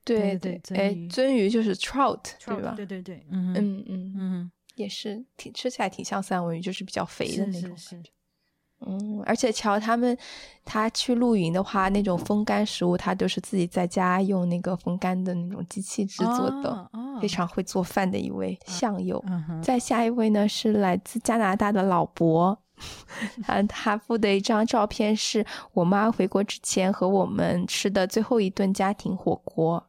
[0.04, 2.74] 对对，哎，鳟鱼就是 trout，对吧？
[2.76, 7.70] 对对对，嗯嗯嗯嗯，也是挺吃起来挺像三文鱼，就是比较肥的那种。
[7.70, 8.12] 感觉。
[8.86, 10.18] 嗯，而且乔他们
[10.66, 16.90] 他去露营的话，那种风干食物他都是自己在家用那个风干的那种机器制作的，
[17.22, 19.24] 非常会做饭的一位相友。
[19.62, 22.62] 再下一位呢是来自加拿大的老伯，
[23.42, 29.82] 他他附的一张照片是我妈回国之前和我们吃的最后一顿家庭火锅。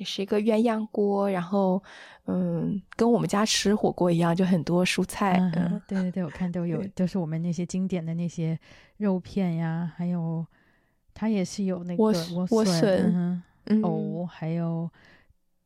[0.00, 1.82] 也是一个鸳鸯锅，然后，
[2.24, 5.34] 嗯，跟我们家吃火锅一样，就很多蔬菜。
[5.54, 8.58] 嗯，对对对，我看都有，都是我们那些经典的那些
[8.96, 10.46] 肉片呀，还有
[11.12, 13.42] 它也是有那个莴笋，
[13.82, 14.90] 藕，还有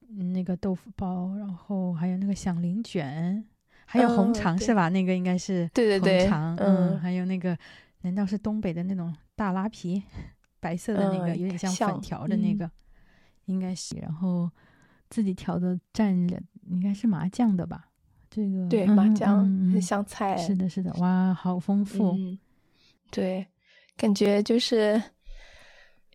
[0.08, 3.44] 那个豆腐包，然后还有那个响铃卷，
[3.86, 4.88] 还有红肠是吧？
[4.88, 7.56] 那个应该是对对对，红肠嗯，还有那个
[8.00, 10.02] 难道是东北的那种大拉皮，
[10.58, 12.68] 白色的那个，有点像粉条的那个。
[13.46, 14.50] 应该是，然后
[15.10, 16.38] 自己调的蘸料，
[16.68, 17.88] 应该是麻酱的吧？
[18.30, 22.16] 这个对麻酱香菜，是的，是的，哇，好丰富。
[23.10, 23.46] 对，
[23.96, 25.00] 感觉就是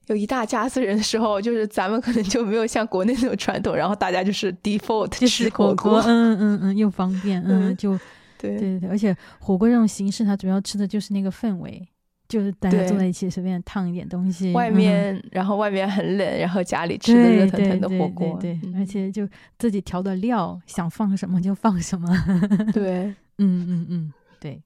[0.08, 7.98] 有一大家子人的时候，就是咱们可能就没有像国内那种传统，然后大家就是 default 吃火锅，嗯嗯嗯，又方便， 嗯，就
[8.38, 11.88] 对对对，而且火锅这种形式，它主要吃的就是那个氛围。
[12.30, 14.54] 就是大家坐在一起，随便烫一点东西。
[14.54, 18.38] 外面，然后外面很冷，然后家里吃的热腾腾的火锅。
[18.40, 19.28] 对，而且就
[19.58, 22.08] 自己调的料，想放什么就放什么。
[22.72, 23.06] 对，
[23.40, 24.62] 嗯嗯嗯，对。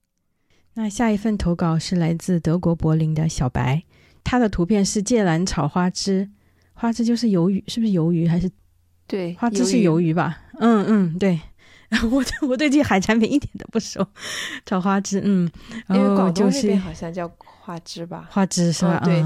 [0.74, 3.82] 那下一份投稿是来自德国柏林的小白，
[4.22, 6.28] 他的图片是芥兰炒花枝，
[6.74, 8.50] 花枝就是鱿鱼，是不是鱿鱼还是？
[9.06, 10.42] 对，花枝是鱿鱼吧？
[10.60, 11.40] 嗯嗯，对。
[12.10, 14.04] 我我对这海产品一点都不熟，
[14.66, 15.48] 炒花枝，嗯，
[15.86, 17.30] 然后就是好像叫。
[17.64, 19.00] 花枝吧，花枝是吧？
[19.02, 19.24] 对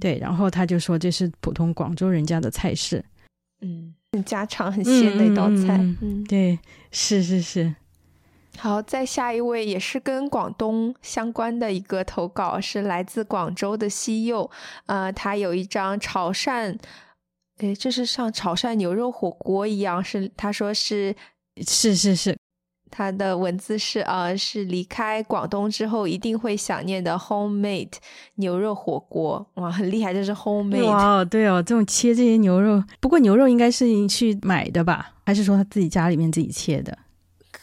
[0.00, 3.04] 对，然后他就说这是普通广州人家的菜式，
[3.60, 6.58] 嗯，很家常很鲜的一道菜，嗯，对，
[6.90, 7.72] 是是是。
[8.58, 14.50] 好，再下一位也是跟广东相关的一个投稿，是来自广州的西柚，
[14.86, 16.76] 呃，他有一张潮汕，
[17.58, 21.14] 诶，这是像潮汕牛肉火锅一样，是他说是
[21.64, 22.36] 是是是。
[22.90, 27.92] 他的文字是啊，是离开广东之后一定会想念的 homemade
[28.36, 29.44] 牛肉火锅。
[29.54, 36.96] 哇，很厉害，这是 homemade 哇，对哦，这种切这些牛肉，不过牛肉应该是去买的吧，还是说他自己家里面自己切的？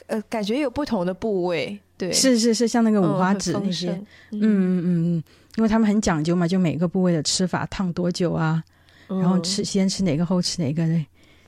[0.07, 3.89] 呃，感觉有不同的部位，对，是是是，像那个五花趾那些，
[4.31, 4.39] 嗯。
[4.39, 5.23] 嗯嗯嗯，
[5.55, 8.61] 因为他们很讲究嘛，就每个部位的吃法，烫多久啊，
[9.07, 11.05] 然后吃先吃哪个后吃哪个的。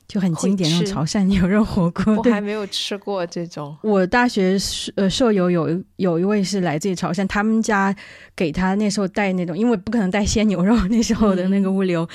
[0.08, 3.76] 就很经典那种潮汕牛肉火锅，我还没有吃过这种。
[3.82, 4.56] 我大学
[4.94, 7.94] 呃舍友有有一位是来自于潮汕，他们家
[8.34, 12.08] 给他那时候带那种，因为不可能带鲜牛肉，那时候的那个物流，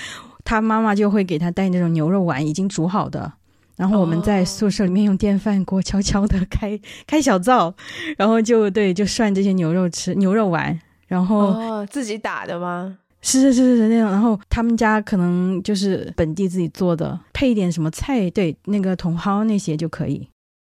[0.46, 3.34] 他妈妈就会给他带那种牛肉丸，已经煮好的。
[3.76, 7.74] 然后我们在宿舍里面用电饭锅悄悄的开开小灶，
[8.18, 10.80] 然后就对就涮这些牛肉吃牛肉丸。
[11.08, 13.00] 然后自己打的吗？
[13.22, 14.12] 是是是是那种。
[14.12, 20.28] 然后他们家可能就是本地自己做的，配一点什么菜，对那个茼蒿那些就可以。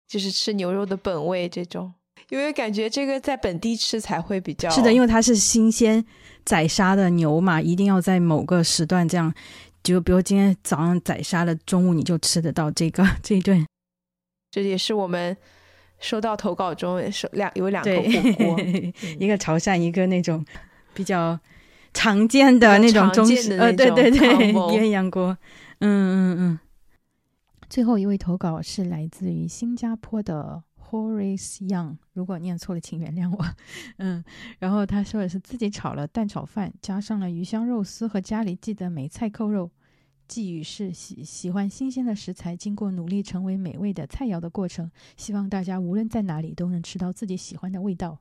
[0.08, 1.94] 就是吃牛肉的本味这种，
[2.30, 6.04] 因为感觉这个在本地吃才会比较是的，因为它是新鲜
[6.44, 9.32] 宰杀的牛嘛，一定要在某个时段这样，
[9.84, 13.64] 就比如今天早上宰杀的，中午你就吃得到这个这一顿。
[14.50, 15.38] 这也是我们
[16.00, 18.60] 收到投稿中收两有两个火锅，
[19.20, 20.44] 一个潮汕，一个那种
[20.96, 21.40] 比较
[21.94, 25.38] 常见的那种中式，呃，对对对， 鸳鸯锅，
[25.80, 26.60] 嗯嗯嗯。
[27.70, 33.46] 最后一位投稿是来自于新加坡的 Horace Young，如果念错了，请原谅我。
[33.98, 34.24] 嗯，
[34.58, 39.70] 然后他说的是自己炒了蛋炒饭，加上了鱼香肉丝和家里寄的梅菜扣肉。
[40.28, 44.92] 寄语是喜喜欢新鲜的食材，经过努力成为美味的菜肴的过程。
[45.18, 48.20] 希望大家无论在哪里都能吃到自己喜欢的味道。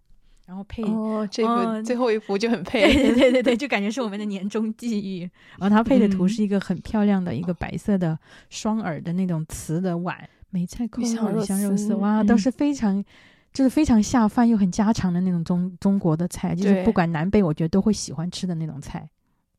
[0.49, 5.31] 然后配哦，这个最后一幅就很配，对对对对， 就感觉是我们的年终寄语。
[5.59, 8.19] 然后他配的图是一个很漂亮的一个白色的
[8.49, 10.17] 双耳的那种瓷的碗，
[10.49, 13.05] 梅菜扣肉、鱼香肉丝，哇，都是非常
[13.53, 19.07] 就是非常下饭又很家常的那种中中国的菜，就是不管南北，我觉得都会喜欢吃的那种菜。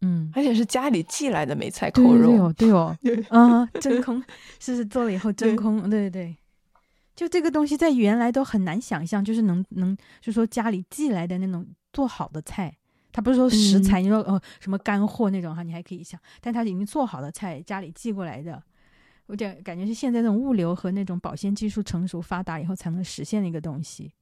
[0.02, 4.20] 嗯，而且是家里寄来的梅菜扣肉，对哦，对哦， 啊，真空，
[4.60, 6.36] 是是做了以后真空，对对对。
[7.20, 12.74] 就这个东西在原来都很难想象，就是能能，就说家里寄来的那种做好的菜，
[13.12, 18.64] 它不是说食材，你说哦什么干货那种哈，你还可以想，但它已经做好的菜家里寄过来的，
[19.26, 24.14] 我点感觉是现在这种物流和那种保鲜技术成熟发达以后才能实现的一个东西。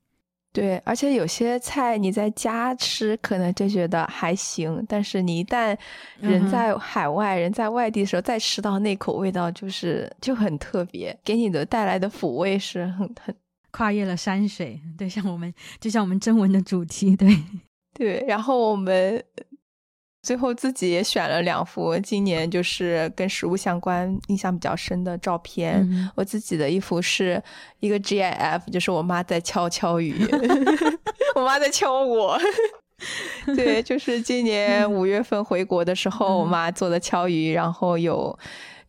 [0.60, 5.78] 对，而且有些菜你在家吃可能就觉得还行，但是你一旦
[6.20, 13.36] 人在海外、人在外地的时候再吃到那口味道，就是就很特别，给你的带来的抚慰是很很
[13.70, 14.82] 跨越了山水。
[14.98, 17.38] 对，像我们就像我们征文的主题，对
[17.94, 19.24] 对，然后我们。
[20.28, 25.88] 最后自己也选了两幅今年就是跟食物相关、印象比较深的照片。
[26.16, 27.42] 我自己的一幅是
[27.80, 30.14] 一个 GIF，就是我妈在敲敲鱼，
[31.34, 32.38] 我妈在敲我。
[33.56, 38.38] 对，就是今年五月份回国的时候，我妈做的敲鱼，然后有。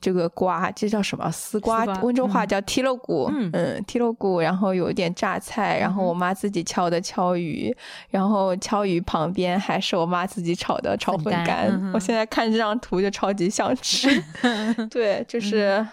[0.01, 1.31] 这个瓜，这叫什么？
[1.31, 3.31] 丝瓜，温州话叫提肉骨。
[3.53, 7.75] 嗯，提肉骨，然后有一点榨菜，然后我妈自己敲的敲鱼，
[8.09, 11.91] 然后敲鱼旁边还是我妈自己炒的炒粉干。
[11.93, 14.09] 我现在看这张图就超级想吃。
[14.89, 15.85] 对，就是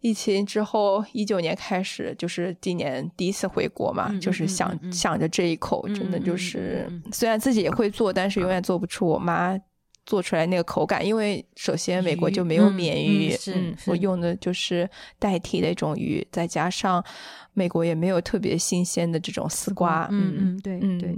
[0.00, 9.58] 疫情之后一九年开始，就是今年第一次回国嘛，就是想想着这一口，真的就是虽然自己也会做，但是永远做不出我妈。
[10.04, 14.88] 做出来那个口感，因为首先美国就没有鲶鱼，嗯，我用的就是
[15.18, 17.04] 代替的一种鱼，再加上
[17.52, 20.98] 美国也没有特别新鲜的这种丝瓜，嗯嗯，对，嗯。
[20.98, 21.16] 对，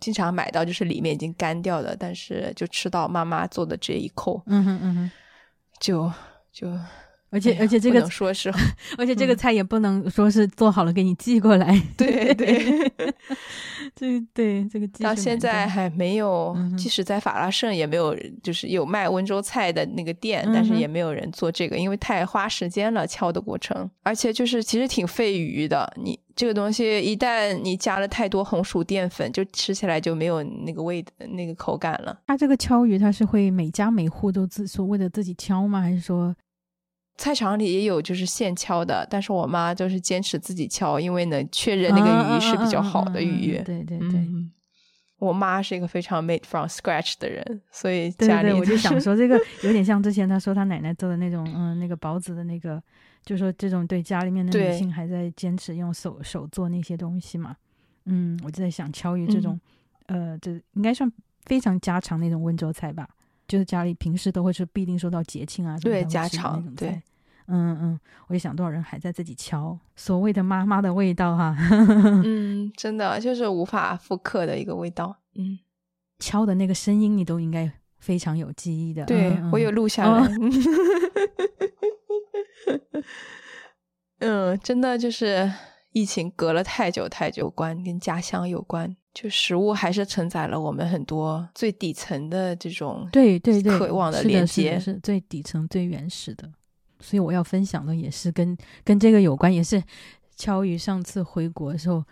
[0.00, 5.10] 经常买到就是里面已经干掉的，但是就吃到妈妈做的这一口，嗯哼嗯哼，
[5.80, 6.12] 就
[6.52, 6.68] 就。
[7.28, 8.52] 而且而且这个说是，
[8.96, 11.82] 而且这个菜也不能说是做好了给你寄过来。
[11.96, 12.92] 对对，
[13.98, 25.90] 这对这个到现在还没有，即使在法拉盛也没有，就是有卖温州菜的那个店，但是也没有人做这个，因为太花时间了，敲的过程，而且就是其实挺费鱼的。
[25.96, 32.20] 你这个东西一旦你加了太多红薯淀粉，就吃起来就没有那个味那个口感了。
[32.26, 35.80] 它这个敲鱼，它是会每家每户都自所谓的自己敲吗？
[35.80, 36.36] 还是说？
[37.18, 43.60] 菜场里也有就是现敲的，但是我妈就是坚持自己敲，因为能确认那个鱼是比较好的鱼。
[43.64, 44.28] 对对对，
[45.18, 52.82] 我妈是一个非常 made from scratch 的人，所以家里我就想说这个有点像之前她说她奶奶做的那种，嗯，那个包子的那个，
[53.24, 57.56] 就说这种对家里面的女性还在坚持用手手做那些东西嘛。
[58.04, 59.58] 嗯，我就在想敲鱼这种，
[60.06, 61.10] 呃，这应该算
[61.46, 63.08] 非常家常那种温州菜吧。
[63.48, 67.00] 就是家里平时都会是必定说到节庆啊，对家常对，
[67.46, 71.56] 嗯嗯，我就想多少人还在自己敲所谓的妈妈的味道哈
[72.24, 75.58] 嗯，真的就是无法复刻的一个味道，嗯，
[76.18, 80.28] 敲的那个声音你都应该非常有记忆的，对我有录下来，
[84.18, 85.50] 嗯，真的就是
[85.92, 88.96] 疫情隔了太久太久，关跟家乡有关。
[89.16, 96.46] 就食物还是承载了我们很多最底层的这种对对对渴望的连接，是最底层最原始的。
[97.00, 99.82] 所以我要分享的也是跟跟这个有关，也是
[100.36, 102.04] 敲鱼上次回国的时候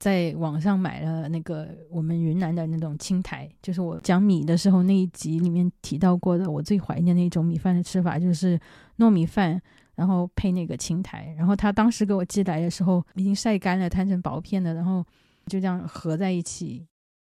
[0.00, 8.58] 在网上买了那个我们云南的那种青苔，就是我讲米的时候那一集里面提到过的，我最怀念那种米饭的吃法就是
[8.96, 9.62] 糯米饭，
[9.94, 11.32] 然后配那个青苔。
[11.38, 15.04] 然后他当时给我寄来的时候已经晒干了，摊成薄片的，然后
[15.48, 16.86] 就这样合在一起，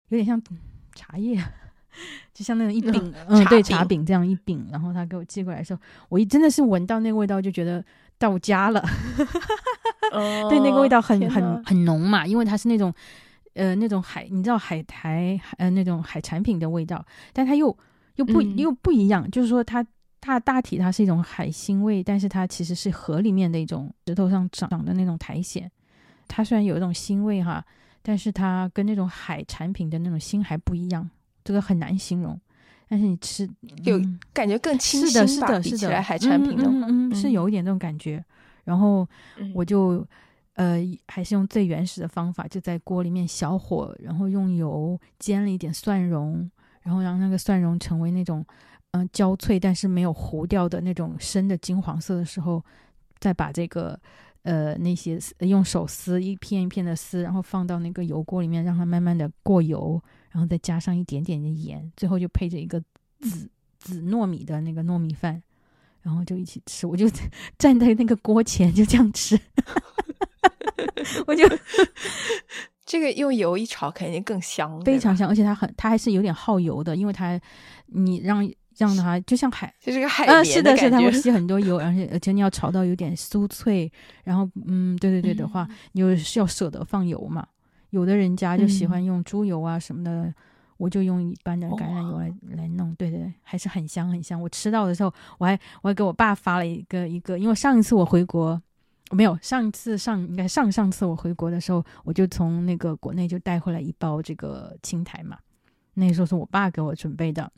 [0.10, 0.42] 有点像
[0.96, 1.42] 茶叶，
[2.34, 4.68] 就像那种一饼，嗯，对，茶饼这样一饼。
[4.72, 5.80] 然后他给我寄过来的时候，
[6.10, 7.84] 我一真的是闻到那个味道就觉得
[8.18, 8.84] 到家了。
[10.50, 12.92] 对，那个味道很很很浓嘛，因为它是那种，
[13.54, 17.78] 呃，那种海，你知道海苔，呃，那种海产品的味道，但它又
[18.16, 19.86] 又不又不一样，就是说它
[20.20, 25.70] 大大体它是一种海腥味，但是它其实是河里面的一种石头上长长的那种苔藓，
[26.28, 27.64] 它虽然有一种腥味哈，
[28.10, 31.08] 但是它跟那种海产品的那种腥还不一样，
[31.44, 32.42] 这个很难形容。
[32.88, 33.48] 但是你吃
[33.84, 34.02] 有
[34.34, 35.62] 感觉更清新吧？
[35.62, 38.26] 是的，海产品的，嗯，是有一点这种感觉。
[38.64, 39.08] 然后
[39.54, 40.04] 我就，
[40.56, 46.50] 呃，还是用最原始的方法，就在锅里面小火，然后用油煎了一点蒜蓉，
[46.82, 48.44] 然后让那个蒜蓉成为那种，
[48.90, 52.66] 嗯，焦脆但是没有糊掉的那种深的金黄色的时候，
[53.20, 54.00] 再把这个，
[54.50, 60.02] 呃，那些用手撕一片一片的撕，然后放到那个油锅里面，让它慢慢的过油，
[60.32, 62.82] 然后再加上一点点的盐，最后就配着一个
[63.22, 65.44] 紫紫糯米的那个糯米饭。
[66.02, 67.06] 然后就一起吃，我就
[67.60, 69.38] 站在那个锅前就这样吃，
[71.28, 71.44] 我就
[72.86, 77.40] 这个用油一炒肯定更香，非常香，而且它很它还是有点耗油的，因为它
[77.88, 83.92] 你让让它就像海，就是个海绵是的，是它会吸很多油，而且而且你要炒到有点酥脆，
[84.24, 87.46] 然后嗯，对对对的话，你是要舍得放油嘛，
[87.92, 90.34] 有的人家就喜欢用猪油啊什么的。
[90.80, 94.42] 我就用一般的橄榄油来来弄，对对对，还是很香很香。
[94.42, 98.58] 我吃到的时候，我还我还给我爸发了一个一个，因为上一次我回国
[99.12, 105.38] 没有，上一次上应该上上次我回国的时候，我就从那个国内就带回来一包这个青苔嘛，
[105.96, 107.52] 那时候是我爸给我准备的，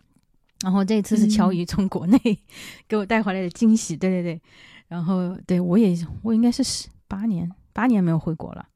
[0.63, 2.19] 然后这次是乔宇从国内
[2.87, 4.41] 给我带回来的惊喜，对对对，
[4.87, 8.67] 然后对我也我应该是十八年八年没有回国了，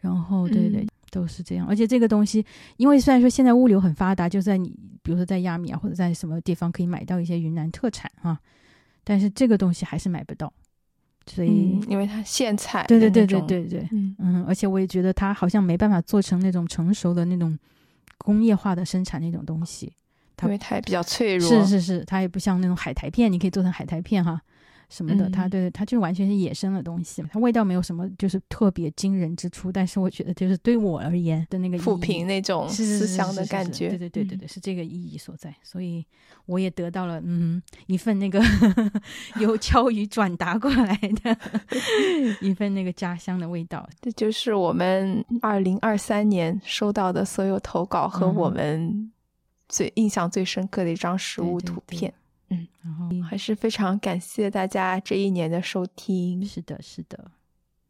[0.00, 0.86] 然后对对。
[1.08, 2.44] 都是这样，而且这个东西，
[2.76, 4.68] 因为虽然说现在物流很发达，就在你
[5.02, 8.38] 比如说在亚米啊或者在什么地方可以买到一些云南特产啊，
[9.02, 10.52] 但是这个东西还是买不到，
[11.26, 13.88] 所以因为它现采，对对对对对对，
[14.18, 17.58] 嗯，而且我也觉得它好像没办法做成那种成熟的那种
[18.18, 19.90] 工业化的生产那种东西，
[20.42, 24.40] 因为它也比较脆弱，是是是，它也不像那种海苔片，你可以做成海苔片哈。
[24.88, 36.06] 什么的，它对它就完全是野生的东西，它味道没有什么就是特别惊人之处，但是我觉得就是对我而言的那个抚平那种思乡的感觉，对对对对对，是这个意义所在，所以
[36.44, 38.40] 我也得到了嗯一份那个
[39.40, 41.36] 由敲鱼转达过来的
[42.40, 49.10] 一份那个家乡的味道，这就是我们二零二三年收到的所有投稿和我们
[49.68, 52.12] 最印象最深刻的一张实物图片。
[52.48, 56.44] 嗯，然后还是非常感谢大家这一年的收听。
[56.44, 57.32] 是的，是的，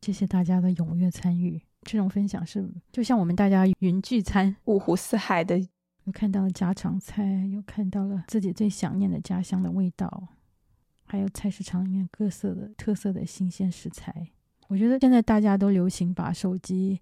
[0.01, 1.61] 谢谢大家的踊跃参与。
[1.83, 5.57] 这种分享是就像我们大家云聚餐，五湖四海的，
[6.05, 10.29] 又看到了家常菜，又看到了自己最想念的家乡的味道，
[11.05, 14.29] 还有菜市场里面各色的特色的新鲜食材。
[14.69, 17.01] 我觉得现在大家都流行把手机，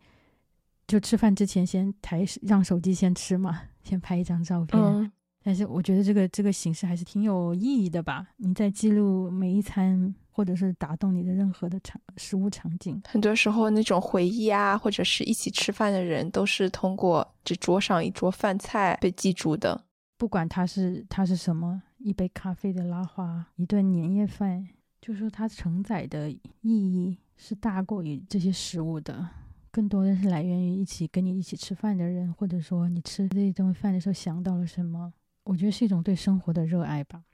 [0.87, 5.13] 就吃饭之前先抬，让手机先吃嘛，先拍一张照片。
[5.47, 8.27] 但是我觉得这个这个形式还是挺有意义的吧？
[8.39, 12.99] 你在记录每一餐，或者是打动你的任何的场食物场景。
[13.07, 19.85] 很多时候，那种回忆啊，或者是一起吃饭的人，都是通过这桌上一桌饭菜被记住的。
[20.17, 24.67] 不管它是它是什么，一杯咖啡的拉花，一顿年夜饭，
[25.03, 29.29] 就说它承载的意义是大过于这些食物的，
[29.75, 35.13] 更多的是来源于一起跟你一起吃饭的人，或者说你吃这一顿饭的时候想到了什么。
[35.43, 37.25] 我觉得是一种对生活的热爱吧。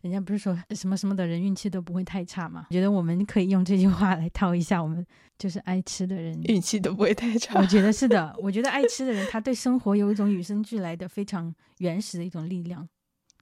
[0.00, 2.66] 人家不是说什么什么的人运气都不会太差嘛？
[2.70, 7.60] 我觉得我们可以用这句话来套一下，我们就是爱吃的人运气都不会太差。
[7.60, 12.88] 我觉得 是的，我觉得爱吃的人他对生活有一种与生俱来的非常原始的一种力量，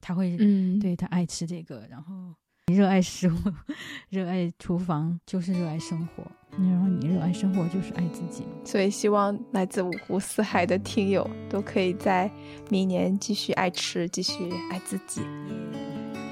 [0.00, 2.34] 他会嗯，对他爱吃这个，然后。
[2.72, 3.34] 热爱食物，
[4.08, 6.24] 热爱厨房，就是热爱生活。
[6.56, 8.44] 然后你热爱生活，就是爱自己。
[8.64, 12.30] 所以希望来自五湖四海的听友都可以在
[12.70, 15.20] 明年继续爱吃，继续爱自己。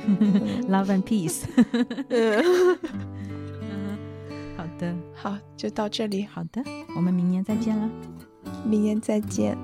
[0.68, 1.42] Love and peace。
[4.56, 6.24] 好的，好，就到这里。
[6.24, 6.62] 好的，
[6.96, 7.90] 我们明年再见了。
[8.64, 9.58] 明年再见。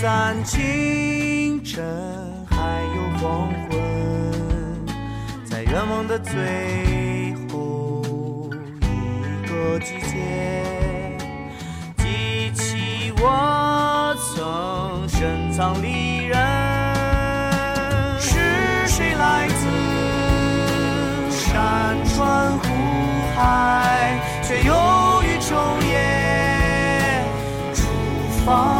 [0.00, 1.84] 散清晨，
[2.48, 2.56] 还
[2.94, 4.86] 有黄昏，
[5.44, 8.00] 在愿望的最后
[8.80, 10.14] 一个季节，
[11.96, 16.38] 记起我曾深藏离人，
[18.20, 18.38] 是
[18.86, 19.66] 谁来自
[21.32, 22.68] 山川湖
[23.34, 24.72] 海，却忧
[25.24, 25.56] 于昼
[25.90, 27.24] 夜，
[27.74, 27.82] 出
[28.46, 28.77] 发。